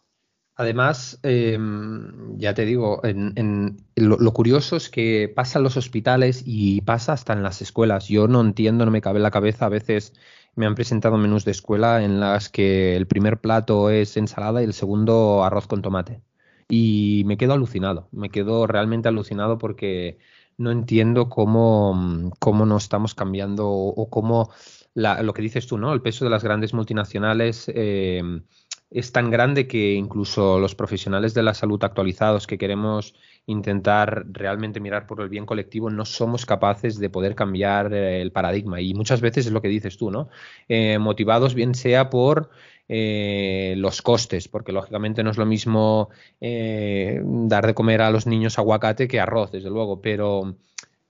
Además, 0.59 1.21
em, 1.23 2.37
ya 2.37 2.53
te 2.53 2.65
digo, 2.65 2.99
en, 3.05 3.77
lo, 3.95 4.33
curioso 4.33 4.75
es 4.75 4.89
que 4.89 5.31
pasa 5.33 5.57
en 5.57 5.63
los 5.63 5.77
hospitales 5.77 6.43
y 6.45 6.81
pasa 6.81 7.13
hasta 7.13 7.31
en 7.31 7.43
las 7.43 7.61
escuelas. 7.61 8.09
Yo 8.09 8.27
no 8.27 8.41
entiendo, 8.41 8.83
no 8.83 8.91
me 8.91 8.99
cabe 8.99 9.19
en 9.19 9.23
la 9.23 9.31
cabeza. 9.31 9.67
A 9.67 9.69
veces 9.69 10.11
me 10.55 10.65
han 10.65 10.75
presentado 10.75 11.17
menús 11.17 11.45
de 11.45 11.51
escuela 11.51 12.03
en 12.03 12.19
las 12.19 12.49
que 12.49 12.97
el 12.97 13.07
primer 13.07 13.39
plato 13.39 13.89
es 13.89 14.17
ensalada 14.17 14.61
y 14.61 14.65
el 14.65 14.73
segundo 14.73 15.45
arroz 15.45 15.65
con 15.65 15.81
tomate. 15.81 16.21
Y 16.67 17.23
me 17.25 17.37
quedo 17.37 17.53
alucinado, 17.53 18.09
me 18.11 18.29
quedo 18.29 18.67
realmente 18.67 19.07
alucinado 19.07 19.57
porque 19.59 20.19
no 20.57 20.71
entiendo 20.71 21.29
cómo, 21.29 22.33
cómo 22.39 22.65
no 22.65 22.75
estamos 22.75 23.15
cambiando 23.15 23.69
o, 23.69 24.09
cómo 24.09 24.51
lo 24.93 25.33
que 25.33 25.41
dices 25.41 25.67
tú, 25.67 25.77
¿no? 25.77 25.93
El 25.93 26.01
peso 26.01 26.25
de 26.25 26.31
las 26.31 26.43
grandes 26.43 26.73
multinacionales. 26.73 27.71
Eh, 27.73 28.41
es 28.91 29.11
tan 29.11 29.29
grande 29.29 29.67
que 29.67 29.93
incluso 29.93 30.59
los 30.59 30.75
profesionales 30.75 31.33
de 31.33 31.43
la 31.43 31.53
salud 31.53 31.83
actualizados 31.83 32.47
que 32.47 32.57
queremos 32.57 33.13
intentar 33.45 34.25
realmente 34.31 34.79
mirar 34.79 35.05
por 35.05 35.21
el 35.21 35.29
bien 35.29 35.45
colectivo 35.45 35.89
no 35.89 36.05
somos 36.05 36.45
capaces 36.45 36.99
de 36.99 37.09
poder 37.09 37.35
cambiar 37.35 37.93
eh, 37.93 38.21
el 38.21 38.31
paradigma 38.31 38.81
y 38.81 38.93
muchas 38.93 39.21
veces 39.21 39.45
es 39.45 39.51
lo 39.51 39.61
que 39.61 39.67
dices 39.67 39.97
tú, 39.97 40.11
¿no? 40.11 40.29
Eh, 40.67 40.97
motivados 40.97 41.53
bien 41.53 41.75
sea 41.75 42.09
por 42.09 42.49
eh, 42.87 43.75
los 43.77 44.01
costes, 44.01 44.47
porque 44.47 44.71
lógicamente 44.71 45.23
no 45.23 45.29
es 45.29 45.37
lo 45.37 45.45
mismo 45.45 46.09
dar 46.41 47.67
de 47.67 47.73
comer 47.75 48.01
a 48.01 48.09
los 48.09 48.25
niños 48.25 48.57
aguacate 48.57 49.07
que 49.07 49.19
arroz, 49.19 49.51
desde 49.51 49.69
luego, 49.69 50.01
pero 50.01 50.55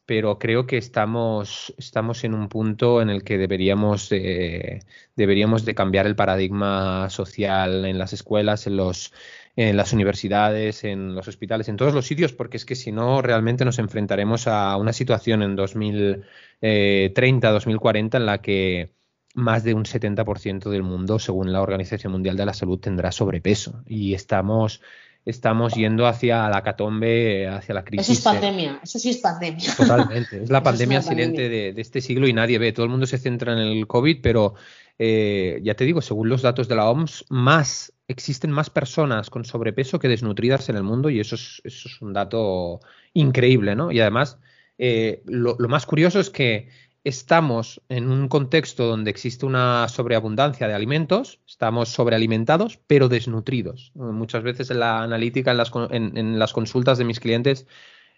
pero 0.09 0.39
creo 0.39 0.65
que 0.65 0.77
estamos, 0.77 1.71
estamos 1.77 2.23
en 2.23 2.33
un 2.33 2.49
punto 2.49 2.99
en 2.99 3.11
el 3.11 3.23
que 3.23 3.37
deberíamos, 3.37 4.09
deberíamos 4.09 5.65
de 5.65 5.75
cambiar 5.75 6.07
el 6.07 6.15
paradigma 6.15 7.11
social 7.11 7.85
en 7.85 7.99
las 7.99 8.11
escuelas, 8.13 8.65
en, 8.65 8.75
los, 8.75 9.13
en 9.55 9.77
las 9.77 9.93
universidades, 9.93 10.83
en 10.83 11.13
los 11.13 11.27
hospitales, 11.27 11.69
en 11.69 11.77
todos 11.77 11.93
los 11.93 12.07
sitios, 12.07 12.33
porque 12.33 12.57
es 12.57 12.65
que 12.65 12.73
si 12.73 12.91
no, 12.91 13.21
realmente 13.21 13.65
nos 13.65 13.77
enfrentaremos 13.77 14.47
a 14.47 14.77
una 14.77 14.93
situación 14.93 15.43
en 15.43 15.55
2030, 15.55 17.51
2040 17.51 18.17
en 18.17 18.25
la 18.25 18.41
que 18.41 18.95
más 19.35 19.63
de 19.63 19.75
un 19.75 19.83
70% 19.83 20.71
del 20.71 20.81
mundo, 20.81 21.19
según 21.19 21.53
la 21.53 21.61
Organización 21.61 22.13
Mundial 22.13 22.35
de 22.35 22.47
la 22.47 22.55
Salud, 22.55 22.79
tendrá 22.79 23.11
sobrepeso. 23.11 23.83
Y 23.85 24.15
estamos 24.15 24.81
estamos 25.29 25.73
yendo 25.73 26.07
hacia 26.07 26.49
la 26.49 26.63
catombe, 26.63 27.47
hacia 27.47 27.75
la 27.75 27.83
crisis. 27.83 28.09
Eso 28.09 28.13
es 28.13 28.21
pandemia, 28.21 28.79
eso 28.83 28.99
sí 28.99 29.09
es 29.09 29.17
pandemia. 29.17 29.75
Totalmente, 29.75 30.43
es 30.43 30.49
la 30.49 30.63
pandemia 30.63 31.01
silente 31.01 31.49
de, 31.49 31.73
este 31.77 32.01
siglo 32.01 32.27
y 32.27 32.33
nadie 32.33 32.59
ve. 32.59 32.71
Todo 32.71 32.85
el 32.85 32.91
mundo 32.91 33.05
se 33.05 33.17
centra 33.17 33.53
en 33.53 33.59
el 33.59 33.87
COVID, 33.87 34.19
pero 34.21 34.55
eh, 34.97 35.59
ya 35.63 35.75
te 35.75 35.85
digo, 35.85 36.01
según 36.01 36.29
los 36.29 36.41
datos 36.41 36.67
de 36.67 36.75
la 36.75 36.89
OMS, 36.89 37.25
más 37.29 37.93
existen 38.07 38.51
más 38.51 38.69
personas 38.69 39.29
con 39.29 39.45
sobrepeso 39.45 39.99
que 39.99 40.07
desnutridas 40.07 40.67
en 40.69 40.75
el 40.75 40.83
mundo 40.83 41.11
y 41.11 41.19
eso 41.19 41.35
es, 41.35 41.61
eso 41.63 41.87
es 41.87 42.01
un 42.01 42.13
dato 42.13 42.79
increíble, 43.13 43.75
¿no? 43.75 43.91
Y 43.91 43.99
además, 43.99 44.39
eh, 44.79 45.21
lo 45.25 45.55
más 45.67 45.85
curioso 45.85 46.19
es 46.19 46.31
que 46.31 46.69
estamos 47.09 47.81
en 47.89 48.09
un 48.09 48.29
contexto 48.29 48.85
donde 48.85 49.11
existe 49.11 49.45
una 49.45 49.87
sobreabundancia 49.89 50.67
de 50.67 50.73
alimentos, 50.73 51.41
estamos 51.47 51.89
sobrealimentados, 51.89 52.79
pero 52.87 53.09
desnutridos. 53.09 53.91
Muchas 53.95 54.43
veces 54.43 54.71
en 54.71 54.79
la 54.79 55.03
analítica, 55.03 55.51
en 55.51 56.39
las, 56.39 56.53
consultas 56.53 56.97
de 56.97 57.03
mis 57.03 57.19
clientes, 57.19 57.67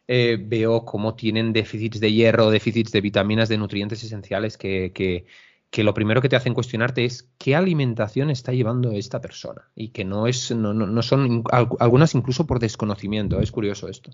eh, 0.08 0.38
veo 0.40 0.86
cómo 0.86 1.16
tienen 1.16 1.54
déficits 1.54 2.00
de 2.00 2.12
hierro, 2.12 2.52
déficits 2.52 2.92
de 2.92 3.02
vitaminas, 3.02 3.50
de 3.50 3.58
nutrientes 3.58 4.04
esenciales 4.04 4.58
que, 4.58 4.92
que, 4.94 5.84
lo 5.84 5.94
primero 5.94 6.22
que 6.22 6.30
te 6.30 6.36
hacen 6.36 6.54
cuestionarte 6.54 7.06
es 7.06 7.32
qué 7.38 7.56
alimentación 7.56 8.30
está 8.30 8.52
llevando 8.52 8.92
esta 8.92 9.22
persona 9.22 9.72
y 9.74 9.90
que 9.90 10.04
no 10.04 10.28
es 10.28 10.52
no, 10.52 10.74
no 10.74 11.02
son 11.02 11.44
algunas 11.80 12.14
incluso 12.14 12.46
por 12.46 12.60
desconocimiento. 12.60 13.40
Es 13.40 13.52
curioso 13.52 13.88
esto. 13.88 14.12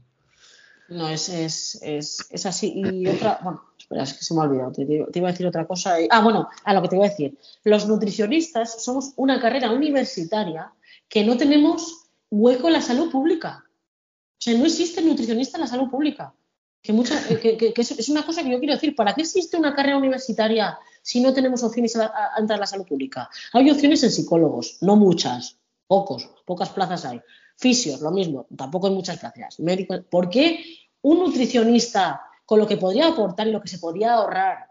No, 0.90 1.10
es, 1.10 1.30
es, 1.30 1.80
es, 1.82 2.28
es, 2.30 2.46
así. 2.46 2.74
Y 2.76 3.08
otra, 3.08 3.40
bueno, 3.44 3.64
espera, 3.78 4.04
es 4.04 4.14
que 4.14 4.24
se 4.24 4.34
me 4.34 4.42
ha 4.42 4.44
olvidado. 4.44 4.72
Te, 4.72 4.84
iba 5.20 5.30
a 5.30 5.32
decir 5.32 5.46
otra 5.48 5.68
cosa. 5.68 5.96
ah, 6.10 6.22
bueno, 6.22 6.48
a 6.64 6.74
lo 6.74 6.82
que 6.82 6.88
te 6.90 6.96
iba 6.96 7.06
a 7.06 7.10
decir. 7.10 7.38
Los 7.64 7.88
nutricionistas 7.88 8.84
somos 8.84 9.14
una 9.16 9.40
carrera 9.40 9.72
universitaria 9.72 10.72
que 11.10 11.24
no 11.24 11.38
tenemos 11.38 12.08
hueco 12.30 12.68
en 12.68 12.74
la 12.74 12.82
salud 12.82 13.12
pública. 13.12 13.64
O 13.66 14.40
sea, 14.40 14.58
no 14.58 14.66
existe 14.66 15.02
nutricionista 15.02 15.58
en 15.58 15.62
la 15.62 15.68
salud 15.68 15.90
pública. 15.90 16.34
Que, 16.82 16.94
mucha, 16.94 17.20
eh, 17.30 17.40
que, 17.40 17.74
que, 17.74 17.82
es, 17.82 18.10
una 18.10 18.26
cosa 18.26 18.44
que 18.44 18.52
yo 18.52 18.60
quiero 18.60 18.76
decir. 18.76 18.96
¿Para 18.96 19.14
qué 19.14 19.22
existe 19.22 19.58
una 19.58 19.76
carrera 19.76 19.98
universitaria 19.98 20.78
si 21.02 21.22
no 21.22 21.34
tenemos 21.34 21.64
opciones 21.64 21.96
a, 21.96 22.12
entrar 22.38 22.58
a 22.58 22.62
la 22.62 22.68
salud 22.68 22.86
pública? 22.86 23.30
Hay 23.54 23.70
opciones 23.70 24.04
en 24.04 24.12
psicólogos, 24.12 24.78
no 24.82 24.96
muchas, 24.96 25.58
pocos, 25.88 26.30
pocas 26.46 26.70
plazas 26.70 27.06
hay. 27.06 27.22
Fisios, 27.60 28.02
lo 28.02 28.12
mismo, 28.12 28.46
tampoco 28.56 28.86
hay 28.86 28.94
muchas 28.94 29.18
plazas. 29.18 29.60
Médicos, 29.60 30.02
¿por 30.12 30.30
qué 30.30 30.64
un 31.02 31.20
nutricionista 31.20 32.22
con 32.46 32.60
lo 32.60 32.68
que 32.68 32.78
podría 32.78 33.08
aportar 33.08 33.48
y 33.48 33.52
lo 33.52 33.62
que 33.62 33.68
se 33.68 33.80
podría 33.80 34.14
ahorrar 34.14 34.70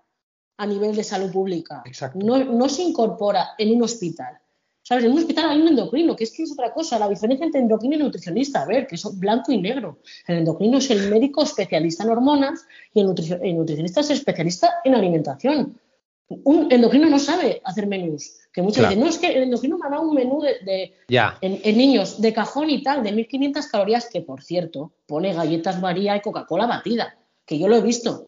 a 0.59 0.67
nivel 0.67 0.97
de 0.97 1.05
salud 1.05 1.31
pública 1.31 1.83
no, 2.15 2.43
no, 2.45 2.69
se 2.69 2.83
incorpora 2.83 3.51
en 3.59 3.77
un 3.77 3.83
hospital? 3.83 4.39
¿Sabes? 4.83 5.05
En 5.05 5.13
un 5.13 5.19
hospital 5.19 5.51
hay 5.51 5.61
un 5.61 5.69
endocrino, 5.69 6.15
que 6.15 6.23
es 6.23 6.31
que 6.31 6.45
es 6.45 6.53
otra 6.53 6.73
cosa. 6.73 6.97
La 6.97 7.09
diferencia 7.09 7.45
entre 7.45 7.61
endocrino 7.61 7.97
y 7.97 7.99
nutricionista, 7.99 8.63
a 8.63 8.67
ver, 8.67 8.87
que 8.87 8.97
son 8.97 9.19
blanco 9.19 9.51
y 9.51 9.61
negro. 9.61 9.99
El 10.29 10.39
endocrino 10.39 10.79
es 10.79 10.89
el 10.91 11.11
médico 11.11 11.43
especialista 11.43 12.05
en 12.05 12.11
hormonas 12.11 12.65
y 12.95 13.01
el, 13.01 13.07
nutricionista 13.07 14.01
es 14.01 14.11
el 14.11 14.19
especialista 14.19 14.75
en 14.85 14.95
alimentación. 14.95 15.81
Un 16.29 16.73
endocrino 16.73 17.11
no 17.11 17.19
sabe 17.19 17.61
hacer 17.65 17.89
menús. 17.89 18.39
Que 18.57 18.63
muchos 18.63 18.89
dicen, 18.89 19.01
no, 19.01 19.07
es 19.07 19.19
que 19.19 19.27
el 19.27 19.43
endocrino 19.43 19.77
me 19.77 19.87
ha 19.87 19.91
dado 19.91 20.09
un 20.09 20.15
menú 20.15 20.41
de, 20.41 20.95
en, 21.43 21.77
niños 21.77 22.23
de 22.23 22.33
cajón 22.33 22.71
y 22.71 22.83
tal, 22.83 23.03
de 23.03 23.13
1500 23.13 23.67
calorías, 23.67 24.09
que 24.11 24.23
por 24.23 24.43
cierto, 24.43 24.95
pone 25.05 25.35
galletas 25.35 25.79
María 25.79 26.17
y 26.17 26.23
Coca-Cola 26.23 26.65
batida, 26.65 27.19
que 27.45 27.59
yo 27.59 27.69
lo 27.69 27.77
he 27.77 27.83
visto 27.83 28.27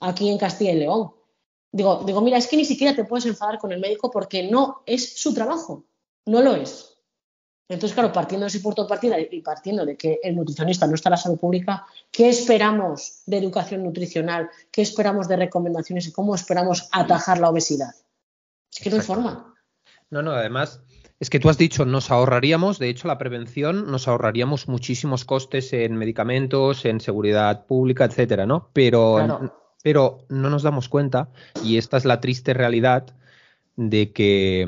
aquí 0.00 0.28
en 0.28 0.38
Castilla 0.38 0.70
y 0.70 0.76
León. 0.76 1.10
Digo, 1.72 2.04
digo, 2.06 2.20
mira, 2.20 2.38
es 2.38 2.46
que 2.46 2.56
ni 2.56 2.64
siquiera 2.64 2.94
te 2.94 3.02
puedes 3.02 3.26
enfadar 3.26 3.58
con 3.58 3.72
el 3.72 3.80
médico 3.80 4.12
porque 4.12 4.48
no 4.48 4.84
es 4.86 5.18
su 5.18 5.34
trabajo, 5.34 5.86
no 6.26 6.40
lo 6.40 6.54
es. 6.54 6.96
Entonces, 7.68 7.94
claro, 7.94 8.12
partiendo 8.12 8.44
de 8.44 8.50
ese 8.50 8.60
punto 8.60 8.84
de 8.84 8.88
partida 8.88 9.16
y 9.18 9.40
partiendo 9.40 9.84
de 9.84 9.96
que 9.96 10.20
el 10.22 10.36
nutricionista 10.36 10.86
no 10.86 10.94
está 10.94 11.08
en 11.08 11.14
la 11.14 11.16
salud 11.16 11.36
pública, 11.36 11.84
¿qué 12.12 12.28
esperamos 12.28 13.22
de 13.26 13.38
educación 13.38 13.82
nutricional? 13.82 14.50
¿Qué 14.70 14.82
esperamos 14.82 15.26
de 15.26 15.34
recomendaciones 15.34 16.06
y 16.06 16.12
cómo 16.12 16.36
esperamos 16.36 16.88
atajar 16.92 17.40
la 17.40 17.50
obesidad? 17.50 17.90
Es 18.72 18.80
que 18.82 18.90
no 18.90 18.96
hay 18.96 19.02
forma. 19.02 19.54
No, 20.10 20.22
no, 20.22 20.32
además, 20.32 20.82
es 21.20 21.30
que 21.30 21.40
tú 21.40 21.48
has 21.48 21.58
dicho, 21.58 21.84
nos 21.84 22.10
ahorraríamos, 22.10 22.78
de 22.78 22.88
hecho, 22.88 23.08
la 23.08 23.18
prevención, 23.18 23.90
nos 23.90 24.08
ahorraríamos 24.08 24.68
muchísimos 24.68 25.24
costes 25.24 25.72
en 25.72 25.96
medicamentos, 25.96 26.84
en 26.84 27.00
seguridad 27.00 27.66
pública, 27.66 28.04
etcétera, 28.04 28.46
¿no? 28.46 28.70
Pero 28.72 29.52
pero 29.82 30.26
no 30.28 30.50
nos 30.50 30.62
damos 30.62 30.88
cuenta, 30.88 31.30
y 31.62 31.78
esta 31.78 31.96
es 31.96 32.04
la 32.04 32.20
triste 32.20 32.52
realidad, 32.52 33.14
de 33.76 34.12
que 34.12 34.66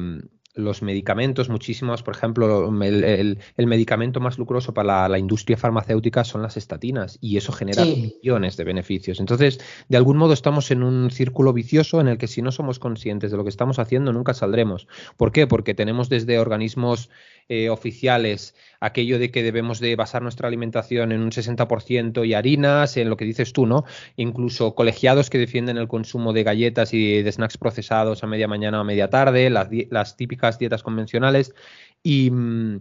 los 0.54 0.82
medicamentos, 0.82 1.48
muchísimos, 1.48 2.02
por 2.02 2.14
ejemplo, 2.14 2.68
el, 2.82 3.38
medicamento 3.56 4.20
más 4.20 4.38
lucroso 4.38 4.74
para 4.74 5.08
la, 5.08 5.18
industria 5.18 5.56
farmacéutica 5.56 6.24
son 6.24 6.42
las 6.42 6.56
estatinas 6.56 7.18
y 7.20 7.36
eso 7.36 7.52
genera 7.52 7.84
millones 7.84 8.56
de 8.56 8.64
beneficios. 8.64 9.20
Entonces, 9.20 9.60
de 9.88 9.96
algún 9.96 10.16
modo 10.16 10.32
estamos 10.32 10.70
en 10.70 10.82
un 10.82 11.10
círculo 11.10 11.52
vicioso 11.52 12.00
en 12.00 12.08
el 12.08 12.18
que 12.18 12.26
si 12.26 12.42
no 12.42 12.50
somos 12.50 12.78
conscientes 12.78 13.30
de 13.30 13.36
lo 13.36 13.44
que 13.44 13.50
estamos 13.50 13.78
haciendo, 13.78 14.12
nunca 14.12 14.34
saldremos. 14.34 14.88
¿Por 15.16 15.30
qué? 15.30 15.46
Porque 15.46 15.74
tenemos 15.74 16.08
desde 16.08 16.38
organismos 16.38 17.10
eh, 17.48 17.68
oficiales 17.68 18.54
aquello 18.80 19.18
de 19.18 19.32
que 19.32 19.42
debemos 19.42 19.80
de 19.80 19.96
basar 19.96 20.22
nuestra 20.22 20.46
alimentación 20.46 21.10
en 21.10 21.20
un 21.20 21.32
60% 21.32 22.26
y 22.26 22.34
harinas, 22.34 22.96
en 22.96 23.10
lo 23.10 23.16
que 23.16 23.24
dices 23.24 23.52
tú, 23.52 23.66
¿no? 23.66 23.84
Incluso 24.14 24.76
colegiados 24.76 25.30
que 25.30 25.38
defienden 25.38 25.76
el 25.76 25.88
consumo 25.88 26.32
de 26.32 26.44
galletas 26.44 26.94
y 26.94 27.22
de 27.22 27.32
snacks 27.32 27.58
procesados 27.58 28.22
a 28.22 28.28
media 28.28 28.46
mañana 28.46 28.78
o 28.78 28.80
a 28.82 28.84
media 28.84 29.10
tarde, 29.10 29.50
las, 29.50 30.16
típicas 30.16 30.39
dietas 30.58 30.82
convencionales 30.82 31.54
y... 32.02 32.30
Mm, 32.30 32.80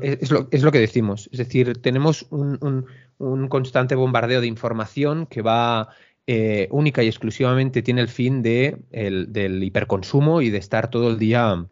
es, 0.00 0.30
lo, 0.30 0.72
que 0.72 0.78
decimos, 0.78 1.28
es 1.32 1.38
decir, 1.38 1.82
tenemos 1.82 2.26
un, 2.30 2.86
constante 3.50 3.94
bombardeo 3.94 4.40
de 4.40 4.46
información 4.46 5.26
que 5.26 5.42
va 5.42 5.88
eh, 6.26 6.68
única 6.70 7.02
y 7.02 7.08
exclusivamente 7.08 7.82
tiene 7.82 8.00
el 8.00 8.08
fin 8.08 8.40
de 8.40 8.78
del 8.90 9.62
hiperconsumo 9.62 10.40
y 10.40 10.48
de 10.48 10.58
estar 10.58 10.88
todo 10.88 11.10
el 11.10 11.18
día 11.18 11.66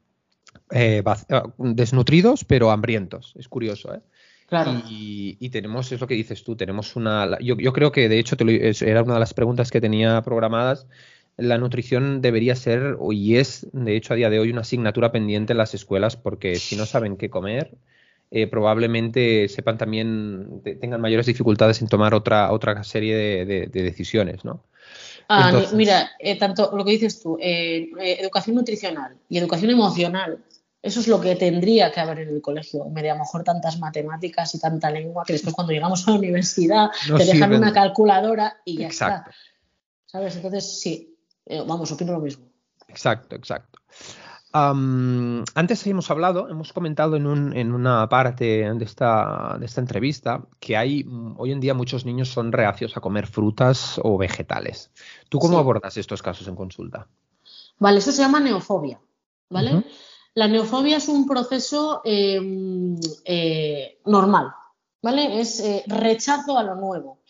eh, 0.70 1.02
eh, 1.28 1.42
desnutridos, 1.58 2.44
pero 2.44 2.70
hambrientos. 2.70 3.34
Es 3.36 3.48
curioso, 3.48 3.94
¿eh? 3.94 4.00
Claro. 4.46 4.82
Y, 4.88 5.48
tenemos, 5.50 5.90
es 5.90 6.00
lo 6.00 6.06
que 6.06 6.14
dices 6.14 6.44
tú, 6.44 6.54
tenemos 6.54 6.96
una. 6.96 7.38
Yo, 7.40 7.56
creo 7.72 7.92
que 7.92 8.08
de 8.08 8.18
hecho 8.18 8.36
era 8.84 9.02
una 9.02 9.14
de 9.14 9.20
las 9.20 9.34
preguntas 9.34 9.70
que 9.70 9.80
tenía 9.80 10.20
programadas. 10.22 10.86
La 11.36 11.58
nutrición 11.58 12.20
debería 12.20 12.54
ser, 12.54 12.96
y 13.10 13.36
es 13.36 13.66
de 13.72 13.96
hecho 13.96 14.12
a 14.12 14.16
día 14.16 14.30
de 14.30 14.38
hoy, 14.38 14.50
una 14.50 14.60
asignatura 14.60 15.12
pendiente 15.12 15.52
en 15.52 15.58
las 15.58 15.74
escuelas, 15.74 16.16
porque 16.16 16.56
si 16.56 16.76
no 16.76 16.86
saben 16.86 17.16
qué 17.16 17.30
comer, 17.30 17.76
probablemente 18.50 19.48
sepan 19.48 19.78
también, 19.78 20.62
tengan 20.80 21.00
mayores 21.00 21.26
dificultades 21.26 21.80
en 21.82 21.88
tomar 21.88 22.14
otra, 22.14 22.52
otra 22.52 22.82
serie 22.84 23.16
de, 23.44 23.66
decisiones, 23.66 24.44
¿no? 24.44 24.64
Ah, 25.28 25.62
mira, 25.72 26.10
tanto 26.38 26.76
lo 26.76 26.84
que 26.84 26.92
dices 26.92 27.22
tú, 27.22 27.38
educación 27.40 28.56
nutricional 28.56 29.16
y 29.28 29.38
educación 29.38 29.70
emocional 29.70 30.38
eso 30.84 31.00
es 31.00 31.08
lo 31.08 31.18
que 31.18 31.34
tendría 31.34 31.90
que 31.90 31.98
haber 31.98 32.18
en 32.18 32.28
el 32.28 32.42
colegio. 32.42 32.84
Me 32.90 33.08
a 33.08 33.14
lo 33.14 33.20
mejor 33.20 33.42
tantas 33.42 33.78
matemáticas 33.78 34.54
y 34.54 34.58
tanta 34.58 34.90
lengua 34.90 35.24
que 35.26 35.32
después 35.32 35.54
cuando 35.54 35.72
llegamos 35.72 36.06
a 36.06 36.10
la 36.10 36.18
universidad 36.18 36.90
te 37.16 37.24
dejan 37.24 37.54
una 37.54 37.72
calculadora 37.72 38.58
y 38.66 38.76
ya 38.76 38.88
está. 38.88 39.24
¿Sabes? 40.04 40.36
Entonces, 40.36 40.78
sí, 40.78 40.92
eh, 40.92 41.13
vamos, 41.66 41.92
opino 41.92 42.12
lo 42.12 42.20
mismo. 42.20 42.46
Exacto, 42.88 43.34
exacto. 43.36 43.78
antes 44.52 45.86
hemos 45.86 46.10
hablado, 46.10 46.48
hemos 46.48 46.72
comentado 46.72 47.16
en, 47.16 47.26
un, 47.26 47.56
en 47.56 47.72
una 47.72 48.08
parte 48.08 48.44
de 48.44 48.84
esta, 48.84 49.56
de 49.58 49.66
esta 49.66 49.80
entrevista 49.80 50.46
que 50.60 50.76
hay 50.76 51.04
hoy 51.36 51.52
en 51.52 51.60
día 51.60 51.74
muchos 51.74 52.04
niños 52.04 52.28
son 52.28 52.52
reacios 52.52 52.96
a 52.96 53.00
comer 53.00 53.26
frutas 53.26 54.00
o 54.02 54.16
vegetales. 54.16 54.90
¿Tú 55.28 55.38
cómo 55.38 55.58
abordas 55.58 55.96
estos 55.96 56.22
casos 56.22 56.46
en 56.46 56.54
consulta? 56.54 57.08
Vale, 57.78 57.98
eso 57.98 58.12
se 58.12 58.22
llama 58.22 58.40
neofobia, 58.40 59.00
¿vale? 59.50 59.84
La 60.34 60.48
neofobia 60.48 60.96
es 60.96 61.08
un 61.08 61.26
proceso 61.26 62.00
em, 62.04 62.96
eh, 63.24 64.00
normal, 64.06 64.52
¿vale? 65.02 65.40
Es 65.40 65.60
eh, 65.60 65.84
rechazo 65.86 66.58
a 66.58 66.64
lo 66.64 66.74
nuevo. 66.74 67.20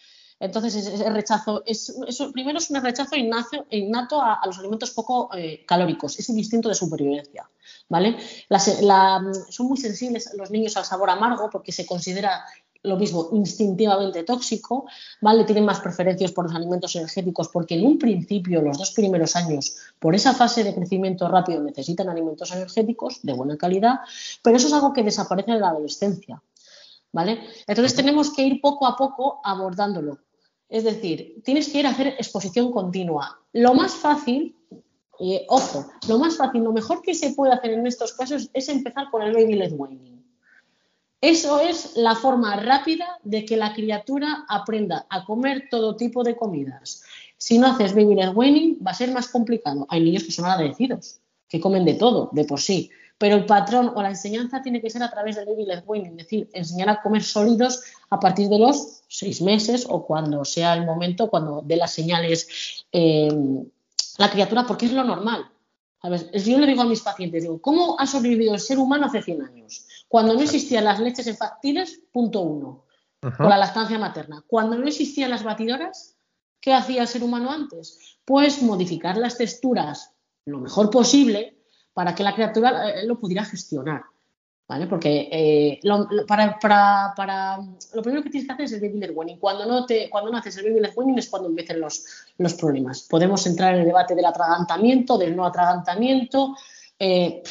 Entonces, 0.45 0.75
ese 0.77 1.09
rechazo, 1.09 1.63
es, 1.65 1.97
primero 2.35 2.59
es 2.59 2.69
un 2.69 2.83
rechazo 2.83 3.17
innato, 3.17 4.21
a, 4.21 4.41
los 4.45 4.59
alimentos 4.59 4.91
poco 4.91 5.31
eh, 5.35 5.65
calóricos, 5.67 6.19
es 6.19 6.29
un 6.29 6.37
instinto 6.37 6.69
de 6.69 6.75
supervivencia, 6.75 7.49
¿vale? 7.89 8.17
son 9.49 9.67
muy 9.67 9.79
sensibles 9.79 10.31
los 10.37 10.51
niños 10.51 10.77
al 10.77 10.85
sabor 10.85 11.09
amargo 11.09 11.49
porque 11.51 11.73
se 11.73 11.87
considera 11.87 12.45
lo 12.83 12.99
mismo, 12.99 13.31
instintivamente 13.33 14.23
tóxico, 14.25 14.85
¿vale? 15.23 15.45
Tienen 15.45 15.65
más 15.65 15.81
preferencias 15.81 16.33
por 16.33 16.45
los 16.45 16.55
alimentos 16.55 16.95
energéticos 16.95 17.49
porque 17.49 17.77
en 17.77 17.87
un 17.87 17.99
principio, 17.99 18.61
los 18.61 18.77
dos 18.77 18.91
primeros 18.91 19.37
años, 19.37 19.77
por 19.99 20.15
esa 20.15 20.35
fase 20.35 20.63
de 20.63 20.75
crecimiento 20.75 21.27
rápido 21.27 21.63
necesitan 21.63 22.11
alimentos 22.11 22.53
energéticos 22.53 23.21
de 23.23 23.33
buena 23.33 23.57
calidad, 23.57 24.01
pero 24.43 24.59
eso 24.59 24.67
es 24.67 24.75
algo 24.75 24.93
que 24.93 25.03
desaparece 25.03 25.53
en 25.53 25.61
la 25.61 25.71
adolescencia, 25.71 26.43
¿vale? 27.13 27.41
Entonces 27.67 27.97
tenemos 27.97 28.31
que 28.35 28.43
ir 28.43 28.61
poco 28.61 28.87
a 28.87 28.95
poco 28.95 29.41
abordándolo. 29.43 30.19
Es 30.75 30.83
decir, 30.83 31.41
tienes 31.45 31.69
que 31.69 31.79
ir 31.79 31.87
a 31.87 31.91
hacer 31.91 32.09
exposición 32.09 32.73
continua. 32.73 33.39
Lo 33.53 33.75
más 33.75 33.95
fácil, 33.95 34.57
ojo, 35.47 35.87
lo 36.09 36.19
más 36.19 36.37
fácil, 36.37 36.65
lo 36.65 36.73
mejor 36.73 37.01
que 37.01 37.15
se 37.15 37.31
puede 37.31 37.53
hacer 37.53 37.71
en 37.71 37.87
estos 37.87 38.13
casos 38.15 38.51
es 38.53 38.69
empezar 38.69 39.09
con 39.13 39.23
el 39.23 39.33
baby 39.33 39.55
led 39.55 39.73
weaning. 39.73 40.21
Eso 41.21 41.61
es 41.61 41.97
la 41.97 42.17
forma 42.17 42.57
rápida 42.57 43.21
de 43.23 43.45
que 43.45 43.57
la 43.57 43.73
criatura 43.73 44.47
aprenda 44.49 45.07
a 45.11 45.25
comer 45.25 45.69
todo 45.71 45.95
tipo 45.95 46.25
de 46.25 46.35
comidas. 46.35 47.05
Si 47.37 47.57
no 47.57 47.69
haces 47.69 47.95
baby 47.95 48.17
led 48.17 48.35
weaning, 48.35 48.81
va 48.85 48.91
a 48.91 48.95
ser 48.95 49.13
más 49.13 49.29
complicado. 49.29 49.87
Hay 49.91 50.01
niños 50.01 50.25
que 50.25 50.33
son 50.33 50.47
agradecidos, 50.47 51.21
que 51.49 51.61
comen 51.61 51.85
de 51.85 51.95
todo, 51.95 52.31
de 52.33 52.47
por 52.47 52.59
sí. 52.59 52.91
Pero 53.25 53.37
el 53.37 53.47
patrón 53.47 53.91
o 53.95 54.03
la 54.03 54.11
enseñanza 54.11 54.61
tiene 54.61 54.83
que 54.83 54.91
ser 54.91 55.03
a 55.03 55.11
través 55.11 55.37
del 55.37 55.47
baby 55.47 55.65
led 55.65 55.83
weaning, 55.87 56.21
es 56.21 56.27
decir, 56.27 56.51
enseñar 56.53 56.91
a 56.91 57.01
comer 57.01 57.23
sólidos 57.23 57.83
a 58.11 58.21
partir 58.21 58.51
de 58.51 58.59
los 58.59 59.03
seis 59.09 59.41
meses 59.41 59.87
o 59.89 60.05
cuando 60.05 60.45
sea 60.45 60.75
el 60.75 60.85
momento, 60.85 61.31
cuando 61.31 61.63
dé 61.65 61.77
las 61.77 61.95
señales 61.95 62.85
eh, 62.93 63.33
la 64.19 64.31
criatura, 64.31 64.67
porque 64.67 64.85
es 64.85 64.93
lo 64.93 65.05
normal. 65.05 65.51
A 66.01 66.11
ver, 66.11 66.31
yo 66.33 66.59
le 66.59 66.67
digo 66.67 66.83
a 66.83 66.85
mis 66.85 67.01
pacientes, 67.01 67.45
digo, 67.45 67.63
¿cómo 67.63 67.99
ha 67.99 68.07
sobrevivido 68.07 68.53
el 68.53 68.61
ser 68.61 68.79
humano 68.79 69.07
hace 69.07 69.23
100 69.23 69.41
años? 69.41 69.87
Cuando 70.07 70.35
no 70.35 70.43
existían 70.43 70.85
las 70.85 71.01
leches 71.01 71.27
infantiles, 71.27 72.03
punto 72.13 72.43
uno, 72.43 72.85
o 73.23 73.49
la 73.49 73.57
lactancia 73.57 73.99
materna. 73.99 74.45
Cuando 74.47 74.77
no 74.77 74.87
existían 74.87 75.31
las 75.31 75.45
batidoras, 75.45 76.15
¿qué 76.61 76.75
hacía 76.75 77.01
el 77.01 77.09
ser 77.09 77.23
humano 77.23 77.51
antes? 77.51 78.19
Pues 78.27 78.61
modificar 78.61 79.17
las 79.17 79.39
texturas 79.39 80.11
lo 80.45 80.61
mejor 80.61 80.91
posible 80.91 81.64
para 81.95 82.15
que 82.15 82.23
la 82.23 82.35
criatura 82.35 82.91
eh, 82.91 83.07
lo 83.07 83.19
pudiera 83.19 83.45
gestionar. 83.45 84.03
¿Vale? 84.67 84.87
Porque 84.87 85.29
eh, 85.31 85.81
lo, 85.83 86.09
para, 86.27 87.59
lo 87.93 88.03
primero 88.03 88.23
que 88.23 88.31
tienes 88.31 88.47
que 88.47 88.53
hacer 88.55 88.65
es 88.65 88.73
el 88.73 88.81
baby 88.81 88.99
led. 88.99 89.39
Cuando 89.39 89.67
no, 89.67 89.85
te, 89.85 90.09
cuando 90.09 90.31
no 90.31 90.39
haces 90.39 90.57
el 90.57 90.65
baby 90.65 90.81
led 90.81 91.19
es 91.19 91.29
cuando 91.29 91.49
empiezan 91.51 91.81
los, 91.81 92.03
los 92.39 92.55
problemas. 92.55 93.03
Podemos 93.03 93.47
entrar 93.47 93.75
en 93.75 93.81
el 93.81 93.87
debate 93.87 94.15
del 94.15 94.25
atragantamiento, 94.25 95.19
del 95.19 95.37
no 95.37 95.45
atragantamiento. 95.45 96.57
Eh, 96.99 97.43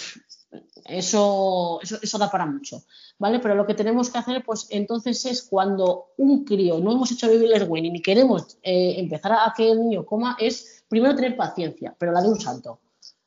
eso, 0.85 1.79
eso, 1.81 2.17
da 2.17 2.29
para 2.29 2.45
mucho, 2.45 2.83
¿vale? 3.17 3.39
Pero 3.39 3.55
lo 3.55 3.65
que 3.65 3.73
tenemos 3.73 4.09
que 4.09 4.17
hacer, 4.17 4.43
pues 4.43 4.67
entonces 4.69 5.25
es 5.25 5.43
cuando 5.43 6.07
un 6.17 6.43
crío, 6.43 6.79
no 6.79 6.91
hemos 6.91 7.11
hecho 7.11 7.27
baby 7.27 7.47
led 7.47 7.67
weaning 7.69 7.95
y 7.95 8.01
queremos 8.01 8.57
eh, 8.61 8.95
empezar 8.97 9.31
a 9.33 9.53
que 9.55 9.71
el 9.71 9.79
niño 9.79 10.05
coma, 10.05 10.35
es 10.39 10.83
primero 10.89 11.15
tener 11.15 11.37
paciencia, 11.37 11.95
pero 11.97 12.11
la 12.11 12.21
de 12.21 12.29
un 12.29 12.39
santo. 12.39 12.79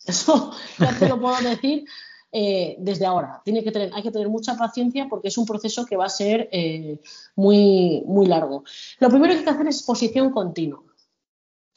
Eso 0.07 0.53
ya 0.79 0.99
te 0.99 1.09
lo 1.09 1.21
puedo 1.21 1.37
decir. 1.41 1.85
eh, 2.33 2.77
desde 2.79 3.07
ahora. 3.07 3.41
Tiene 3.45 3.65
que 3.65 3.73
tener, 3.73 3.91
hay 3.95 4.03
que 4.03 4.11
tener 4.11 4.29
mucha 4.29 4.57
paciencia 4.57 5.07
porque 5.09 5.29
es 5.29 5.39
un 5.39 5.47
proceso 5.47 5.87
que 5.87 5.97
va 5.97 6.07
a 6.07 6.11
ser 6.11 6.49
eh, 6.53 7.01
muy, 7.35 8.03
muy 8.07 8.27
largo. 8.27 8.65
Lo 8.99 9.09
primero 9.09 9.33
que 9.33 9.39
hay 9.39 9.45
que 9.45 9.51
hacer 9.51 9.69
es 9.69 9.77
exposición 9.77 10.31
continua. 10.31 10.83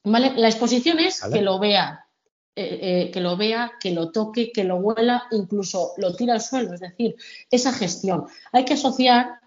¿vale? 0.04 0.34
La 0.36 0.50
exposición 0.50 1.00
es 1.00 1.22
que 1.22 1.42
lo 1.42 1.60
vea, 1.60 2.06
que 2.56 3.22
lo 3.22 3.38
vea, 3.38 3.72
que 3.80 3.92
lo 3.92 4.12
toque, 4.12 4.52
que 4.52 4.66
lo 4.66 4.78
huela, 4.78 5.24
incluso 5.32 5.94
lo 5.98 6.14
tira 6.16 6.34
al 6.34 6.42
suelo. 6.42 6.74
Es 6.74 6.82
decir, 6.82 7.16
esa 7.50 7.72
gestión. 7.72 8.26
Hay 8.52 8.66
que 8.66 8.74
asociar 8.74 9.39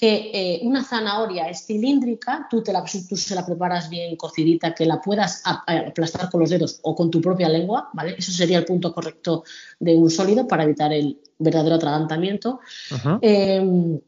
que 0.00 0.30
eh, 0.32 0.60
una 0.62 0.82
zanahoria 0.82 1.50
es 1.50 1.66
cilíndrica, 1.66 2.46
tú, 2.48 2.62
te 2.62 2.72
la, 2.72 2.82
tú 3.06 3.16
se 3.18 3.34
la 3.34 3.44
preparas 3.44 3.90
bien 3.90 4.16
cocidita, 4.16 4.74
que 4.74 4.86
la 4.86 4.98
puedas 4.98 5.42
aplastar 5.44 6.30
con 6.30 6.40
los 6.40 6.48
dedos 6.48 6.80
o 6.84 6.96
con 6.96 7.10
tu 7.10 7.20
propia 7.20 7.50
lengua, 7.50 7.90
¿vale? 7.92 8.14
Eso 8.16 8.32
sería 8.32 8.56
el 8.56 8.64
punto 8.64 8.94
correcto 8.94 9.44
de 9.78 9.94
un 9.94 10.10
sólido 10.10 10.48
para 10.48 10.64
evitar 10.64 10.90
el 10.94 11.20
verdadero 11.38 11.74
atragantamiento. 11.74 12.60
Em, 13.20 14.00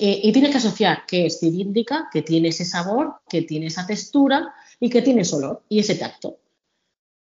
eh, 0.00 0.20
y 0.24 0.32
tiene 0.32 0.50
que 0.50 0.56
asociar 0.56 1.06
que 1.06 1.26
es 1.26 1.38
cilíndrica, 1.38 2.08
que 2.12 2.22
tiene 2.22 2.48
ese 2.48 2.64
sabor, 2.64 3.20
que 3.28 3.42
tiene 3.42 3.66
esa 3.66 3.86
textura 3.86 4.52
y 4.80 4.90
que 4.90 5.02
tiene 5.02 5.20
ese 5.22 5.36
olor 5.36 5.62
y 5.68 5.78
ese 5.78 5.94
tacto. 5.94 6.38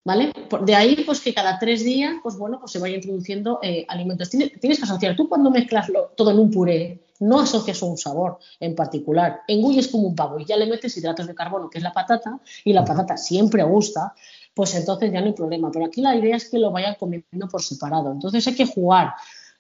¿Vale? 0.05 0.33
De 0.65 0.75
ahí, 0.75 1.03
pues 1.05 1.21
que 1.21 1.35
cada 1.35 1.59
tres 1.59 1.85
días, 1.85 2.15
pues 2.23 2.39
bueno, 2.39 2.61
pues 2.61 2.73
se 2.73 2.79
vaya 2.79 2.95
introduciendo 2.95 3.59
eh, 3.63 3.85
alimentos. 3.89 4.31
Tienes, 4.31 4.59
tienes, 4.59 4.79
que 4.79 4.85
asociar, 4.85 5.17
tú 5.17 5.29
cuando 5.29 5.51
mezclas 5.51 5.91
todo 6.17 6.31
en 6.31 6.39
un 6.39 6.51
puré, 6.51 7.06
no 7.21 7.41
asocias 7.41 7.83
un 7.83 7.97
sabor 7.97 8.39
en 8.61 8.75
particular. 8.75 9.43
Engulles 9.49 9.89
como 9.89 10.09
un 10.09 10.15
pavo 10.15 10.39
y 10.39 10.45
ya 10.45 10.57
le 10.57 10.67
metes 10.67 10.97
hidratos 10.97 11.27
de 11.27 11.35
carbono, 11.35 11.71
que 11.71 11.79
es 11.79 11.85
la 11.85 11.93
patata, 11.93 12.39
y 12.65 12.73
la 12.73 12.85
patata 12.85 13.17
siempre 13.17 13.63
gusta, 13.63 14.15
pues 14.55 14.75
entonces 14.75 15.13
ya 15.13 15.21
no 15.21 15.27
hay 15.27 15.33
problema. 15.33 15.71
Pero 15.71 15.87
aquí 15.87 16.01
la 16.01 16.17
idea 16.17 16.37
es 16.37 16.49
que 16.51 16.59
lo 16.59 16.71
vayan 16.71 16.97
comiendo 16.99 17.49
por 17.51 17.63
separado. 17.63 18.13
Entonces 18.13 18.47
hay 18.47 18.55
que 18.55 18.67
jugar 18.67 19.15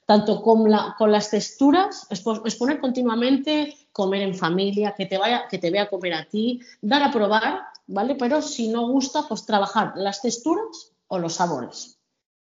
tanto 0.07 0.40
con, 0.40 0.70
la, 0.70 0.94
con 0.96 1.11
las 1.11 1.30
texturas, 1.30 2.07
exponer 2.11 2.80
continuamente, 2.80 3.76
comer 3.90 4.22
en 4.22 4.34
familia, 4.34 4.94
que 4.96 5.07
te, 5.07 5.18
vaya, 5.18 5.48
que 5.50 5.59
te 5.59 5.70
vea 5.70 5.88
comer 5.88 6.14
a 6.14 6.24
ti, 6.24 6.61
dar 6.80 7.02
a 7.02 7.11
probar, 7.11 7.61
¿vale? 7.88 8.14
Pero 8.14 8.40
si 8.40 8.68
no 8.68 8.88
gusta, 8.88 9.26
pues 9.28 9.44
trabajar 9.44 9.94
las 9.96 10.22
texturas 10.22 10.92
o 11.09 11.18
los 11.18 11.34
sabores, 11.34 11.98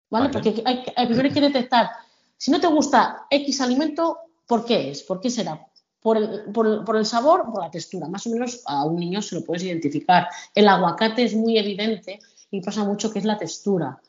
¿vale? 0.09 0.29
Porque 0.29 0.63
hay, 0.65 0.83
primero 1.05 1.27
hay 1.27 1.33
que 1.33 1.41
detectar, 1.41 1.91
si 2.37 2.49
no 2.49 2.59
te 2.59 2.67
gusta 2.67 3.27
X 3.29 3.61
alimento, 3.61 4.17
¿Por 4.53 4.65
qué 4.65 4.91
es? 4.91 5.01
¿Por 5.01 5.19
qué 5.19 5.31
será? 5.31 5.65
Por 5.99 6.15
el, 6.15 6.43
por, 6.53 6.95
el, 6.95 7.07
sabor 7.07 7.51
por 7.51 7.63
la 7.63 7.71
textura. 7.71 8.07
Más 8.07 8.27
o 8.27 8.29
menos 8.29 8.61
a 8.67 8.85
un 8.85 8.97
niño 8.97 9.19
se 9.19 9.33
lo 9.33 9.43
puedes 9.43 9.63
identificar. 9.63 10.27
El 10.53 10.67
aguacate 10.67 11.23
es 11.23 11.33
muy 11.33 11.57
evidente 11.57 12.19
y 12.51 12.61
pasa 12.61 12.83
mucho 12.83 13.11
que 13.11 13.17
es 13.17 13.25
la 13.25 13.39
textura 13.39 13.99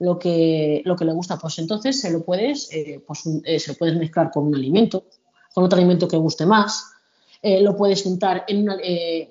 lo 0.00 0.18
que, 0.18 0.82
lo 0.84 0.96
que 0.96 1.04
le 1.04 1.12
gusta. 1.12 1.38
Pues 1.38 1.56
entonces 1.60 2.00
se 2.00 2.10
lo 2.10 2.24
puedes, 2.24 2.68
eh, 2.72 3.00
pues, 3.06 3.22
eh, 3.44 3.60
se 3.60 3.74
puedes 3.74 3.96
mezclar 3.96 4.32
con 4.32 4.48
un 4.48 4.56
alimento, 4.56 5.04
con 5.54 5.62
otro 5.62 5.78
alimento 5.78 6.08
que 6.08 6.16
guste 6.16 6.46
más. 6.46 6.84
Eh, 7.40 7.62
lo 7.62 7.76
puedes 7.76 8.04
untar 8.04 8.44
en 8.48 8.62
una, 8.64 8.78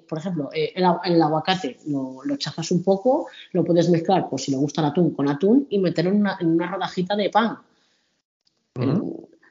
por 0.07 0.19
ejemplo, 0.19 0.49
el, 0.53 0.86
el, 1.03 1.22
aguacate 1.22 1.80
lo, 1.88 2.22
lo 2.24 2.38
chafas 2.38 2.72
un 2.72 2.82
poco, 2.82 3.28
lo 3.51 3.65
puedes 3.65 3.89
mezclar, 3.89 4.30
pues 4.30 4.43
si 4.43 4.51
le 4.51 4.57
gusta 4.57 4.80
el 4.80 4.88
atún, 4.88 5.11
con 5.11 5.28
atún 5.28 5.67
y 5.69 5.80
meter 5.80 6.07
en 6.07 6.15
una, 6.15 6.38
en 6.39 6.47
una 6.47 6.72
rodajita 6.72 7.17
de 7.17 7.30
pan. 7.30 7.57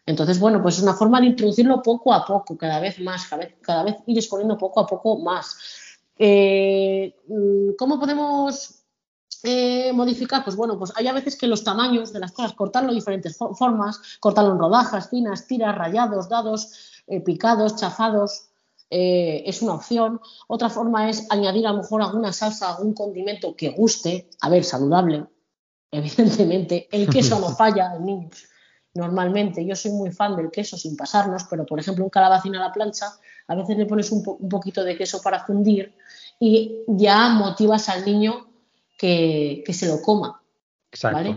Entonces, 0.07 0.39
bueno, 0.39 0.63
pues 0.63 0.77
es 0.77 0.83
una 0.83 0.95
forma 0.95 1.21
de 1.21 1.27
introducirlo 1.27 1.83
poco 1.83 2.13
a 2.13 2.25
poco, 2.25 2.57
cada 2.57 2.81
vez 2.81 2.99
más, 3.01 3.29
cada 3.63 3.85
vez, 3.85 3.97
ir 4.07 4.19
exponiendo 4.19 4.57
poco 4.57 4.81
a 4.81 4.87
poco 4.87 5.19
más. 5.19 5.57
Eh, 6.19 7.15
¿Cómo 7.79 7.99
podemos 7.99 8.83
eh, 9.43 9.93
modificar? 9.93 10.45
Pues 10.45 10.57
bueno, 10.57 10.79
pues 10.79 10.93
hay 10.97 11.07
a 11.07 11.13
veces 11.13 11.37
que 11.37 11.47
los 11.47 11.65
tamaños 11.65 12.13
de 12.13 12.21
las 12.21 12.33
cosas, 12.33 12.55
cortarlo 12.55 12.91
de 12.91 12.97
diferentes 12.97 13.37
formas, 13.37 14.01
cortarlo 14.21 14.53
en 14.53 14.59
rodajas, 14.59 15.09
finas, 15.11 15.47
tiras, 15.47 15.77
rayados, 15.77 16.29
dados, 16.29 17.03
eh, 17.07 17.21
picados, 17.21 17.77
chafados, 17.77 18.47
es 18.93 19.63
una 19.63 19.75
opción. 19.75 20.21
Otra 20.49 20.69
forma 20.69 21.09
es 21.09 21.31
añadir 21.31 21.65
a 21.69 21.71
lo 21.71 21.79
mejor 21.79 22.03
alguna 22.03 22.33
salsa, 22.33 22.71
algún 22.71 22.93
condimento 22.93 23.55
que 23.55 23.71
guste, 23.71 24.29
a 24.41 24.49
ver, 24.49 24.65
saludable, 24.65 25.27
evidentemente. 25.93 26.89
El 26.91 27.09
queso 27.09 27.39
no 27.39 27.51
falla 27.57 27.95
en 27.95 28.05
niños 28.05 28.51
normalmente. 28.95 29.65
Yo 29.65 29.77
soy 29.77 29.93
muy 29.93 30.11
fan 30.11 30.37
del 30.37 30.51
queso 30.51 30.77
sin 30.77 30.97
pasarnos, 30.97 31.45
pero 31.45 31.67
por 31.67 31.79
ejemplo 31.79 32.05
un 32.05 32.11
calabacín 32.11 32.57
a 32.57 32.61
la 32.61 32.73
plancha, 32.73 33.07
a 33.49 33.55
veces 33.55 33.77
le 33.77 33.87
pones 33.87 34.11
un, 34.13 34.23
poquito 34.49 34.85
de 34.85 34.97
queso 34.97 35.21
para 35.23 35.45
fundir 35.45 35.95
y 36.39 36.83
ya 36.87 37.29
motivas 37.31 37.89
al 37.89 38.05
niño 38.05 38.49
que, 38.99 39.65
se 39.73 39.87
lo 39.87 40.01
coma. 40.03 40.43
Exacto. 40.91 41.37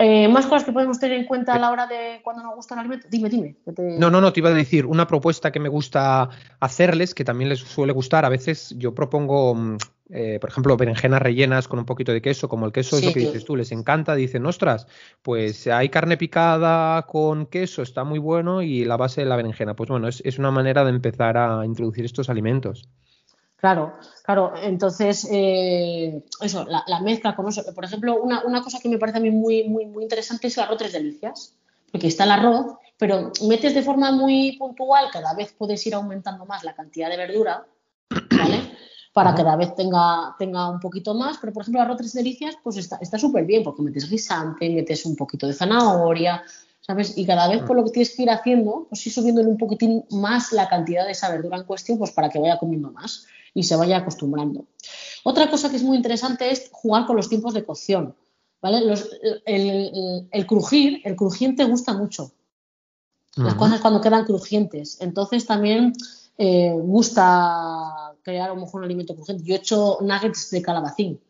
Eh, 0.00 0.28
más 0.28 0.46
cosas 0.46 0.62
que 0.64 0.70
podemos 0.70 1.00
tener 1.00 1.18
en 1.18 1.26
cuenta 1.26 1.54
a 1.54 1.58
la 1.58 1.72
hora 1.72 1.88
de 1.88 2.20
cuando 2.22 2.44
nos 2.44 2.54
gusta 2.54 2.74
el 2.74 2.80
alimento. 2.80 3.08
Dime, 3.10 3.28
dime. 3.28 3.56
No, 3.98 4.10
no, 4.10 4.20
no, 4.20 4.32
te 4.32 4.38
iba 4.38 4.48
a 4.48 4.54
decir 4.54 4.86
una 4.86 5.08
propuesta 5.08 5.50
que 5.50 5.58
me 5.58 5.68
gusta 5.68 6.28
hacerles, 6.60 7.14
que 7.14 7.24
también 7.24 7.48
les 7.48 7.58
suele 7.58 7.92
gustar. 7.92 8.24
A 8.24 8.28
veces 8.28 8.76
yo 8.78 8.94
propongo 8.94 9.56
mm, 9.56 9.78
eh, 10.10 10.38
por 10.40 10.48
ejemplo, 10.50 10.76
berenjenas 10.76 11.20
rellenas 11.20 11.68
con 11.68 11.78
un 11.78 11.84
poquito 11.84 12.12
de 12.12 12.22
queso, 12.22 12.48
como 12.48 12.64
el 12.64 12.72
queso 12.72 12.96
es 12.96 13.04
lo 13.04 13.12
que 13.12 13.20
dices 13.20 13.44
tú, 13.44 13.56
les 13.56 13.72
encanta, 13.72 14.14
dicen, 14.14 14.46
ostras, 14.46 14.86
pues 15.22 15.66
hay 15.66 15.90
carne 15.90 16.16
picada 16.16 17.02
con 17.02 17.46
queso, 17.46 17.82
está 17.82 18.04
muy 18.04 18.18
bueno 18.18 18.62
y 18.62 18.84
la 18.84 18.96
base 18.96 19.20
de 19.20 19.26
la 19.26 19.36
berenjena. 19.36 19.74
Pues 19.74 19.90
bueno, 19.90 20.08
es, 20.08 20.38
una 20.38 20.50
manera 20.50 20.84
de 20.84 20.90
empezar 20.90 21.36
a 21.36 21.64
introducir 21.64 22.04
estos 22.04 22.30
alimentos. 22.30 22.88
Claro, 23.56 23.94
claro. 24.24 24.54
Entonces, 24.62 25.28
eh, 25.30 26.24
eso, 26.40 26.64
la, 26.64 27.00
mezcla 27.00 27.34
con 27.34 27.48
eso. 27.48 27.62
Por 27.74 27.84
ejemplo, 27.84 28.22
una, 28.22 28.62
cosa 28.62 28.78
que 28.80 28.88
me 28.88 28.98
parece 28.98 29.18
a 29.18 29.20
mí 29.20 29.30
muy, 29.30 29.64
muy, 29.64 29.84
muy 29.84 30.04
interesante 30.04 30.46
es 30.46 30.56
el 30.56 30.64
arroz 30.64 30.78
tres 30.78 30.92
delicias. 30.92 31.54
Porque 31.90 32.06
está 32.06 32.24
el 32.24 32.32
arroz, 32.32 32.76
pero 32.98 33.32
metes 33.48 33.74
de 33.74 33.82
forma 33.82 34.12
muy 34.12 34.56
puntual, 34.58 35.06
cada 35.10 35.34
vez 35.34 35.54
puedes 35.56 35.86
ir 35.86 35.94
aumentando 35.94 36.44
más 36.44 36.62
la 36.62 36.74
cantidad 36.74 37.08
de 37.08 37.16
verdura, 37.16 37.66
¿vale? 38.10 38.67
Para 39.18 39.34
que 39.34 39.42
cada 39.42 39.56
vez 39.56 39.74
tenga, 39.74 40.36
tenga 40.38 40.70
un 40.70 40.78
poquito 40.78 41.12
más. 41.12 41.38
Pero, 41.38 41.52
por 41.52 41.62
ejemplo, 41.62 41.82
arroz 41.82 41.96
tres 41.96 42.12
delicias, 42.12 42.54
pues 42.62 42.76
está 42.76 43.18
súper 43.18 43.44
bien, 43.46 43.64
porque 43.64 43.82
metes 43.82 44.08
guisante, 44.08 44.70
metes 44.70 45.04
un 45.06 45.16
poquito 45.16 45.48
de 45.48 45.54
zanahoria, 45.54 46.44
¿sabes? 46.80 47.18
Y 47.18 47.26
cada 47.26 47.48
vez 47.48 47.64
por 47.64 47.74
lo 47.74 47.84
que 47.84 47.90
tienes 47.90 48.14
que 48.14 48.22
ir 48.22 48.30
haciendo, 48.30 48.86
pues 48.88 49.04
ir 49.04 49.12
subiéndole 49.12 49.48
un 49.48 49.58
poquitín 49.58 50.04
más 50.12 50.52
la 50.52 50.68
cantidad 50.68 51.04
de 51.04 51.10
esa 51.10 51.28
verdura 51.30 51.56
en 51.56 51.64
cuestión, 51.64 51.98
pues 51.98 52.12
para 52.12 52.28
que 52.28 52.38
vaya 52.38 52.60
comiendo 52.60 52.92
más 52.92 53.26
y 53.54 53.64
se 53.64 53.74
vaya 53.74 53.96
acostumbrando. 53.96 54.66
Otra 55.24 55.50
cosa 55.50 55.68
que 55.68 55.78
es 55.78 55.82
muy 55.82 55.96
interesante 55.96 56.52
es 56.52 56.68
jugar 56.70 57.04
con 57.04 57.16
los 57.16 57.28
tiempos 57.28 57.54
de 57.54 57.64
cocción. 57.64 58.14
¿Vale? 58.62 58.94
el, 59.46 60.46
crujir, 60.46 61.00
el 61.04 61.16
crujiente 61.16 61.64
gusta 61.64 61.92
mucho. 61.92 62.30
Las 63.34 63.54
cosas 63.54 63.80
cuando 63.80 64.00
quedan 64.00 64.24
crujientes. 64.24 65.00
Entonces 65.00 65.44
también 65.44 65.92
eh, 66.40 66.72
gusta 66.72 68.14
crear 68.22 68.50
a 68.50 68.54
lo 68.54 68.60
mejor 68.60 68.80
un 68.80 68.84
alimento 68.84 69.12
crujiente. 69.14 69.42
Yo 69.44 69.54
he 69.54 69.58
hecho 69.58 69.98
nuggets 70.00 70.50
de 70.50 70.62
calabacín, 70.62 71.20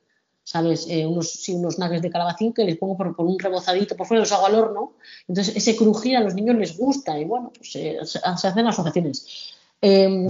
¿sabes? 0.45 0.87
Eh, 0.91 1.07
unos, 1.07 1.33
sí, 1.33 1.55
unos 1.55 1.79
nuggets 1.79 2.03
de 2.03 2.11
calabacín 2.11 2.53
que 2.53 2.65
les 2.65 2.77
pongo 2.77 2.95
por, 2.95 3.15
un 3.19 3.39
rebozadito 3.39 3.97
por 3.97 4.07
fuera, 4.07 4.21
los 4.21 4.33
hago 4.33 4.47
al 4.47 4.55
horno. 4.55 4.93
Entonces, 5.27 5.57
ese 5.57 5.77
crujir 5.77 6.19
a 6.19 6.21
los 6.21 6.35
niños 6.35 6.57
les 6.57 6.77
gusta 6.77 7.19
y 7.19 7.25
bueno, 7.25 7.53
pues 7.57 7.75
eh, 7.77 7.99
se, 8.05 8.19
hacen 8.23 8.67
asociaciones. 8.67 9.55
Em, 9.81 10.29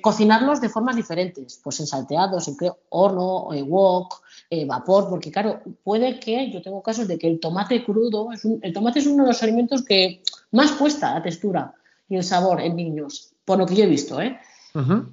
cocinarlos 0.00 0.60
de 0.60 0.70
formas 0.70 0.96
diferentes, 0.96 1.60
pues 1.62 1.78
en 1.80 1.86
salteados, 1.86 2.48
en 2.48 2.56
horno, 2.88 3.48
wok, 3.66 4.22
vapor, 4.66 5.10
porque 5.10 5.30
claro, 5.30 5.60
puede 5.84 6.18
que, 6.18 6.50
yo 6.50 6.62
tengo 6.62 6.82
casos 6.82 7.06
de 7.06 7.18
que 7.18 7.28
el 7.28 7.38
tomate 7.38 7.84
crudo, 7.84 8.32
es 8.32 8.42
el 8.44 8.72
tomate 8.72 9.00
es 9.00 9.06
uno 9.06 9.24
de 9.24 9.28
los 9.28 9.42
alimentos 9.42 9.84
que 9.84 10.22
más 10.50 10.72
cuesta 10.72 11.12
la 11.12 11.22
textura 11.22 11.74
y 12.08 12.16
el 12.16 12.24
sabor 12.24 12.62
en 12.62 12.74
niños 12.74 13.35
por 13.46 13.58
lo 13.58 13.64
que 13.64 13.76
yo 13.76 13.84
he 13.84 13.88
visto, 13.88 14.20
¿eh? 14.20 14.38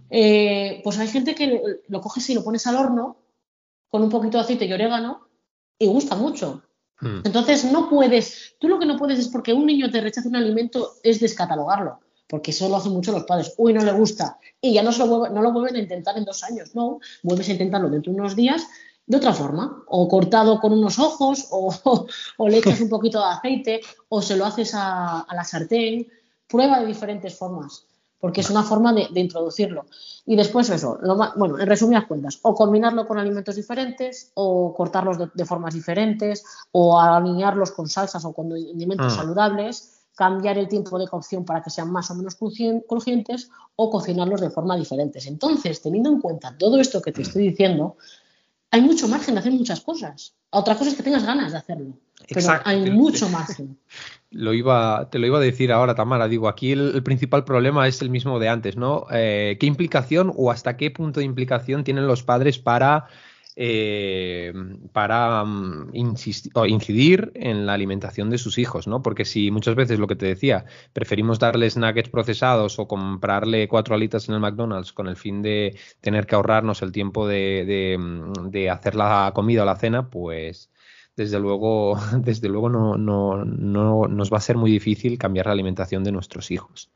¿eh? 0.09 0.81
pues 0.83 0.97
hay 0.97 1.07
gente 1.07 1.35
que 1.35 1.61
lo 1.87 2.01
coges 2.01 2.29
y 2.29 2.33
lo 2.33 2.43
pones 2.43 2.67
al 2.67 2.75
horno 2.75 3.15
con 3.89 4.01
un 4.01 4.09
poquito 4.09 4.37
de 4.37 4.43
aceite 4.43 4.65
y 4.65 4.73
orégano 4.73 5.27
y 5.79 5.87
gusta 5.87 6.15
mucho. 6.15 6.63
Hmm. 6.99 7.19
Entonces 7.23 7.71
no 7.71 7.89
puedes, 7.89 8.55
tú 8.59 8.67
lo 8.67 8.79
que 8.79 8.87
no 8.87 8.97
puedes 8.97 9.19
es 9.19 9.27
porque 9.29 9.53
un 9.53 9.67
niño 9.67 9.89
te 9.89 10.01
rechaza 10.01 10.27
un 10.27 10.35
alimento 10.35 10.93
es 11.03 11.19
descatalogarlo, 11.19 11.99
porque 12.27 12.51
eso 12.51 12.67
lo 12.67 12.77
hacen 12.77 12.91
mucho 12.91 13.11
los 13.11 13.23
padres. 13.23 13.53
Uy, 13.57 13.71
no 13.71 13.83
le 13.83 13.93
gusta 13.93 14.39
y 14.59 14.73
ya 14.73 14.81
no, 14.81 14.91
se 14.91 15.05
lo, 15.05 15.29
no 15.29 15.41
lo 15.41 15.51
vuelven 15.53 15.75
a 15.75 15.79
intentar 15.79 16.17
en 16.17 16.25
dos 16.25 16.43
años, 16.43 16.73
no, 16.73 16.99
vuelves 17.21 17.47
a 17.49 17.51
intentarlo 17.51 17.89
dentro 17.89 18.11
de 18.11 18.19
unos 18.19 18.35
días 18.35 18.67
de 19.05 19.17
otra 19.17 19.33
forma, 19.33 19.83
o 19.87 20.07
cortado 20.07 20.61
con 20.61 20.71
unos 20.71 20.97
ojos, 20.97 21.49
o, 21.51 22.07
le 22.47 22.57
echas 22.57 22.79
un 22.79 22.87
poquito 22.87 23.19
de 23.19 23.33
aceite, 23.33 23.81
o 24.07 24.21
se 24.21 24.37
lo 24.37 24.45
haces 24.45 24.73
a, 24.73 25.19
a 25.19 25.35
la 25.35 25.43
sartén, 25.43 26.07
prueba 26.47 26.79
de 26.79 26.87
diferentes 26.87 27.37
formas 27.37 27.85
porque 28.23 28.39
es 28.39 28.49
una 28.49 28.63
forma 28.63 28.93
de, 28.93 29.19
introducirlo. 29.19 29.85
Y 30.25 30.37
después 30.37 30.69
eso, 30.69 30.97
bueno, 31.35 31.59
en 31.59 31.67
resumidas 31.67 32.05
cuentas, 32.05 32.39
o 32.43 32.55
combinarlo 32.55 33.05
con 33.05 33.19
alimentos 33.19 33.57
diferentes, 33.57 34.31
o 34.35 34.73
cortarlos 34.73 35.17
de, 35.33 35.45
formas 35.45 35.73
diferentes, 35.73 36.45
o 36.71 36.97
alinearlos 36.97 37.73
con 37.73 37.89
salsas 37.89 38.23
o 38.23 38.31
con 38.31 38.47
condimentos 38.47 39.11
ah. 39.11 39.17
saludables, 39.17 40.05
cambiar 40.15 40.57
el 40.57 40.69
tiempo 40.69 40.97
de 40.97 41.09
cocción 41.09 41.43
para 41.43 41.61
que 41.61 41.69
sean 41.69 41.91
más 41.91 42.09
o 42.11 42.15
menos 42.15 42.35
crujientes, 42.35 43.49
o 43.75 43.89
cocinarlos 43.89 44.39
de 44.39 44.51
forma 44.51 44.77
diferentes. 44.77 45.27
Entonces, 45.27 45.81
teniendo 45.81 46.09
en 46.09 46.21
cuenta 46.21 46.55
todo 46.57 46.79
esto 46.79 47.01
que 47.01 47.11
te 47.11 47.23
estoy 47.23 47.49
diciendo, 47.49 47.97
hay 48.71 48.79
mucho 48.79 49.09
margen 49.09 49.35
de 49.35 49.41
hacer 49.41 49.51
muchas 49.51 49.81
cosas. 49.81 50.33
Otra 50.49 50.77
cosa 50.77 50.91
es 50.91 50.95
que 50.95 51.03
tengas 51.03 51.25
ganas 51.25 51.51
de 51.51 51.57
hacerlo. 51.57 51.97
Pero 52.29 52.47
hay 52.63 52.89
mucho 52.89 53.27
margen. 53.27 53.77
Lo 54.33 54.53
iba, 54.53 55.09
te 55.11 55.19
lo 55.19 55.27
iba 55.27 55.37
a 55.37 55.41
decir 55.41 55.71
ahora, 55.71 55.95
Tamara. 55.95 56.27
Digo, 56.27 56.47
aquí 56.47 56.71
el, 56.71 57.03
principal 57.03 57.43
problema 57.45 57.87
es 57.87 58.01
el 58.01 58.09
mismo 58.09 58.39
de 58.39 58.49
antes, 58.49 58.75
¿no? 58.75 59.05
Eh, 59.11 59.57
¿Qué 59.59 59.67
implicación 59.67 60.33
o 60.35 60.51
hasta 60.51 60.75
qué 60.75 60.89
punto 60.91 61.19
de 61.19 61.25
implicación 61.25 61.83
tienen 61.83 62.07
los 62.07 62.23
padres 62.23 62.57
para 62.57 63.07
eh, 63.55 64.51
para 64.93 65.43
mm, 65.45 65.91
incidir 65.93 67.31
en 67.35 67.67
la 67.67 67.73
alimentación 67.73 68.31
de 68.31 68.39
sus 68.39 68.57
hijos, 68.57 68.87
¿no? 68.87 69.03
Porque 69.03 69.25
si 69.25 69.51
muchas 69.51 69.75
veces 69.75 69.99
lo 69.99 70.07
que 70.07 70.15
te 70.15 70.25
decía, 70.25 70.65
preferimos 70.91 71.37
darles 71.37 71.77
nuggets 71.77 72.09
procesados 72.09 72.79
o 72.79 72.87
comprarle 72.87 73.67
cuatro 73.67 73.93
alitas 73.93 74.27
en 74.27 74.35
el 74.35 74.41
McDonald's 74.41 74.91
con 74.91 75.07
el 75.07 75.17
fin 75.17 75.43
de 75.43 75.77
tener 76.01 76.25
que 76.25 76.33
ahorrarnos 76.33 76.81
el 76.81 76.91
tiempo 76.91 77.27
de, 77.27 77.95
mm, 77.99 78.69
hacer 78.71 78.95
la 78.95 79.31
comida 79.35 79.61
o 79.61 79.65
la 79.65 79.75
cena, 79.75 80.09
pues 80.09 80.71
desde 81.15 81.39
luego, 81.39 81.97
desde 82.17 82.49
luego 82.49 82.69
no, 82.69 82.97
no, 82.97 83.45
no 83.45 84.07
nos 84.07 84.31
va 84.31 84.37
a 84.37 84.41
ser 84.41 84.57
muy 84.57 84.71
difícil 84.71 85.17
cambiar 85.17 85.47
la 85.47 85.53
alimentación 85.53 86.03
de 86.03 86.11
nuestros 86.11 86.51
hijos. 86.51 86.89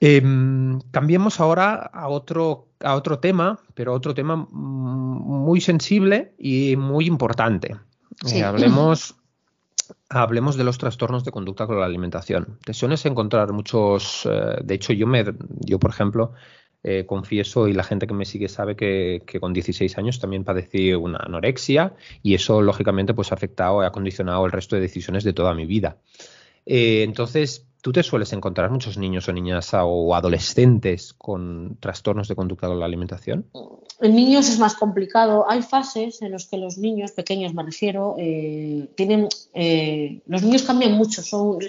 Em, 0.00 0.80
cambiemos 0.92 1.40
ahora 1.40 1.74
a 1.74 2.08
otro, 2.08 2.68
a 2.80 2.94
otro 2.94 3.18
tema, 3.18 3.58
pero 3.74 3.92
otro 3.92 4.14
tema 4.14 4.36
muy 4.36 5.60
sensible 5.60 6.34
y 6.38 6.76
muy 6.76 7.06
importante. 7.06 7.76
Eh, 8.32 8.44
hablemos, 8.44 9.16
hablemos 10.08 10.56
de 10.56 10.64
los 10.64 10.78
trastornos 10.78 11.24
de 11.24 11.32
conducta 11.32 11.66
con 11.66 11.80
la 11.80 11.86
alimentación. 11.86 12.58
Te 12.64 12.74
sueles 12.74 13.04
encontrar 13.06 13.52
muchos, 13.52 14.28
eh, 14.30 14.58
de 14.62 14.74
hecho 14.74 14.92
yo 14.92 15.08
me, 15.08 15.24
yo 15.60 15.80
por 15.80 15.90
ejemplo, 15.90 16.32
eh, 16.82 17.04
confieso 17.06 17.68
y 17.68 17.72
la 17.72 17.84
gente 17.84 18.06
que 18.06 18.14
me 18.14 18.24
sigue 18.24 18.48
sabe 18.48 18.76
que, 18.76 19.22
que, 19.26 19.40
con 19.40 19.52
16 19.52 19.98
años 19.98 20.20
también 20.20 20.44
padecí 20.44 20.94
una 20.94 21.18
anorexia 21.18 21.94
y 22.22 22.34
eso 22.34 22.62
lógicamente 22.62 23.14
pues 23.14 23.32
ha 23.32 23.34
afectado 23.34 23.82
y 23.82 23.86
ha 23.86 23.90
condicionado 23.90 24.46
el 24.46 24.52
resto 24.52 24.76
de 24.76 24.82
decisiones 24.82 25.24
de 25.24 25.32
toda 25.32 25.54
mi 25.54 25.66
vida. 25.66 25.98
entonces, 26.64 27.67
¿Tú 27.80 27.92
te 27.92 28.02
sueles 28.02 28.32
encontrar 28.32 28.70
muchos 28.70 28.98
niños 28.98 29.28
o 29.28 29.32
niñas 29.32 29.70
o 29.72 30.14
adolescentes 30.14 31.12
con 31.12 31.76
trastornos 31.78 32.26
de 32.26 32.34
conducta 32.34 32.66
con 32.66 32.80
la 32.80 32.86
alimentación? 32.86 33.46
En 34.00 34.16
niños 34.16 34.48
es 34.48 34.58
más 34.58 34.74
complicado. 34.74 35.48
Hay 35.48 35.62
fases 35.62 36.20
en 36.20 36.32
las 36.32 36.46
que 36.46 36.56
los 36.56 36.76
niños, 36.78 37.12
pequeños 37.12 37.54
me 37.54 37.62
refiero, 37.62 38.16
eh, 38.18 38.88
tienen, 38.96 39.28
eh, 39.54 40.22
los 40.26 40.42
niños 40.42 40.62
cambian 40.62 40.92
mucho, 40.92 41.22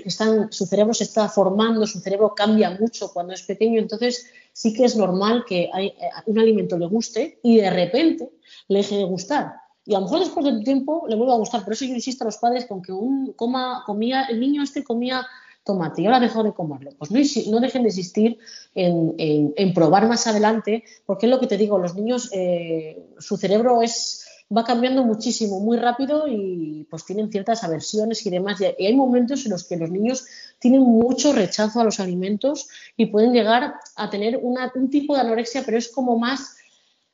están, 0.03 0.51
su 0.51 0.65
cerebro 0.65 0.95
se 0.95 1.03
está 1.03 1.29
formando, 1.29 1.85
su 1.85 1.99
cerebro 1.99 2.33
cambia 2.35 2.71
mucho 2.71 3.11
cuando 3.13 3.33
es 3.33 3.43
pequeño, 3.43 3.79
entonces 3.79 4.31
sí 4.51 4.73
que 4.73 4.85
es 4.85 4.95
normal 4.95 5.43
que 5.47 5.69
eh, 5.77 5.93
un 6.25 6.39
alimento 6.39 6.77
le 6.77 6.87
guste 6.87 7.39
y 7.43 7.57
de 7.57 7.69
repente 7.69 8.31
le 8.67 8.79
deje 8.79 8.97
de 8.97 9.03
gustar. 9.03 9.53
Y 9.85 9.93
a 9.93 9.99
lo 9.99 10.05
mejor 10.05 10.19
después 10.19 10.45
de 10.45 10.63
tiempo 10.63 11.05
le 11.07 11.15
vuelve 11.15 11.33
a 11.33 11.37
gustar. 11.37 11.63
Por 11.63 11.73
eso 11.73 11.85
yo 11.85 11.93
insisto 11.93 12.23
a 12.23 12.25
los 12.25 12.37
padres 12.37 12.65
con 12.65 12.81
que 12.81 12.91
un 12.91 13.33
coma, 13.33 13.83
comía, 13.85 14.25
el 14.25 14.39
niño 14.39 14.61
este 14.61 14.83
comía 14.83 15.25
tomate 15.63 16.01
y 16.01 16.05
ahora 16.05 16.19
dejo 16.19 16.43
de 16.43 16.53
comerlo. 16.53 16.91
Pues 16.97 17.11
no, 17.47 17.59
dejen 17.59 17.83
de 17.83 17.89
existir 17.89 18.37
en, 18.75 19.73
probar 19.73 20.07
más 20.07 20.27
adelante, 20.27 20.83
porque 21.05 21.25
es 21.25 21.29
lo 21.29 21.39
que 21.39 21.47
te 21.47 21.57
digo, 21.57 21.77
los 21.77 21.95
niños, 21.95 22.29
eh, 22.33 23.05
su 23.19 23.37
cerebro 23.37 23.81
es 23.81 24.25
va 24.55 24.63
cambiando 24.63 25.03
muchísimo, 25.03 25.59
muy 25.59 25.77
rápido 25.77 26.27
y 26.27 26.87
pues 26.89 27.05
tienen 27.05 27.31
ciertas 27.31 27.63
aversiones 27.63 28.25
y 28.25 28.29
demás. 28.29 28.59
Y 28.61 28.85
hay 28.85 28.95
momentos 28.95 29.45
en 29.45 29.51
los 29.51 29.63
que 29.63 29.77
los 29.77 29.91
niños 29.91 30.25
tienen 30.57 30.81
mucho 30.81 31.33
rechazo 31.33 31.79
a 31.79 31.83
los 31.83 31.99
alimentos 31.99 32.67
y 32.97 33.07
pueden 33.07 33.31
llegar 33.31 33.75
a 33.95 34.09
tener 34.09 34.37
un 34.37 34.89
tipo 34.89 35.13
de 35.13 35.21
anorexia, 35.21 35.63
pero 35.63 35.77
es 35.77 35.89
como 35.89 36.17
más, 36.17 36.57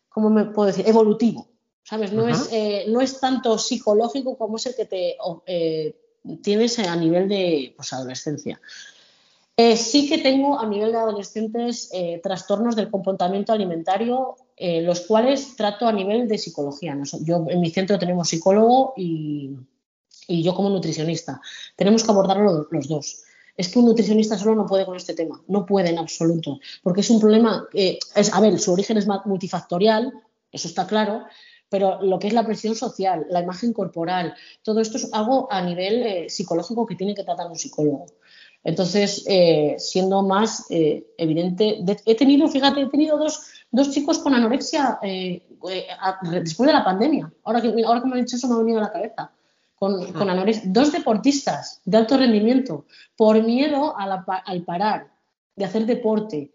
¿cómo 0.10 0.30
me 0.30 0.46
puedo 0.46 0.68
decir? 0.68 0.88
Evolutivo. 0.88 1.48
¿Sabes? 1.84 2.14
No, 2.14 2.28
es, 2.28 2.50
eh, 2.52 2.86
no 2.88 3.00
es 3.00 3.20
tanto 3.20 3.60
psicológico 3.60 4.38
como 4.38 4.58
es 4.58 4.66
el 4.66 4.76
que 4.76 4.86
te 4.86 5.18
eh, 5.46 5.96
tienes 6.42 6.80
a 6.80 6.96
nivel 6.96 7.28
de 7.30 7.74
pues, 7.76 7.94
adolescencia. 7.94 8.60
Eh, 9.58 9.78
sí 9.78 10.10
que 10.10 10.18
tengo 10.18 10.60
a 10.60 10.68
nivel 10.68 10.92
de 10.92 10.98
adolescentes 10.98 11.90
eh, 11.94 12.20
trastornos 12.22 12.76
del 12.76 12.92
comportamiento 12.92 13.54
alimentario, 13.54 14.36
eh, 14.58 14.82
los 14.82 15.02
cuales 15.02 15.56
trato 15.56 15.88
a 15.88 15.94
nivel 15.94 16.28
de 16.28 16.38
psicología. 16.38 16.98
Yo 17.22 17.46
en 17.48 17.62
mi 17.62 17.70
centro 17.70 17.98
tenemos 17.98 18.28
psicólogo 18.28 18.94
y, 18.98 19.56
yo 20.28 20.54
como 20.56 20.70
nutricionista. 20.70 21.40
Tenemos 21.78 22.04
que 22.04 22.12
abordarlo 22.12 22.68
los, 22.70 22.88
dos. 22.90 23.24
Es 23.56 23.70
que 23.70 23.80
un 23.80 23.86
nutricionista 23.86 24.38
solo 24.38 24.56
no 24.56 24.66
puede 24.66 24.86
con 24.86 24.98
este 24.98 25.14
tema, 25.14 25.42
no 25.48 25.66
puede 25.66 25.90
en 25.90 26.00
absoluto, 26.00 26.60
porque 26.84 27.02
es 27.02 27.10
un 27.10 27.22
problema, 27.22 27.66
es, 27.72 28.34
a 28.34 28.42
ver, 28.42 28.60
su 28.60 28.74
origen 28.74 28.98
es 28.98 29.08
multifactorial, 29.26 30.12
eso 30.52 30.68
está 30.68 30.88
claro, 30.88 31.26
pero 31.70 32.02
lo 32.02 32.20
que 32.20 32.28
es 32.28 32.34
la 32.34 32.46
presión 32.46 32.76
social, 32.76 33.26
la 33.30 33.42
imagen 33.42 33.74
corporal, 33.74 34.34
todo 34.62 34.80
esto 34.80 34.98
es 34.98 35.12
algo 35.14 35.48
a 35.52 35.62
nivel 35.62 36.04
eh, 36.04 36.30
psicológico 36.30 36.86
que 36.86 36.96
tiene 36.96 37.16
que 37.16 37.24
tratar 37.24 37.48
un 37.48 37.56
psicólogo. 37.56 38.06
Entonces, 38.64 39.24
eh, 39.28 39.76
siendo 39.78 40.24
más 40.24 40.66
eh, 40.70 41.06
evidente, 41.18 41.84
he 42.06 42.16
tenido, 42.16 42.48
fíjate, 42.48 42.82
he 42.82 42.90
tenido 42.90 43.18
dos, 43.18 43.42
dos 43.72 43.92
chicos 43.92 44.20
con 44.20 44.34
anorexia 44.34 45.00
después 45.02 46.68
de 46.68 46.74
la 46.74 46.84
pandemia. 46.84 47.32
Ahora 47.44 47.62
que, 47.62 47.84
ahora 47.86 48.02
que 48.02 48.08
me 48.08 48.14
han 48.16 48.26
dicho 48.26 48.38
eso 48.38 48.48
me 48.48 48.56
ha 48.56 48.60
venido 48.60 48.80
a 48.80 48.84
la 48.84 48.92
cabeza. 48.92 49.32
Con, 49.76 50.14
con 50.14 50.30
anorexia. 50.30 50.64
Dos 50.68 50.94
deportistas 50.94 51.82
de 51.84 51.98
alto 51.98 52.18
rendimiento 52.18 52.86
por 53.18 53.44
miedo 53.44 53.94
al 53.98 54.64
parar 54.64 55.12
de 55.56 55.66
hacer 55.66 55.86
deporte, 55.86 56.54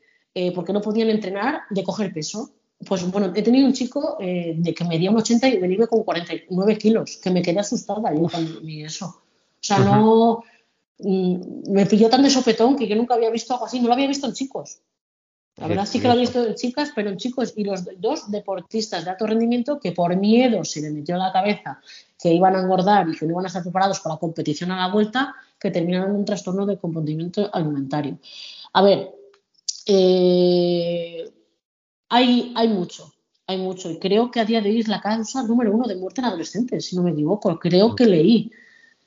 porque 0.55 0.73
no 0.73 0.81
podían 0.81 1.11
entrenar, 1.11 1.61
de 1.69 1.85
coger 1.85 2.13
peso 2.15 2.55
pues 2.87 3.09
bueno, 3.11 3.33
he 3.35 3.43
tenido 3.43 3.67
un 3.67 3.73
chico 3.73 4.17
eh, 4.21 4.55
de 4.57 4.75
que 4.75 4.85
medía 4.85 5.11
un 5.11 5.19
80 5.19 5.49
y 5.49 5.59
venía 5.59 5.87
con 5.87 6.03
49 6.03 6.79
kilos, 6.79 7.19
que 7.23 7.31
me 7.31 7.43
quedé 7.43 7.61
asustada 7.61 8.13
yo 8.15 8.29
vi 8.63 8.85
eso. 8.85 9.07
O 9.07 9.63
sea, 9.63 9.79
no. 9.81 10.43
Mm, 10.99 11.73
me 11.73 11.87
pilló 11.87 12.09
tan 12.09 12.23
de 12.23 12.31
sopetón 12.31 12.77
que 12.77 12.87
yo 12.87 12.97
nunca 12.97 13.15
había 13.15 13.31
visto 13.31 13.55
algo 13.55 13.67
así, 13.67 13.81
no 13.81 13.89
lo 13.89 13.95
había 13.95 14.07
visto 14.07 14.27
en 14.27 14.33
chicos. 14.33 14.81
La 15.57 15.67
verdad 15.67 15.85
sí 15.85 15.99
que 15.99 16.07
lo 16.07 16.13
había 16.13 16.23
visto 16.23 16.47
en 16.47 16.55
chicas, 16.55 16.93
pero 16.95 17.11
en 17.11 17.19
chicos. 17.19 17.53
Y 17.55 17.65
los 17.65 17.85
dos 18.01 18.31
deportistas 18.31 19.05
de 19.05 19.11
alto 19.11 19.27
rendimiento 19.27 19.79
que 19.79 19.93
por 19.93 20.17
miedo 20.17 20.65
se 20.65 20.81
le 20.81 20.91
metió 20.91 21.17
en 21.17 21.21
la 21.21 21.33
cabeza 21.33 21.81
que 22.19 22.33
iban 22.33 22.57
a 22.57 22.61
engordar 22.61 23.09
y 23.11 23.17
que 23.17 23.27
no 23.27 23.33
iban 23.33 23.45
a 23.45 23.49
estar 23.49 23.63
preparados 23.63 24.01
para 24.01 24.15
la 24.15 24.21
competición 24.21 24.71
a 24.71 24.87
la 24.87 24.93
vuelta, 24.93 25.35
que 25.59 25.71
terminaron 25.71 26.11
en 26.11 26.17
un 26.17 26.25
trastorno 26.25 26.65
de 26.65 26.79
comportamiento 26.79 27.51
alimentario. 27.53 28.19
A 28.73 28.83
ver, 28.83 29.15
eh, 29.85 31.31
hay, 32.11 32.53
hay 32.57 32.69
mucho, 32.69 33.13
hay 33.47 33.59
mucho. 33.59 33.91
Y 33.91 33.99
creo 33.99 34.31
que 34.31 34.41
a 34.41 34.45
día 34.45 34.61
de 34.61 34.71
hoy 34.71 34.81
es 34.81 34.89
la 34.89 35.01
causa 35.01 35.43
número 35.45 35.73
uno 35.73 35.87
de 35.87 35.97
muerte 35.97 36.21
en 36.21 36.27
adolescentes, 36.27 36.85
si 36.85 36.97
no 36.97 37.03
me 37.03 37.13
equivoco. 37.13 37.59
Creo 37.59 37.95
que 37.95 38.05
leí. 38.05 38.51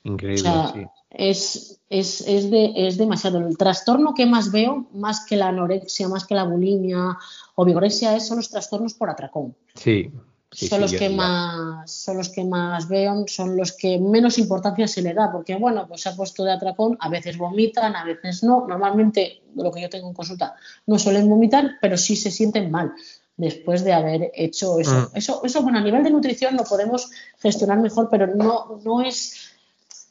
Increíble, 0.02 0.50
sí. 0.72 0.86
Es, 1.10 1.80
es, 1.88 2.26
es, 2.26 2.50
de, 2.50 2.72
es 2.74 2.96
demasiado. 2.98 3.38
El 3.46 3.56
trastorno 3.56 4.14
que 4.14 4.26
más 4.26 4.50
veo, 4.50 4.88
más 4.92 5.24
que 5.24 5.36
la 5.36 5.48
anorexia, 5.48 6.08
más 6.08 6.26
que 6.26 6.34
la 6.34 6.44
bulimia 6.44 7.16
o 7.54 7.64
vigorexia, 7.64 8.18
son 8.18 8.38
los 8.38 8.50
trastornos 8.50 8.94
por 8.94 9.10
atracón. 9.10 9.54
Sí, 9.74 10.10
son 10.54 10.80
los 10.80 10.92
que 10.92 11.08
más 11.10 11.90
son 11.90 12.16
los 12.16 12.28
que 12.28 12.44
más 12.44 12.88
veo, 12.88 13.24
son 13.26 13.56
los 13.56 13.72
que 13.72 13.98
menos 13.98 14.38
importancia 14.38 14.86
se 14.86 15.02
le 15.02 15.12
da, 15.12 15.30
porque 15.32 15.56
bueno, 15.56 15.86
pues 15.88 16.02
se 16.02 16.08
ha 16.08 16.16
puesto 16.16 16.44
de 16.44 16.52
atracón, 16.52 16.96
a 17.00 17.08
veces 17.08 17.36
vomitan, 17.36 17.96
a 17.96 18.04
veces 18.04 18.42
no. 18.42 18.66
Normalmente, 18.66 19.42
lo 19.54 19.70
que 19.72 19.82
yo 19.82 19.90
tengo 19.90 20.08
en 20.08 20.14
consulta, 20.14 20.54
no 20.86 20.98
suelen 20.98 21.28
vomitar, 21.28 21.78
pero 21.80 21.96
sí 21.96 22.16
se 22.16 22.30
sienten 22.30 22.70
mal 22.70 22.92
después 23.36 23.82
de 23.84 23.92
haber 23.92 24.30
hecho 24.34 24.78
eso. 24.78 25.10
Mm. 25.12 25.16
Eso, 25.16 25.42
eso 25.44 25.62
bueno, 25.62 25.78
a 25.78 25.82
nivel 25.82 26.04
de 26.04 26.10
nutrición 26.10 26.56
lo 26.56 26.64
podemos 26.64 27.10
gestionar 27.38 27.78
mejor, 27.78 28.08
pero 28.10 28.26
no, 28.28 28.80
no 28.84 29.02
es 29.02 29.50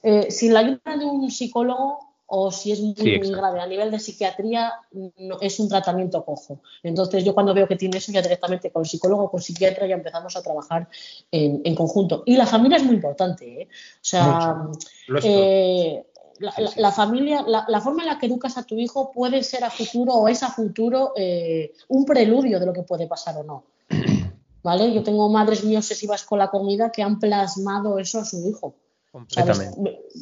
eh, 0.04 0.30
sin 0.30 0.54
la 0.54 0.60
ayuda 0.60 0.98
de 0.98 1.06
un 1.06 1.32
psicólogo 1.32 2.13
o 2.28 2.52
si 2.52 2.72
es 2.72 2.80
muy, 2.80 2.94
grave 2.94 3.60
a 3.60 3.68
nivel 3.68 3.92
de 3.92 4.00
psiquiatría, 4.00 4.74
no, 5.18 5.40
es 5.42 5.60
un 5.60 5.70
tratamiento 5.70 6.24
cojo. 6.24 6.62
Entonces, 6.82 7.24
yo 7.24 7.34
cuando 7.34 7.54
veo 7.54 7.68
que 7.68 7.76
tiene 7.76 7.98
eso, 7.98 8.12
ya 8.12 8.22
directamente 8.22 8.72
con 8.72 8.82
el 8.82 8.88
psicólogo 8.88 9.24
o 9.24 9.32
con 9.32 9.40
el 9.40 9.44
psiquiatra 9.44 9.88
ya 9.88 9.96
empezamos 9.96 10.36
a 10.36 10.42
trabajar 10.42 10.88
en, 11.32 11.76
conjunto. 11.76 12.24
Y 12.26 12.38
la 12.38 12.46
familia 12.46 12.78
es 12.78 12.84
muy 12.84 12.96
importante. 12.96 13.62
¿eh? 13.62 13.68
O 13.68 14.00
sea, 14.02 14.68
eh, 15.24 16.06
la, 16.40 16.92
familia, 16.92 17.46
la, 17.48 17.82
forma 17.82 18.04
en 18.04 18.10
la 18.10 18.18
que 18.18 18.26
educas 18.26 18.58
a 18.58 18.64
tu 18.64 18.76
hijo 18.76 19.12
puede 19.12 19.44
ser 19.44 19.64
a 19.64 19.70
futuro 19.70 20.14
o 20.14 20.28
es 20.28 20.44
a 20.44 20.50
futuro 20.50 21.14
eh, 21.16 21.74
un 21.90 22.06
preludio 22.06 22.60
de 22.60 22.66
lo 22.66 22.74
que 22.74 22.84
puede 22.84 23.08
pasar 23.08 23.38
o 23.38 23.44
no. 23.44 23.66
¿Vale? 24.64 24.94
Yo 24.94 25.04
tengo 25.04 25.28
madres 25.30 25.64
muy 25.64 25.76
obsesivas 25.76 26.24
con 26.24 26.40
la 26.40 26.50
comida 26.50 26.92
que 26.92 27.04
han 27.04 27.20
plasmado 27.20 28.00
eso 28.00 28.20
a 28.20 28.26
su 28.26 28.48
hijo. 28.48 28.76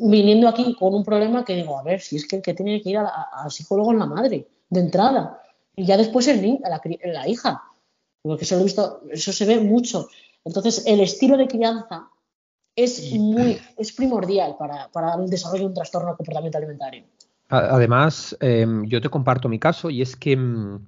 Viniendo 0.01 0.47
aquí 0.47 0.75
con 0.75 0.93
un 0.93 1.03
problema 1.03 1.45
que 1.45 1.55
digo, 1.55 1.77
a 1.77 1.83
ver, 1.83 2.01
si 2.01 2.17
es 2.17 2.27
que 2.27 2.37
el 2.37 2.41
que 2.41 2.53
tiene 2.53 2.81
que 2.81 2.89
ir 2.89 2.97
al 2.97 3.51
psicólogo 3.51 3.93
es 3.93 3.99
la 3.99 4.05
madre, 4.05 4.47
de 4.69 4.79
entrada. 4.79 5.41
Y 5.75 5.85
ya 5.85 5.97
después 5.97 6.27
el 6.27 6.41
niño, 6.41 6.59
la, 6.63 6.81
la 7.05 7.27
hija. 7.27 7.63
Porque 8.21 8.43
eso 8.43 8.55
lo 8.55 8.61
he 8.61 8.65
visto, 8.65 9.01
eso 9.09 9.31
se 9.31 9.45
ve 9.45 9.59
mucho. 9.59 10.09
Entonces, 10.43 10.83
el 10.85 10.99
estilo 10.99 11.37
de 11.37 11.47
crianza 11.47 12.09
es 12.75 13.13
muy, 13.13 13.59
es 13.77 13.91
primordial 13.91 14.55
para, 14.57 14.89
para 14.89 15.15
el 15.15 15.29
desarrollo 15.29 15.63
de 15.63 15.67
un 15.67 15.73
trastorno 15.73 16.11
de 16.11 16.17
comportamiento 16.17 16.57
alimentario. 16.57 17.05
Además, 17.49 18.35
em, 18.39 18.85
yo 18.85 19.01
te 19.01 19.09
comparto 19.09 19.49
mi 19.49 19.59
caso 19.59 19.89
y 19.89 20.01
es 20.01 20.15
que 20.15 20.37
mm, 20.37 20.87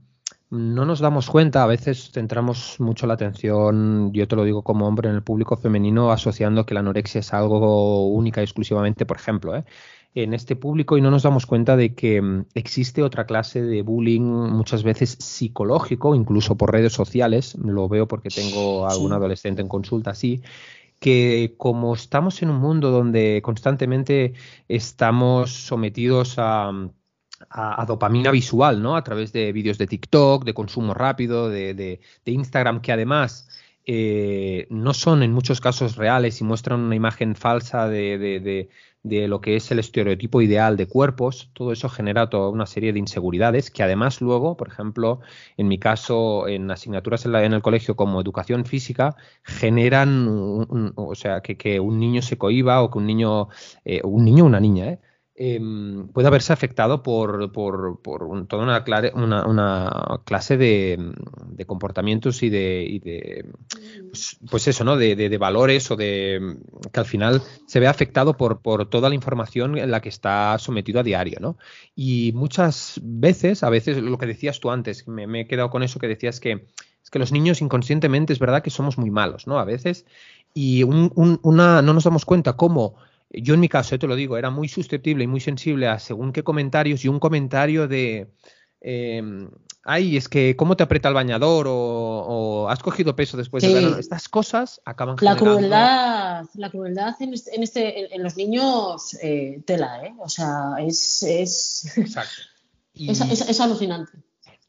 no 0.53 0.85
nos 0.85 0.99
damos 0.99 1.29
cuenta, 1.29 1.63
a 1.63 1.67
veces 1.67 2.11
centramos 2.13 2.79
mucho 2.79 3.07
la 3.07 3.15
atención, 3.15 4.13
yo 4.13 4.27
te 4.27 4.35
lo 4.35 4.43
digo 4.43 4.61
como 4.61 4.87
hombre, 4.87 5.09
en 5.09 5.15
el 5.15 5.23
público 5.23 5.57
femenino, 5.57 6.11
asociando 6.11 6.65
que 6.65 6.75
la 6.75 6.81
anorexia 6.81 7.19
es 7.19 7.33
algo 7.33 8.07
única 8.07 8.41
y 8.41 8.43
exclusivamente, 8.43 9.05
por 9.07 9.17
ejemplo, 9.17 9.55
¿eh? 9.55 9.65
en 10.13 10.35
este 10.35 10.55
público 10.55 10.95
y 10.95 11.01
no 11.01 11.09
nos 11.09 11.23
damos 11.23 11.47
cuenta 11.47 11.75
de 11.75 11.95
que 11.95 12.21
mm, 12.21 12.45
existe 12.53 13.01
otra 13.01 13.25
clase 13.25 13.63
de 13.63 13.81
bullying 13.81 14.21
muchas 14.21 14.83
veces 14.83 15.17
psicológico, 15.19 16.13
incluso 16.13 16.55
por 16.55 16.71
redes 16.71 16.93
sociales, 16.93 17.55
lo 17.55 17.89
veo 17.89 18.07
porque 18.07 18.29
tengo 18.29 18.87
algún 18.87 19.11
adolescente 19.11 19.63
en 19.63 19.67
consulta 19.67 20.11
así, 20.11 20.43
que 20.99 21.55
como 21.57 21.95
estamos 21.95 22.43
en 22.43 22.51
un 22.51 22.57
mundo 22.57 22.91
donde 22.91 23.41
constantemente 23.43 24.33
estamos 24.67 25.51
sometidos 25.51 26.35
a 26.37 26.71
a, 27.49 27.85
dopamina 27.85 28.31
visual, 28.31 28.81
¿no? 28.81 28.95
A 28.95 29.03
través 29.03 29.33
de 29.33 29.51
vídeos 29.51 29.77
de 29.77 29.87
TikTok, 29.87 30.43
de 30.43 30.53
consumo 30.53 30.93
rápido, 30.93 31.49
de, 31.49 31.99
Instagram, 32.25 32.81
que 32.81 32.91
además 32.91 33.47
eh, 33.85 34.67
no 34.69 34.93
son 34.93 35.23
en 35.23 35.33
muchos 35.33 35.59
casos 35.59 35.95
reales 35.95 36.39
y 36.41 36.43
muestran 36.43 36.79
una 36.79 36.95
imagen 36.95 37.35
falsa 37.35 37.87
de, 37.87 38.69
lo 39.03 39.41
que 39.41 39.55
es 39.55 39.71
el 39.71 39.79
estereotipo 39.79 40.41
ideal 40.41 40.77
de 40.77 40.87
cuerpos, 40.87 41.49
todo 41.53 41.71
eso 41.71 41.89
genera 41.89 42.29
toda 42.29 42.49
una 42.49 42.65
serie 42.65 42.93
de 42.93 42.99
inseguridades 42.99 43.69
que 43.71 43.83
además 43.83 44.21
luego, 44.21 44.55
por 44.55 44.69
ejemplo, 44.69 45.19
en 45.57 45.67
mi 45.67 45.77
caso, 45.79 46.47
en 46.47 46.71
asignaturas 46.71 47.25
en, 47.25 47.35
el 47.35 47.61
colegio 47.61 47.95
como 47.95 48.21
educación 48.21 48.65
física, 48.65 49.15
generan, 49.43 50.27
o 50.95 51.15
sea, 51.15 51.41
que, 51.41 51.79
un 51.79 51.99
niño 51.99 52.21
se 52.21 52.37
cohiba 52.37 52.81
o 52.81 52.89
que 52.89 52.97
un 52.99 53.05
niño, 53.05 53.49
eh, 53.83 54.01
un 54.03 54.23
niño 54.23 54.45
o 54.45 54.47
una 54.47 54.59
niña, 54.59 54.85
¿eh? 54.87 54.99
Em, 55.35 56.09
puede 56.09 56.27
haberse 56.27 56.53
afectado 56.53 57.01
por, 57.01 57.51
por, 57.51 57.99
por 58.03 58.45
toda 58.45 58.63
una, 59.15 59.45
una, 59.47 60.21
clase 60.25 60.57
de, 60.57 61.11
de, 61.47 61.65
comportamientos 61.65 62.43
y 62.43 62.51
de, 62.51 62.85
y 62.87 62.99
de 62.99 63.45
pues, 64.11 64.37
pues, 64.51 64.67
eso, 64.67 64.83
¿no? 64.83 64.95
De, 64.95 65.15
de, 65.15 65.37
valores 65.39 65.89
o 65.89 65.95
de 65.95 66.57
que 66.91 66.99
al 66.99 67.07
final 67.07 67.41
se 67.65 67.79
ve 67.79 67.87
afectado 67.87 68.37
por, 68.37 68.61
por 68.61 68.87
toda 68.87 69.09
la 69.09 69.15
información 69.15 69.75
en 69.79 69.89
la 69.89 70.01
que 70.01 70.09
está 70.09 70.59
sometido 70.59 70.99
a 70.99 71.03
diario, 71.03 71.39
¿no? 71.41 71.57
Y 71.95 72.31
muchas 72.35 73.01
veces, 73.01 73.63
a 73.63 73.71
veces 73.71 73.97
lo 73.97 74.19
que 74.19 74.27
decías 74.27 74.59
tú 74.59 74.69
antes, 74.69 75.07
me, 75.07 75.25
me 75.25 75.41
he 75.41 75.47
quedado 75.47 75.71
con 75.71 75.81
eso 75.81 75.97
que 75.97 76.07
decías 76.07 76.39
que 76.39 76.67
es 77.03 77.09
que 77.09 77.19
los 77.19 77.31
niños 77.31 77.59
inconscientemente 77.59 78.33
es 78.33 78.39
verdad 78.39 78.61
que 78.61 78.69
somos 78.69 78.99
muy 78.99 79.09
malos, 79.09 79.47
¿no? 79.47 79.57
A 79.57 79.65
veces 79.65 80.05
y 80.53 80.83
una, 80.83 81.81
no 81.81 81.93
nos 81.93 82.03
damos 82.03 82.25
cuenta 82.25 82.53
cómo 82.53 82.95
yo 83.33 83.53
en 83.53 83.59
mi 83.59 83.69
caso, 83.69 83.97
te 83.97 84.07
lo 84.07 84.15
digo, 84.15 84.37
era 84.37 84.49
muy 84.49 84.67
susceptible 84.67 85.23
y 85.23 85.27
muy 85.27 85.39
sensible 85.39 85.87
a 85.87 85.99
según 85.99 86.31
qué 86.31 86.43
comentarios 86.43 87.03
y 87.03 87.07
un 87.07 87.19
comentario 87.19 87.87
de, 87.87 88.31
eh, 88.81 89.47
ay, 89.83 90.17
es 90.17 90.29
que 90.29 90.55
cómo 90.55 90.77
te 90.77 90.83
aprieta 90.83 91.09
el 91.09 91.15
bañador 91.15 91.67
o, 91.69 92.67
has 92.69 92.79
cogido 92.79 93.15
peso 93.15 93.37
después 93.37 93.63
de 93.63 93.73
verano. 93.73 93.97
Estas 93.97 94.29
cosas 94.29 94.81
acaban 94.85 95.17
la 95.21 95.35
crueldad, 95.35 96.45
la 96.55 96.69
crueldad 96.69 97.15
en, 97.19 97.33
este, 97.33 97.55
en, 97.55 97.63
este, 97.63 98.15
en 98.15 98.23
los 98.23 98.37
niños 98.37 99.17
eh, 99.21 99.61
tela, 99.65 100.05
¿eh? 100.05 100.13
O 100.19 100.29
sea, 100.29 100.75
es, 100.79 101.23
es, 101.23 101.97
Exacto. 101.97 102.41
es 102.95 103.59
alucinante. 103.59 104.11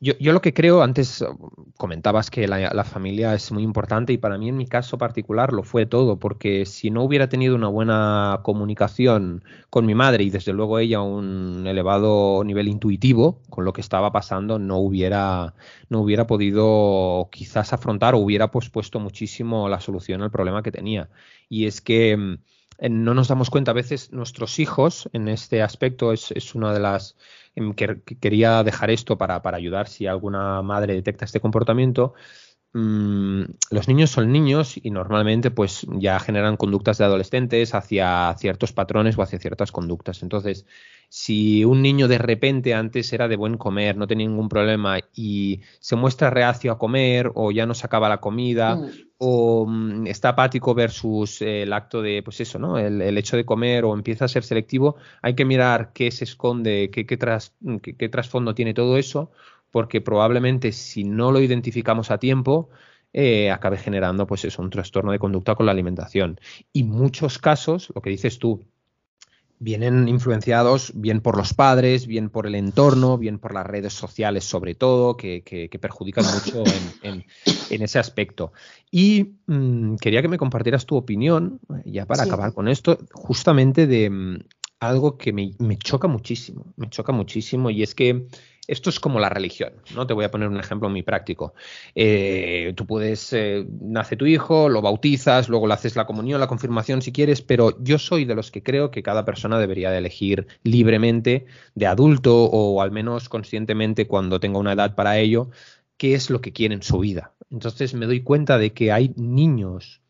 Yo, 0.05 0.33
lo 0.35 0.43
que 0.43 0.53
creo, 0.53 0.83
antes 0.83 1.23
uh, 1.23 1.35
comentabas 1.79 2.31
que 2.31 2.47
la, 2.47 2.85
familia 2.85 3.35
es 3.35 3.51
muy 3.51 3.63
importante 3.63 4.13
y 4.13 4.19
para 4.19 4.37
mí 4.37 4.51
en 4.51 4.57
mi 4.59 4.67
caso 4.67 4.99
particular 4.99 5.55
lo 5.55 5.63
fue 5.63 5.87
todo, 5.87 6.19
porque 6.19 6.67
si 6.67 6.91
no 6.91 7.03
hubiera 7.03 7.31
tenido 7.31 7.55
una 7.55 7.69
buena 7.69 8.41
comunicación 8.43 9.43
con 9.71 9.87
mi 9.87 9.95
madre 9.95 10.25
y 10.25 10.29
desde 10.29 10.53
luego 10.53 10.79
ella 10.79 11.01
un 11.01 11.67
elevado 11.67 12.45
nivel 12.45 12.69
intuitivo 12.69 13.41
con 13.49 13.65
lo 13.65 13.73
que 13.73 13.81
estaba 13.81 14.13
pasando, 14.13 14.59
no 14.59 14.77
hubiera, 14.77 15.55
no 15.89 16.03
hubiera 16.03 16.27
podido 16.27 17.31
quizás 17.33 17.73
afrontar 17.73 18.15
o 18.15 18.19
hubiera 18.19 18.51
pospuesto 18.51 19.01
muchísimo 19.01 19.71
la 19.71 19.81
solución 19.81 20.21
al 20.21 20.31
problema 20.31 20.63
que 20.63 20.71
tenía. 20.71 21.09
Y 21.49 21.65
es 21.65 21.81
que 21.81 22.15
mm, 22.15 22.37
no 22.91 23.15
nos 23.15 23.29
damos 23.29 23.49
cuenta 23.49 23.71
a 23.71 23.75
veces 23.75 24.13
nuestros 24.13 24.59
hijos 24.59 25.09
en 25.15 25.29
este 25.29 25.63
aspecto 25.63 26.13
es, 26.13 26.31
es 26.33 26.55
una 26.55 26.75
de 26.75 26.81
las 26.81 27.17
que, 27.77 28.03
quería 28.21 28.63
dejar 28.63 28.91
esto 28.91 29.17
para, 29.19 29.43
para, 29.43 29.57
ayudar 29.57 29.89
si 29.89 30.07
alguna 30.07 30.63
madre 30.63 30.95
detecta 30.95 31.25
este 31.25 31.41
comportamiento 31.41 32.15
mm, 32.75 33.43
los 33.71 33.89
niños 33.89 34.11
son 34.11 34.31
niños 34.31 34.79
y 34.81 34.91
normalmente 34.91 35.51
pues 35.51 35.87
ya 35.93 36.21
generan 36.21 36.57
conductas 36.57 36.99
de 36.99 37.05
adolescentes 37.05 37.75
hacia 37.75 38.35
ciertos 38.39 38.73
patrones 38.73 39.17
o 39.17 39.23
hacia 39.23 39.39
ciertas 39.39 39.73
conductas 39.73 40.23
entonces 40.23 40.67
si 41.17 41.65
un 41.65 41.81
niño 41.81 42.09
de 42.09 42.19
repente 42.19 42.75
antes 42.75 43.13
era 43.13 43.29
de 43.29 43.37
buen 43.37 43.57
comer, 43.57 43.97
no 43.97 44.09
tenía 44.09 44.27
ningún 44.27 44.49
problema 44.49 44.99
y 45.15 45.61
se 45.79 45.95
muestra 45.95 46.29
reacio 46.29 46.73
a 46.73 46.79
comer 46.79 47.31
o 47.37 47.53
ya 47.53 47.67
no 47.67 47.75
se 47.75 47.87
acaba 47.87 48.09
la 48.09 48.21
comida 48.21 48.75
mm. 48.75 48.91
o 49.19 49.65
mm, 49.65 50.09
está 50.09 50.31
apático 50.31 50.75
versus 50.75 51.41
el 51.41 51.73
acto 51.73 52.03
de, 52.03 52.21
pues 52.25 52.41
eso, 52.41 52.59
¿no? 52.59 52.79
El, 52.79 53.17
hecho 53.17 53.37
de 53.37 53.45
comer 53.45 53.85
o 53.85 53.95
empieza 53.95 54.25
a 54.25 54.29
ser 54.29 54.43
selectivo, 54.43 54.97
hay 55.23 55.35
que 55.35 55.45
mirar 55.45 55.93
qué 55.93 56.11
se 56.11 56.25
esconde, 56.25 56.91
qué, 56.93 57.07
qué, 57.07 57.17
qué 57.17 58.09
trasfondo 58.09 58.55
tiene 58.57 58.75
todo 58.75 58.97
eso, 58.97 59.31
porque 59.75 60.01
probablemente 60.01 60.71
si 60.71 61.03
no 61.03 61.33
lo 61.33 61.41
identificamos 61.41 62.13
a 62.13 62.19
tiempo, 62.19 62.71
eh, 63.13 63.51
acabe 63.51 63.77
generando 63.77 64.25
pues 64.25 64.45
eso, 64.45 64.63
un 64.63 64.71
trastorno 64.71 65.11
de 65.11 65.19
conducta 65.19 65.57
con 65.57 65.67
la 65.67 65.73
alimentación. 65.73 66.39
Y 66.73 66.85
muchos 66.85 67.41
casos, 67.41 67.91
lo 67.93 68.01
que 68.01 68.11
dices 68.11 68.39
tú, 68.39 68.63
vienen 69.59 70.07
influenciados 70.07 70.93
bien 70.95 71.21
por 71.21 71.37
los 71.37 71.55
padres, 71.55 72.07
bien 72.07 72.31
por 72.31 72.47
el 72.47 72.55
entorno, 72.55 73.19
bien 73.19 73.41
por 73.41 73.53
las 73.53 73.67
redes 73.67 73.95
sociales 73.95 74.45
sobre 74.45 74.77
todo, 74.77 75.17
que, 75.17 75.43
perjudican 75.81 76.25
mucho 76.25 76.63
en, 77.03 77.25
ese 77.83 77.99
aspecto. 77.99 78.53
Y 78.93 79.39
mm, 79.49 79.97
quería 79.97 80.23
que 80.23 80.29
me 80.29 80.39
compartieras 80.39 80.87
tu 80.87 80.95
opinión, 80.95 81.59
ya 81.85 82.07
para 82.07 82.23
acabar 82.23 82.55
con 82.55 82.69
esto, 82.69 82.97
justamente 83.13 83.89
de 83.89 84.09
mm, 84.09 84.39
algo 84.79 85.19
que 85.19 85.33
me, 85.33 85.51
me 85.59 85.79
choca 85.79 86.07
muchísimo, 86.07 86.73
me 86.77 86.89
choca 86.91 87.11
muchísimo, 87.11 87.71
y 87.71 87.83
es 87.83 87.97
que 87.97 88.29
esto 88.67 88.91
es 88.91 89.01
como 89.01 89.21
la 89.21 89.29
religión, 89.29 89.73
¿no? 89.95 90.07
Te 90.07 90.15
voy 90.15 90.25
a 90.25 90.31
poner 90.31 90.49
un 90.49 90.59
ejemplo 90.59 90.89
muy 90.89 91.03
práctico. 91.03 91.55
Eh, 91.95 92.73
tú 92.77 92.87
puedes, 92.87 93.33
eh, 93.33 93.67
nace 93.81 94.17
tu 94.17 94.27
hijo, 94.27 94.69
lo 94.69 94.81
bautizas, 94.81 95.49
luego 95.49 95.67
le 95.67 95.75
haces 95.75 95.97
la 95.97 96.07
comunión, 96.07 96.41
la 96.41 96.47
confirmación 96.47 97.03
si 97.03 97.13
quieres, 97.13 97.43
pero 97.43 97.77
yo 97.83 97.99
soy 97.99 98.25
de 98.25 98.35
los 98.35 98.51
que 98.51 98.63
creo 98.63 98.91
que 98.91 99.03
cada 99.03 99.25
persona 99.25 99.59
debería 99.59 99.91
de 99.91 99.99
elegir 99.99 100.47
libremente, 100.63 101.47
de 101.75 101.87
adulto 101.87 102.45
o 102.45 102.81
al 102.81 102.91
menos 102.91 103.29
conscientemente 103.29 104.07
cuando 104.07 104.41
tenga 104.41 104.59
una 104.59 104.73
edad 104.73 104.95
para 104.95 105.19
ello, 105.19 105.51
qué 105.97 106.15
es 106.15 106.31
lo 106.31 106.41
que 106.41 106.53
quiere 106.53 106.75
en 106.75 106.83
su 106.83 106.99
vida. 106.99 107.35
Entonces 107.51 107.95
me 107.95 108.07
doy 108.07 108.23
cuenta 108.23 108.59
de 108.59 108.73
que 108.73 108.93
hay 108.93 109.13
niños 109.17 110.01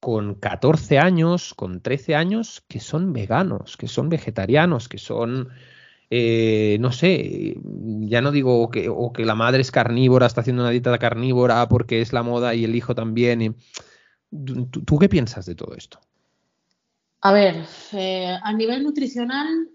con 0.00 0.34
14 0.34 0.98
años, 0.98 1.54
con 1.54 1.80
13 1.80 2.14
años, 2.14 2.64
que 2.68 2.80
son 2.80 3.12
veganos, 3.12 3.76
que 3.76 3.86
son 3.86 4.08
vegetarianos, 4.08 4.88
que 4.88 4.98
son 4.98 5.50
eh, 6.10 6.76
no 6.80 6.90
sé, 6.90 7.56
ya 7.62 8.20
no 8.20 8.32
digo 8.32 8.68
que, 8.70 8.88
o 8.88 9.12
que 9.12 9.24
la 9.24 9.36
madre 9.36 9.60
es 9.60 9.70
carnívora, 9.70 10.26
está 10.26 10.40
haciendo 10.40 10.62
una 10.62 10.72
dieta 10.72 10.98
carnívora 10.98 11.68
porque 11.68 12.00
es 12.00 12.12
la 12.12 12.24
moda 12.24 12.54
y 12.54 12.64
el 12.64 12.74
hijo 12.74 12.94
también. 12.96 13.56
¿Tú, 14.30 14.98
qué 14.98 15.08
piensas 15.08 15.46
de 15.46 15.54
todo 15.54 15.74
esto? 15.76 16.00
A 17.20 17.32
ver, 17.32 17.64
eh, 17.92 18.36
a 18.42 18.52
nivel 18.52 18.82
nutricional, 18.82 19.68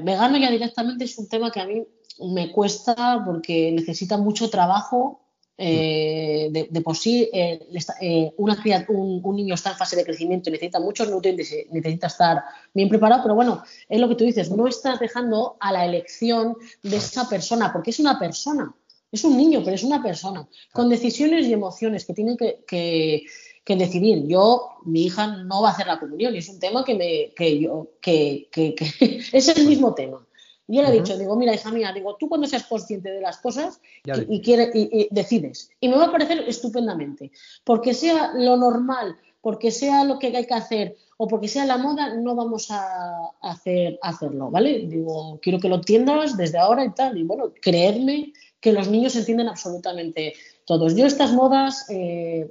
vegano 0.00 0.38
ya 0.38 0.50
directamente 0.50 1.04
es 1.04 1.18
un 1.18 1.28
tema 1.28 1.50
que 1.50 1.60
a 1.60 1.66
mí 1.66 1.86
me 2.32 2.52
cuesta 2.52 3.22
porque 3.24 3.70
necesita 3.72 4.16
mucho 4.16 4.48
trabajo 4.50 5.20
eh, 5.62 6.48
de, 6.70 6.80
por 6.80 6.96
sí, 6.96 7.28
eh, 7.34 7.60
eh, 8.00 8.32
un, 8.38 9.36
niño 9.36 9.54
está 9.54 9.72
en 9.72 9.76
fase 9.76 9.94
de 9.94 10.04
crecimiento 10.04 10.48
y 10.48 10.52
necesita 10.52 10.80
muchos 10.80 11.10
nutrientes, 11.10 11.54
necesita 11.70 12.06
estar 12.06 12.42
bien 12.72 12.88
preparado, 12.88 13.22
pero 13.22 13.34
bueno, 13.34 13.62
es 13.86 14.00
lo 14.00 14.08
que 14.08 14.14
tú 14.14 14.24
dices, 14.24 14.50
no 14.50 14.66
estás 14.66 14.98
dejando 14.98 15.58
a 15.60 15.70
la 15.70 15.84
elección 15.84 16.56
de 16.82 16.96
esa 16.96 17.28
persona, 17.28 17.74
porque 17.74 17.90
es 17.90 18.00
una 18.00 18.18
persona, 18.18 18.74
es 19.12 19.22
un 19.22 19.36
niño, 19.36 19.60
pero 19.62 19.74
es 19.74 19.84
una 19.84 20.02
persona, 20.02 20.48
con 20.72 20.88
decisiones 20.88 21.46
y 21.46 21.52
emociones 21.52 22.06
que 22.06 22.14
tienen 22.14 22.38
que, 22.38 23.26
decidir. 23.66 24.26
Yo, 24.26 24.78
mi 24.84 25.04
hija 25.04 25.44
no 25.44 25.62
va 25.62 25.68
a 25.68 25.72
hacer 25.72 25.86
la 25.86 26.00
comunión 26.00 26.34
y 26.34 26.38
es 26.38 26.48
un 26.48 26.58
tema 26.58 26.84
que 26.84 26.94
me, 26.94 27.34
que 27.36 27.60
yo, 27.60 27.92
que 28.00 28.48
es 29.32 29.48
el 29.48 29.66
mismo 29.68 29.94
tema. 29.94 30.26
Y 30.70 30.76
yo 30.76 30.82
le 30.82 30.88
he 30.90 30.92
dicho, 30.92 31.18
digo, 31.18 31.34
mira, 31.34 31.52
hija 31.52 31.72
mía, 31.72 31.92
digo, 31.92 32.14
tú 32.14 32.28
cuando 32.28 32.46
seas 32.46 32.62
consciente 32.62 33.10
de 33.10 33.20
las 33.20 33.38
cosas 33.38 33.80
y, 34.04 34.40
quieres, 34.40 34.70
y, 34.72 35.08
decides. 35.10 35.68
Y 35.80 35.88
me 35.88 35.96
va 35.96 36.04
a 36.04 36.12
parecer 36.12 36.44
estupendamente. 36.46 37.32
Porque 37.64 37.92
sea 37.92 38.30
lo 38.34 38.56
normal, 38.56 39.16
porque 39.40 39.72
sea 39.72 40.04
lo 40.04 40.20
que 40.20 40.28
hay 40.28 40.46
que 40.46 40.54
hacer 40.54 40.96
o 41.16 41.26
porque 41.26 41.48
sea 41.48 41.66
la 41.66 41.76
moda, 41.76 42.14
no 42.14 42.36
vamos 42.36 42.70
a 42.70 43.32
hacer, 43.42 43.98
hacerlo, 44.00 44.48
¿vale? 44.48 44.86
Digo, 44.86 45.40
quiero 45.42 45.58
que 45.58 45.68
lo 45.68 45.74
entiendas 45.74 46.36
desde 46.36 46.58
ahora 46.58 46.84
y 46.84 46.94
tal. 46.94 47.18
Y 47.18 47.24
bueno, 47.24 47.52
creerme 47.60 48.32
que 48.60 48.72
los 48.72 48.88
niños 48.88 49.16
entienden 49.16 49.48
absolutamente 49.48 50.34
todos. 50.64 50.94
Yo 50.94 51.04
estas 51.04 51.32
modas... 51.32 51.86
Eh, 51.90 52.48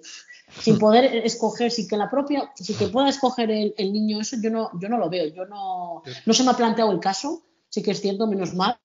sin 0.61 0.78
poder 0.80 1.05
escoger, 1.26 1.70
sin 1.70 1.88
que 1.88 1.95
la 1.95 2.09
propia, 2.09 2.51
sin 2.55 2.76
que 2.76 2.88
pueda 2.88 3.07
escoger 3.07 3.51
el, 3.51 3.76
el, 3.78 3.93
niño 3.93 4.20
eso, 4.20 4.36
yo 4.41 4.49
no, 4.49 4.72
yo 4.82 4.89
no 4.89 4.97
lo 4.97 5.07
veo, 5.07 5.28
yo 5.28 5.45
no, 5.45 6.01
no 6.26 6.34
se 6.34 6.43
me 6.43 6.49
ha 6.49 6.57
planteado 6.57 6.91
el 6.91 6.99
caso, 6.99 7.43
sí 7.70 7.82
que 7.84 7.91
es 7.91 8.01
cierto, 8.01 8.28
menos 8.28 8.53
mal, 8.53 8.78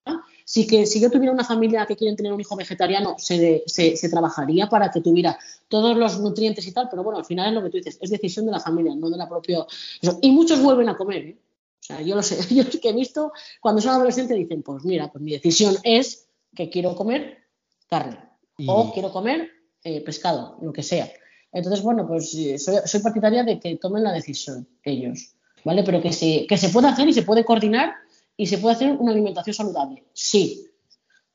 Si, 0.47 0.67
que, 0.67 0.85
si 0.85 1.01
yo 1.01 1.11
tuviera 1.11 1.33
una 1.33 1.45
familia 1.45 1.87
que 1.87 1.97
quiere 1.97 2.15
tener 2.17 2.33
un 2.33 2.41
hijo 2.41 2.55
vegetariano, 2.55 3.17
se, 3.17 3.65
se, 3.67 4.09
trabajaría 4.11 4.69
para 4.69 4.91
que 4.91 5.01
tuviera 5.01 5.39
todos 5.69 5.97
los 5.97 6.21
nutrientes 6.21 6.67
y 6.67 6.73
tal, 6.73 6.89
pero 6.91 7.03
bueno, 7.03 7.19
al 7.19 7.25
final 7.25 7.49
es 7.49 7.55
lo 7.55 7.63
que 7.63 7.71
tú 7.71 7.79
dices, 7.79 7.99
es 7.99 8.11
decisión 8.11 8.45
de 8.45 8.53
la 8.53 8.61
familia, 8.61 8.95
no 8.95 9.09
de 9.09 9.17
la 9.17 9.27
propia... 9.27 9.65
Y 10.21 10.31
muchos 10.33 10.61
vuelven 10.63 10.91
a 10.91 10.97
comer, 10.99 11.23
¿eh? 11.25 11.39
O 11.81 11.87
sea, 11.87 12.01
yo 12.01 12.15
lo 12.15 12.23
sé, 12.23 12.39
yo 12.55 12.65
que 12.69 12.91
he 12.91 12.93
visto, 12.93 13.33
cuando 13.61 13.81
son 13.81 13.93
adolescentes 13.93 14.37
dicen, 14.37 14.63
pues 14.63 14.85
mira, 14.85 15.11
pues 15.11 15.23
mi 15.23 15.33
decisión 15.33 15.77
es 15.83 16.29
que 16.55 16.69
quiero 16.71 16.95
comer 16.95 17.39
carne 17.89 18.19
o 18.67 18.93
quiero 18.93 19.11
comer 19.13 19.51
eh, 19.83 20.01
pescado, 20.03 20.59
lo 20.63 20.73
que 20.73 20.83
sea. 20.83 21.11
Entonces, 21.53 21.83
bueno, 21.83 22.07
pues 22.07 22.35
eh, 22.35 22.59
soy, 22.59 23.01
partidaria 23.01 23.45
de 23.45 23.61
que 23.61 23.77
tomen 23.77 24.03
la 24.03 24.13
decisión 24.13 24.67
ellos, 24.83 25.35
¿vale? 25.65 25.83
Pero 25.85 26.01
que 26.01 26.13
se, 26.13 26.47
que 26.47 26.57
se 26.57 26.71
puede 26.71 26.89
hacer 26.89 27.09
y 27.09 27.13
se 27.13 27.23
puede 27.23 27.45
coordinar 27.45 27.95
y 28.37 28.47
se 28.47 28.59
puede 28.59 28.75
hacer 28.75 28.93
una 28.93 29.13
alimentación 29.13 29.55
saludable, 29.55 30.05
sí. 30.13 30.71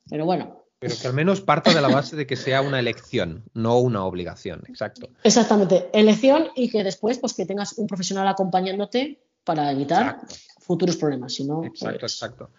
Pero 0.10 0.26
bueno. 0.26 0.64
Pero 0.80 0.95
que 1.00 1.08
al 1.08 1.14
menos 1.14 1.41
parta 1.41 1.74
de 1.74 1.82
la 1.82 1.89
base 1.89 2.16
de 2.16 2.26
que 2.26 2.36
sea 2.36 2.62
una 2.62 2.80
elección, 2.80 3.43
no 3.54 3.80
una 3.80 4.06
obligación, 4.06 4.64
exacto. 4.68 5.10
Exactamente, 5.24 5.89
elección 5.93 6.47
y 6.56 6.70
que 6.70 6.84
después, 6.84 7.18
pues 7.18 7.34
que 7.34 7.45
tengas 7.45 7.78
un 7.78 7.88
profesional 7.88 8.28
acompañándote 8.28 9.20
para 9.43 9.72
evitar 9.72 10.22
futuros 10.60 10.95
problemas, 10.95 11.34
si 11.34 11.43
no. 11.43 11.66
Exacto, 11.66 12.00
pues 12.00 12.14
exacto. 12.14 12.50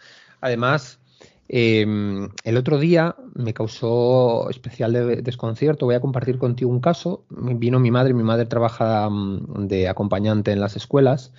Además, 0.43 0.99
Em, 1.53 2.29
el 2.45 2.57
otro 2.57 2.79
día 2.79 3.17
me 3.35 3.53
causó 3.53 4.49
especial 4.51 5.21
desconcierto. 5.25 5.85
Voy 5.85 5.97
a 5.97 6.01
compartir 6.01 6.39
contigo 6.39 6.71
un 6.71 6.79
caso. 6.79 7.25
Vino 7.29 7.81
mi 7.81 7.91
madre, 7.91 8.15
mi 8.15 8.23
madre 8.23 8.47
trabaja 8.47 9.11
mm, 9.11 9.67
de 9.67 9.89
acompañante 9.89 10.53
en 10.53 10.61
las 10.61 10.77
escuelas 10.77 11.33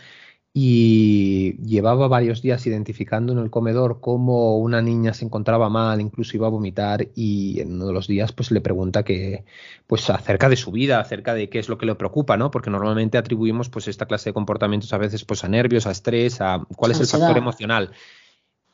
y 0.53 1.55
llevaba 1.63 2.09
varios 2.09 2.41
días 2.41 2.65
identificando 2.67 3.31
en 3.31 3.39
el 3.39 3.49
comedor 3.49 4.01
cómo 4.01 4.57
una 4.57 4.81
niña 4.81 5.13
se 5.13 5.23
encontraba 5.23 5.69
mal, 5.69 6.01
incluso 6.01 6.35
iba 6.35 6.47
a 6.47 6.49
vomitar 6.49 7.07
y 7.15 7.61
en 7.61 7.73
uno 7.73 7.87
de 7.87 7.93
los 7.93 8.07
días 8.07 8.33
pues 8.33 8.51
le 8.51 8.59
pregunta 8.59 9.03
que 9.03 9.45
pues 9.87 10.09
acerca 10.09 10.49
de 10.49 10.57
su 10.57 10.71
vida, 10.71 10.99
acerca 10.99 11.33
de 11.33 11.49
qué 11.49 11.59
es 11.59 11.69
lo 11.69 11.77
que 11.77 11.85
le 11.85 11.95
preocupa, 11.95 12.35
¿no? 12.35 12.51
Porque 12.51 12.69
normalmente 12.69 13.17
atribuimos 13.17 13.69
pues 13.69 13.87
esta 13.87 14.05
clase 14.05 14.31
de 14.31 14.33
comportamientos 14.33 14.91
a 14.91 14.97
veces 14.97 15.23
pues 15.23 15.43
a 15.45 15.47
nervios, 15.47 15.87
a 15.87 15.91
estrés, 15.91 16.41
a 16.41 16.65
cuál 16.75 16.91
es 16.91 16.99
el 16.99 17.07
factor 17.07 17.37
emocional. 17.37 17.91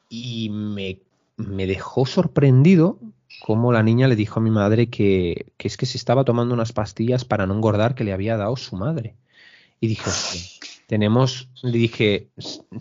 Y 0.10 0.50
me 0.50 1.02
me 1.38 1.68
dejó 1.68 2.06
sorprendido 2.06 3.00
cómo 3.40 3.72
la 3.72 3.84
niña 3.84 4.08
le 4.08 4.16
dijo 4.16 4.40
a 4.40 4.44
mi 4.44 4.50
madre 4.50 4.90
que, 4.90 5.54
es 5.60 5.78
que 5.78 5.86
se 5.86 5.98
estaba 5.98 6.26
tomando 6.26 6.54
unas 6.54 6.74
pastillas 6.74 7.24
para 7.24 7.46
no 7.46 7.54
engordar 7.54 7.96
que 7.96 8.04
le 8.04 8.12
había 8.12 8.36
dado 8.38 8.56
su 8.58 8.76
madre. 8.76 9.16
Y 9.80 9.88
dije, 9.88 10.10
tenemos, 10.88 11.50
le 11.62 11.78
dije, 11.78 12.32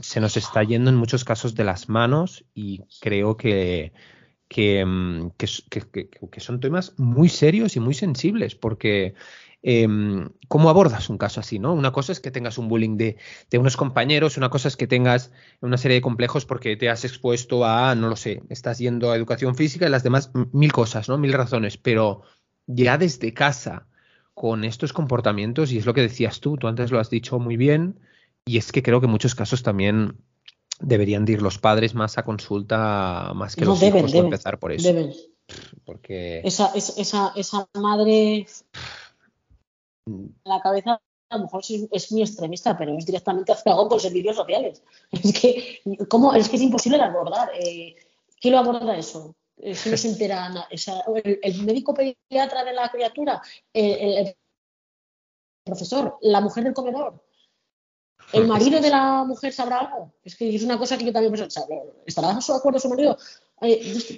se 0.01 0.21
nos 0.21 0.37
está 0.37 0.63
yendo 0.63 0.91
en 0.91 0.97
muchos 0.97 1.25
casos 1.25 1.55
de 1.55 1.65
las 1.65 1.89
manos 1.89 2.45
y 2.55 2.81
creo 3.01 3.37
que, 3.37 3.93
que, 4.49 4.85
mm, 4.85 5.33
que 5.37 6.41
son 6.41 6.61
temas 6.61 6.95
muy 6.97 7.29
serios 7.29 7.77
y 7.77 7.81
muy 7.81 7.95
sensibles 7.95 8.55
porque 8.55 9.15
Em, 9.69 10.29
cómo 10.47 10.71
abordas 10.71 11.11
un 11.11 11.19
caso 11.19 11.41
así, 11.41 11.59
¿no? 11.59 11.75
Una 11.75 11.91
cosa 11.91 12.13
es 12.13 12.21
que 12.21 12.31
tengas 12.31 12.57
un 12.57 12.69
bullying 12.69 12.97
de, 12.97 13.17
unos 13.59 13.77
compañeros, 13.77 14.37
una 14.37 14.49
cosa 14.49 14.69
es 14.69 14.77
que 14.77 14.87
tengas 14.87 15.33
una 15.61 15.77
serie 15.77 15.97
de 15.97 16.03
complejos 16.03 16.47
porque 16.47 16.77
te 16.77 16.89
has 16.89 17.05
expuesto 17.05 17.65
a, 17.65 17.97
no 17.97 18.09
lo 18.09 18.15
sé, 18.15 18.45
estás 18.49 18.79
yendo 18.79 19.11
a 19.11 19.17
educación 19.17 19.57
física 19.57 19.87
y 19.87 19.91
las 19.91 20.05
demás, 20.05 20.31
mil 20.53 20.73
cosas, 20.73 21.09
¿no? 21.09 21.19
Mil 21.19 21.33
razones, 21.33 21.79
pero 21.79 22.23
ya 22.69 22.97
desde 22.97 23.35
casa 23.35 23.89
con 24.37 24.65
estos 24.65 24.93
comportamientos, 24.93 25.73
y 25.73 25.79
es 25.79 25.87
lo 25.87 25.95
que 25.95 26.03
decías 26.03 26.41
tú, 26.41 26.59
tú 26.59 26.69
antes 26.69 26.91
lo 26.91 27.01
has 27.01 27.09
dicho 27.09 27.39
muy 27.39 27.57
bien, 27.57 27.99
y 28.45 28.59
es 28.59 28.71
que 28.71 28.83
creo 28.83 29.01
que 29.01 29.07
en 29.07 29.13
muchos 29.13 29.35
casos 29.35 29.63
también 29.63 30.19
deberían 30.79 31.27
ir 31.27 31.41
los 31.41 31.57
padres 31.57 31.95
más 31.95 32.19
a 32.19 32.23
consulta, 32.23 33.33
más 33.35 33.57
que 33.57 33.65
los 33.65 33.83
hijos, 33.83 34.13
empezar 34.13 34.59
por 34.59 34.73
eso. 34.73 34.89
Deben. 34.89 35.11
Porque... 35.87 36.43
Esa, 36.45 36.71
esa, 36.75 37.33
esa 37.35 37.67
madre 37.81 38.47
la 40.45 40.61
cabeza 40.61 41.01
a 41.31 41.39
lo 41.39 41.45
mejor 41.45 41.63
es, 41.91 42.13
muy 42.13 42.21
extremista, 42.21 42.77
pero 42.77 42.93
es 42.93 43.07
directamente 43.07 43.53
hacia 43.53 43.73
algo 43.73 43.89
con 43.89 44.01
servicios 44.01 44.37
sociales. 44.37 44.83
Es 45.11 45.33
que, 45.33 45.81
¿cómo? 46.11 46.35
Es 46.35 46.51
que 46.51 46.57
es 46.57 46.63
imposible 46.63 46.99
de 46.99 47.05
abordar. 47.05 47.49
Eh, 47.59 47.97
¿Quién 48.39 48.53
lo 48.53 48.61
aborda 48.61 48.99
eso? 48.99 49.35
Eh, 49.59 49.75
si 49.75 49.91
no 49.91 49.97
se 49.97 50.09
entera 50.09 50.69
el, 50.71 51.63
médico 51.63 51.95
pediatra 51.95 52.65
de 52.65 52.73
la 52.73 52.91
criatura, 52.91 53.41
el, 53.73 54.37
profesor, 55.65 56.19
la 56.21 56.41
mujer 56.41 56.65
del 56.65 56.75
comedor, 56.75 57.25
el 58.33 58.47
marido 58.47 58.81
de 58.81 58.91
la 58.91 59.25
mujer 59.25 59.53
sabrá 59.53 59.79
algo. 59.79 60.15
Es 60.23 60.37
que 60.37 60.55
es 60.55 60.63
una 60.63 60.79
cosa 60.79 60.99
que 60.99 61.05
yo 61.05 61.13
también 61.13 61.33
pienso, 61.33 61.65
¿estará 62.05 62.35
de 62.35 62.55
acuerdo 62.55 62.79
su 62.79 62.89
marido? 62.89 63.17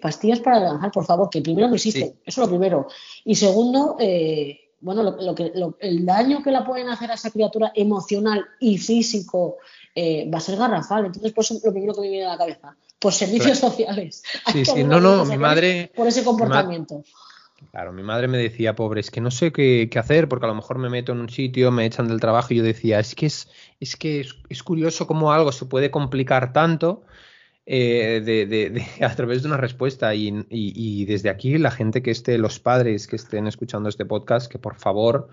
pastillas 0.02 0.40
para 0.40 0.56
adelgazar, 0.56 0.90
por 0.90 1.04
favor, 1.04 1.30
que 1.30 1.40
primero 1.40 1.68
no 1.68 1.74
existen, 1.74 2.18
eso 2.24 2.42
es 2.42 2.46
lo 2.46 2.48
primero. 2.48 2.88
Y 3.24 3.34
segundo, 3.34 3.96
eh, 4.00 4.58
bueno, 4.80 5.02
lo, 5.02 5.34
que, 5.34 5.52
el 5.80 6.06
daño 6.06 6.42
que 6.42 6.50
la 6.50 6.64
pueden 6.64 6.88
hacer 6.88 7.10
a 7.10 7.14
esa 7.14 7.30
criatura 7.30 7.72
emocional 7.74 8.44
y 8.60 8.78
físico 8.78 9.58
eh, 9.94 10.28
va 10.32 10.38
a 10.38 10.40
ser 10.40 10.56
garrafal. 10.56 11.06
Entonces, 11.06 11.32
pues 11.32 11.50
lo 11.50 11.72
primero 11.72 11.94
que 11.94 12.00
me 12.00 12.08
viene 12.08 12.26
a 12.26 12.30
la 12.30 12.38
cabeza, 12.38 12.76
pues 12.98 13.16
servicios 13.16 13.58
sociales. 13.58 14.22
Sí, 14.52 14.64
sí, 14.64 14.84
no, 14.84 15.00
no, 15.00 15.24
mi 15.24 15.38
madre... 15.38 15.92
Por 15.94 16.08
ese 16.08 16.24
comportamiento. 16.24 17.02
Claro, 17.70 17.92
mi 17.92 18.02
madre 18.02 18.28
me 18.28 18.38
decía, 18.38 18.76
pobre, 18.76 19.00
es 19.00 19.10
que 19.10 19.20
no 19.20 19.30
sé 19.30 19.52
qué, 19.52 19.90
hacer 19.96 20.28
porque 20.28 20.46
a 20.46 20.48
lo 20.48 20.54
mejor 20.54 20.78
me 20.78 20.88
meto 20.88 21.12
en 21.12 21.20
un 21.20 21.28
sitio, 21.28 21.72
me 21.72 21.86
echan 21.86 22.06
del 22.06 22.20
trabajo 22.20 22.54
y 22.54 22.58
yo 22.58 22.62
decía, 22.62 23.00
es 23.00 23.14
que 23.14 23.26
es, 23.26 23.48
es 23.80 23.96
que 23.96 24.24
es 24.48 24.62
curioso 24.62 25.06
cómo 25.06 25.32
algo 25.32 25.50
se 25.50 25.66
puede 25.66 25.90
complicar 25.90 26.52
tanto 26.52 27.02
eh, 27.66 28.22
de, 28.24 28.86
a 29.04 29.14
través 29.14 29.42
de 29.42 29.48
una 29.48 29.56
respuesta. 29.56 30.14
Y, 30.14 31.04
desde 31.04 31.30
aquí, 31.30 31.58
la 31.58 31.72
gente 31.72 32.00
que 32.00 32.12
esté, 32.12 32.38
los 32.38 32.60
padres 32.60 33.06
que 33.08 33.16
estén 33.16 33.48
escuchando 33.48 33.88
este 33.88 34.04
podcast, 34.04 34.50
que 34.50 34.58
por 34.58 34.76
favor 34.76 35.28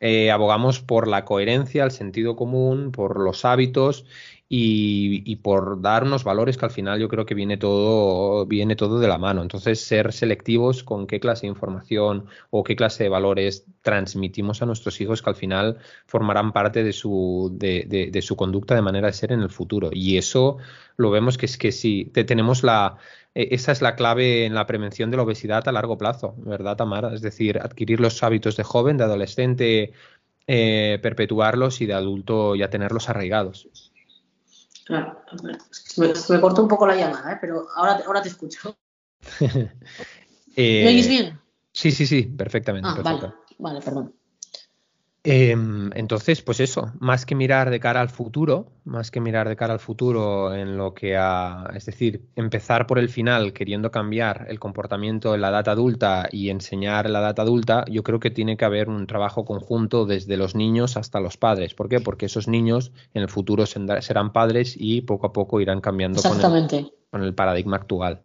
eh, 0.00 0.30
abogamos 0.32 0.80
por 0.80 1.06
la 1.06 1.24
coherencia, 1.24 1.84
el 1.84 1.92
sentido 1.92 2.34
común, 2.34 2.90
por 2.90 3.20
los 3.20 3.44
hábitos 3.44 4.06
y, 4.52 5.36
por 5.36 5.80
darnos 5.80 6.24
valores 6.24 6.56
que 6.58 6.64
al 6.64 6.72
final 6.72 6.98
yo 6.98 7.08
creo 7.08 7.24
que 7.24 7.34
viene 7.34 7.56
todo, 7.56 8.46
viene 8.46 8.74
todo 8.74 8.98
de 8.98 9.06
la 9.06 9.16
mano. 9.16 9.42
Entonces, 9.42 9.80
ser 9.80 10.12
selectivos 10.12 10.82
con 10.82 11.06
qué 11.06 11.20
clase 11.20 11.42
de 11.42 11.50
información 11.50 12.26
o 12.50 12.64
qué 12.64 12.74
clase 12.74 13.04
de 13.04 13.10
valores 13.10 13.64
transmitimos 13.82 14.60
a 14.60 14.66
nuestros 14.66 15.00
hijos 15.00 15.22
que 15.22 15.30
al 15.30 15.36
final 15.36 15.78
formarán 16.06 16.52
parte 16.52 16.82
de 16.82 16.92
su, 16.92 17.50
de, 17.54 18.10
de, 18.12 18.22
su 18.22 18.34
conducta 18.34 18.74
de 18.74 18.82
manera 18.82 19.06
de 19.06 19.12
ser 19.12 19.30
en 19.30 19.40
el 19.40 19.50
futuro. 19.50 19.90
Y 19.92 20.18
eso 20.18 20.58
lo 20.96 21.12
vemos 21.12 21.38
que 21.38 21.46
es 21.46 21.56
que 21.56 21.70
sí, 21.70 22.06
tenemos 22.12 22.64
la, 22.64 22.96
e, 23.36 23.54
esa 23.54 23.70
es 23.70 23.82
la 23.82 23.94
clave 23.94 24.46
en 24.46 24.54
la 24.54 24.66
prevención 24.66 25.12
de 25.12 25.16
la 25.16 25.22
obesidad 25.22 25.68
a 25.68 25.72
largo 25.72 25.96
plazo, 25.96 26.34
¿verdad, 26.38 26.76
Tamara? 26.76 27.14
Es 27.14 27.22
decir, 27.22 27.58
adquirir 27.58 28.00
los 28.00 28.20
hábitos 28.24 28.56
de 28.56 28.64
joven, 28.64 28.96
de 28.96 29.04
adolescente, 29.04 29.92
eh, 30.48 30.98
perpetuarlos 31.02 31.80
y 31.80 31.86
de 31.86 31.94
adulto 31.94 32.56
ya 32.56 32.68
tenerlos 32.70 33.08
arraigados. 33.08 33.68
Me, 35.98 36.40
cortó 36.40 36.62
un 36.62 36.68
poco 36.68 36.86
la 36.86 36.96
llamada, 36.96 37.32
¿eh? 37.32 37.38
pero 37.40 37.68
ahora, 37.76 38.00
ahora 38.06 38.22
te 38.22 38.28
escucho. 38.28 38.76
¿Me 40.56 40.88
oyes 40.88 41.08
bien? 41.08 41.40
Sí, 41.72 41.92
sí, 41.92 42.06
sí, 42.06 42.22
perfectamente. 42.22 42.88
Ah, 42.90 43.02
vale, 43.02 43.32
vale, 43.58 43.80
perdón. 43.80 44.14
Em, 45.22 45.90
entonces, 45.94 46.40
pues 46.40 46.60
eso, 46.60 46.92
más 46.98 47.26
que 47.26 47.34
mirar 47.34 47.68
de 47.68 47.78
cara 47.78 48.00
al 48.00 48.08
futuro, 48.08 48.72
más 48.84 49.10
que 49.10 49.20
mirar 49.20 49.50
de 49.50 49.56
cara 49.56 49.74
al 49.74 49.78
futuro 49.78 50.54
en 50.54 50.78
lo 50.78 50.94
que 50.94 51.14
a, 51.14 51.70
es 51.74 51.84
decir, 51.84 52.24
empezar 52.36 52.86
por 52.86 52.98
el 52.98 53.10
final 53.10 53.52
queriendo 53.52 53.90
cambiar 53.90 54.46
el 54.48 54.58
comportamiento 54.58 55.34
en 55.34 55.42
la 55.42 55.50
edad 55.50 55.68
adulta 55.68 56.26
y 56.32 56.48
enseñar 56.48 57.04
en 57.04 57.12
la 57.12 57.20
edad 57.20 57.38
adulta, 57.38 57.84
yo 57.90 58.02
creo 58.02 58.18
que 58.18 58.30
tiene 58.30 58.56
que 58.56 58.64
haber 58.64 58.88
un 58.88 59.06
trabajo 59.06 59.44
conjunto 59.44 60.06
desde 60.06 60.38
los 60.38 60.54
niños 60.54 60.96
hasta 60.96 61.20
los 61.20 61.36
padres. 61.36 61.74
¿Por 61.74 61.90
qué? 61.90 62.00
Porque 62.00 62.26
esos 62.26 62.48
niños 62.48 62.90
en 63.12 63.22
el 63.22 63.28
futuro 63.28 63.66
serán 63.66 64.32
padres 64.32 64.74
y 64.78 65.02
poco 65.02 65.26
a 65.26 65.32
poco 65.34 65.60
irán 65.60 65.82
cambiando 65.82 66.22
con 67.10 67.22
el 67.22 67.34
paradigma 67.34 67.76
actual. 67.76 68.22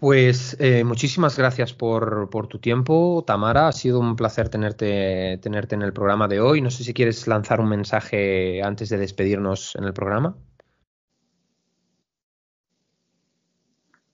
Pues 0.00 0.56
eh, 0.60 0.82
muchísimas 0.82 1.36
gracias 1.36 1.74
por, 1.74 2.30
tu 2.48 2.58
tiempo, 2.58 3.22
Tamara. 3.26 3.68
Ha 3.68 3.72
sido 3.72 4.00
un 4.00 4.16
placer 4.16 4.48
tenerte, 4.48 5.38
tenerte 5.42 5.74
en 5.74 5.82
el 5.82 5.92
programa 5.92 6.26
de 6.26 6.40
hoy. 6.40 6.62
No 6.62 6.70
sé 6.70 6.84
si 6.84 6.94
quieres 6.94 7.26
lanzar 7.26 7.60
un 7.60 7.68
mensaje 7.68 8.62
antes 8.62 8.88
de 8.88 8.96
despedirnos 8.96 9.76
en 9.76 9.84
el 9.84 9.92
programa. 9.92 10.38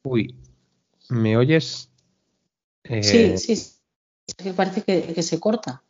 Uy, 0.02 0.34
¿me 1.08 1.36
oyes? 1.36 1.88
Eh, 2.82 3.38
sí, 3.38 3.54
sí, 3.54 4.52
parece 4.56 4.82
que, 4.82 5.22
se 5.22 5.38
corta. 5.38 5.84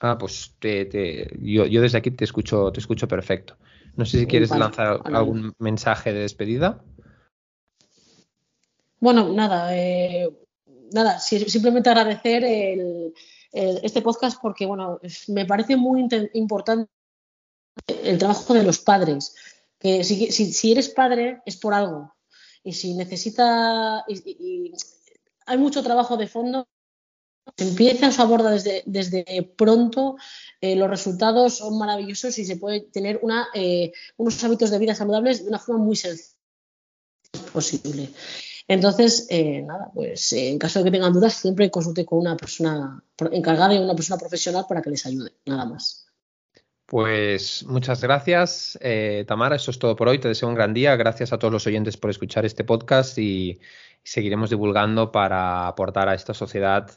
Ah, 0.00 0.18
pues 0.18 0.54
te, 0.58 1.30
yo, 1.40 1.64
yo, 1.64 1.80
desde 1.80 1.96
aquí 1.96 2.10
te 2.10 2.24
escucho, 2.24 2.70
te 2.72 2.80
escucho 2.80 3.08
perfecto. 3.08 3.56
No 3.96 4.04
sé 4.04 4.20
si 4.20 4.26
quieres 4.26 4.50
lanzar 4.50 5.00
algún 5.04 5.54
mensaje 5.58 6.12
de 6.12 6.20
despedida. 6.20 6.84
Bueno, 9.00 9.32
nada, 9.32 9.76
eh, 9.76 10.28
nada, 10.92 11.18
simplemente 11.20 11.90
agradecer 11.90 12.44
este 13.52 14.02
podcast 14.02 14.38
porque, 14.40 14.66
bueno, 14.66 15.00
me 15.28 15.46
parece 15.46 15.76
muy 15.76 16.06
importante 16.34 16.90
el 17.86 18.18
trabajo 18.18 18.54
de 18.54 18.62
los 18.62 18.78
padres. 18.78 19.34
Que 19.78 20.02
si, 20.02 20.30
si, 20.32 20.72
eres 20.72 20.88
padre 20.88 21.40
es 21.46 21.56
por 21.56 21.72
algo. 21.74 22.14
y 22.64 22.72
si 22.72 22.94
necesita, 22.94 24.04
y, 24.08 24.72
hay 25.46 25.58
mucho 25.58 25.82
trabajo 25.82 26.16
de 26.16 26.26
fondo, 26.26 26.68
empieza, 27.56 28.10
se 28.10 28.20
aborda 28.20 28.50
desde, 28.50 28.82
desde 28.86 29.42
pronto, 29.56 30.16
eh, 30.60 30.74
los 30.76 30.90
resultados 30.90 31.58
son 31.58 31.78
maravillosos 31.78 32.38
y 32.38 32.44
se 32.44 32.56
puede 32.56 32.80
tener 32.80 33.20
una, 33.22 33.48
eh, 33.54 33.92
unos 34.16 34.42
hábitos 34.44 34.70
de 34.70 34.78
vida 34.78 34.94
saludables 34.94 35.42
de 35.42 35.48
una 35.48 35.58
forma 35.58 35.84
muy 35.84 35.96
sencilla 35.96 36.34
posible. 37.52 38.10
Entonces, 38.68 39.26
eh, 39.30 39.62
nada, 39.62 39.90
pues 39.94 40.30
en 40.34 40.58
caso 40.58 40.78
de 40.78 40.84
que 40.84 40.90
tengan 40.90 41.14
dudas, 41.14 41.32
siempre 41.32 41.70
consulte 41.70 42.04
con 42.04 42.18
una 42.18 42.36
persona 42.36 43.02
encargada 43.32 43.74
y 43.74 43.78
una 43.78 43.94
persona 43.94 44.18
profesional 44.18 44.66
para 44.68 44.82
que 44.82 44.90
les 44.90 45.06
ayude, 45.06 45.32
nada 45.46 45.64
más. 45.64 46.06
Pues 46.84 47.64
muchas 47.66 48.02
gracias, 48.02 48.78
eh, 48.82 49.24
Tamara. 49.26 49.56
Eso 49.56 49.70
es 49.70 49.78
todo 49.78 49.96
por 49.96 50.08
hoy. 50.08 50.18
Te 50.18 50.28
deseo 50.28 50.48
un 50.48 50.54
gran 50.54 50.74
día. 50.74 50.96
Gracias 50.96 51.32
a 51.32 51.38
todos 51.38 51.52
los 51.52 51.66
oyentes 51.66 51.96
por 51.96 52.10
escuchar 52.10 52.44
este 52.44 52.64
podcast 52.64 53.18
y 53.18 53.58
seguiremos 54.02 54.50
divulgando 54.50 55.12
para 55.12 55.66
aportar 55.66 56.08
a 56.08 56.14
esta 56.14 56.32
sociedad 56.32 56.90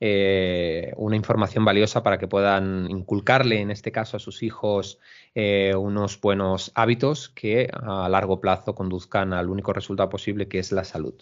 eh, 0.00 0.92
una 0.96 1.16
información 1.16 1.64
valiosa 1.64 2.02
para 2.02 2.18
que 2.18 2.28
puedan 2.28 2.90
inculcarle, 2.90 3.60
en 3.60 3.70
este 3.70 3.92
caso, 3.92 4.16
a 4.16 4.20
sus 4.20 4.42
hijos 4.42 4.98
eh, 5.34 5.74
unos 5.74 6.20
buenos 6.20 6.72
hábitos 6.74 7.30
que 7.30 7.70
a 7.72 8.08
largo 8.08 8.40
plazo 8.40 8.74
conduzcan 8.74 9.32
al 9.32 9.48
único 9.48 9.72
resultado 9.72 10.08
posible, 10.08 10.48
que 10.48 10.58
es 10.58 10.72
la 10.72 10.84
salud. 10.84 11.14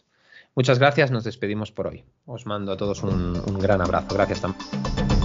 Muchas 0.55 0.79
gracias. 0.79 1.11
Nos 1.11 1.25
despedimos 1.25 1.73
por 1.73 1.89
hoy. 1.89 2.05
Os 2.27 2.47
mando 2.47 2.73
a 2.73 2.77
todos 2.77 3.03
un, 3.03 3.43
un 3.47 3.59
gran 3.59 3.81
abrazo. 3.81 4.15
Gracias, 4.15 4.41
Tamara. 4.41 5.24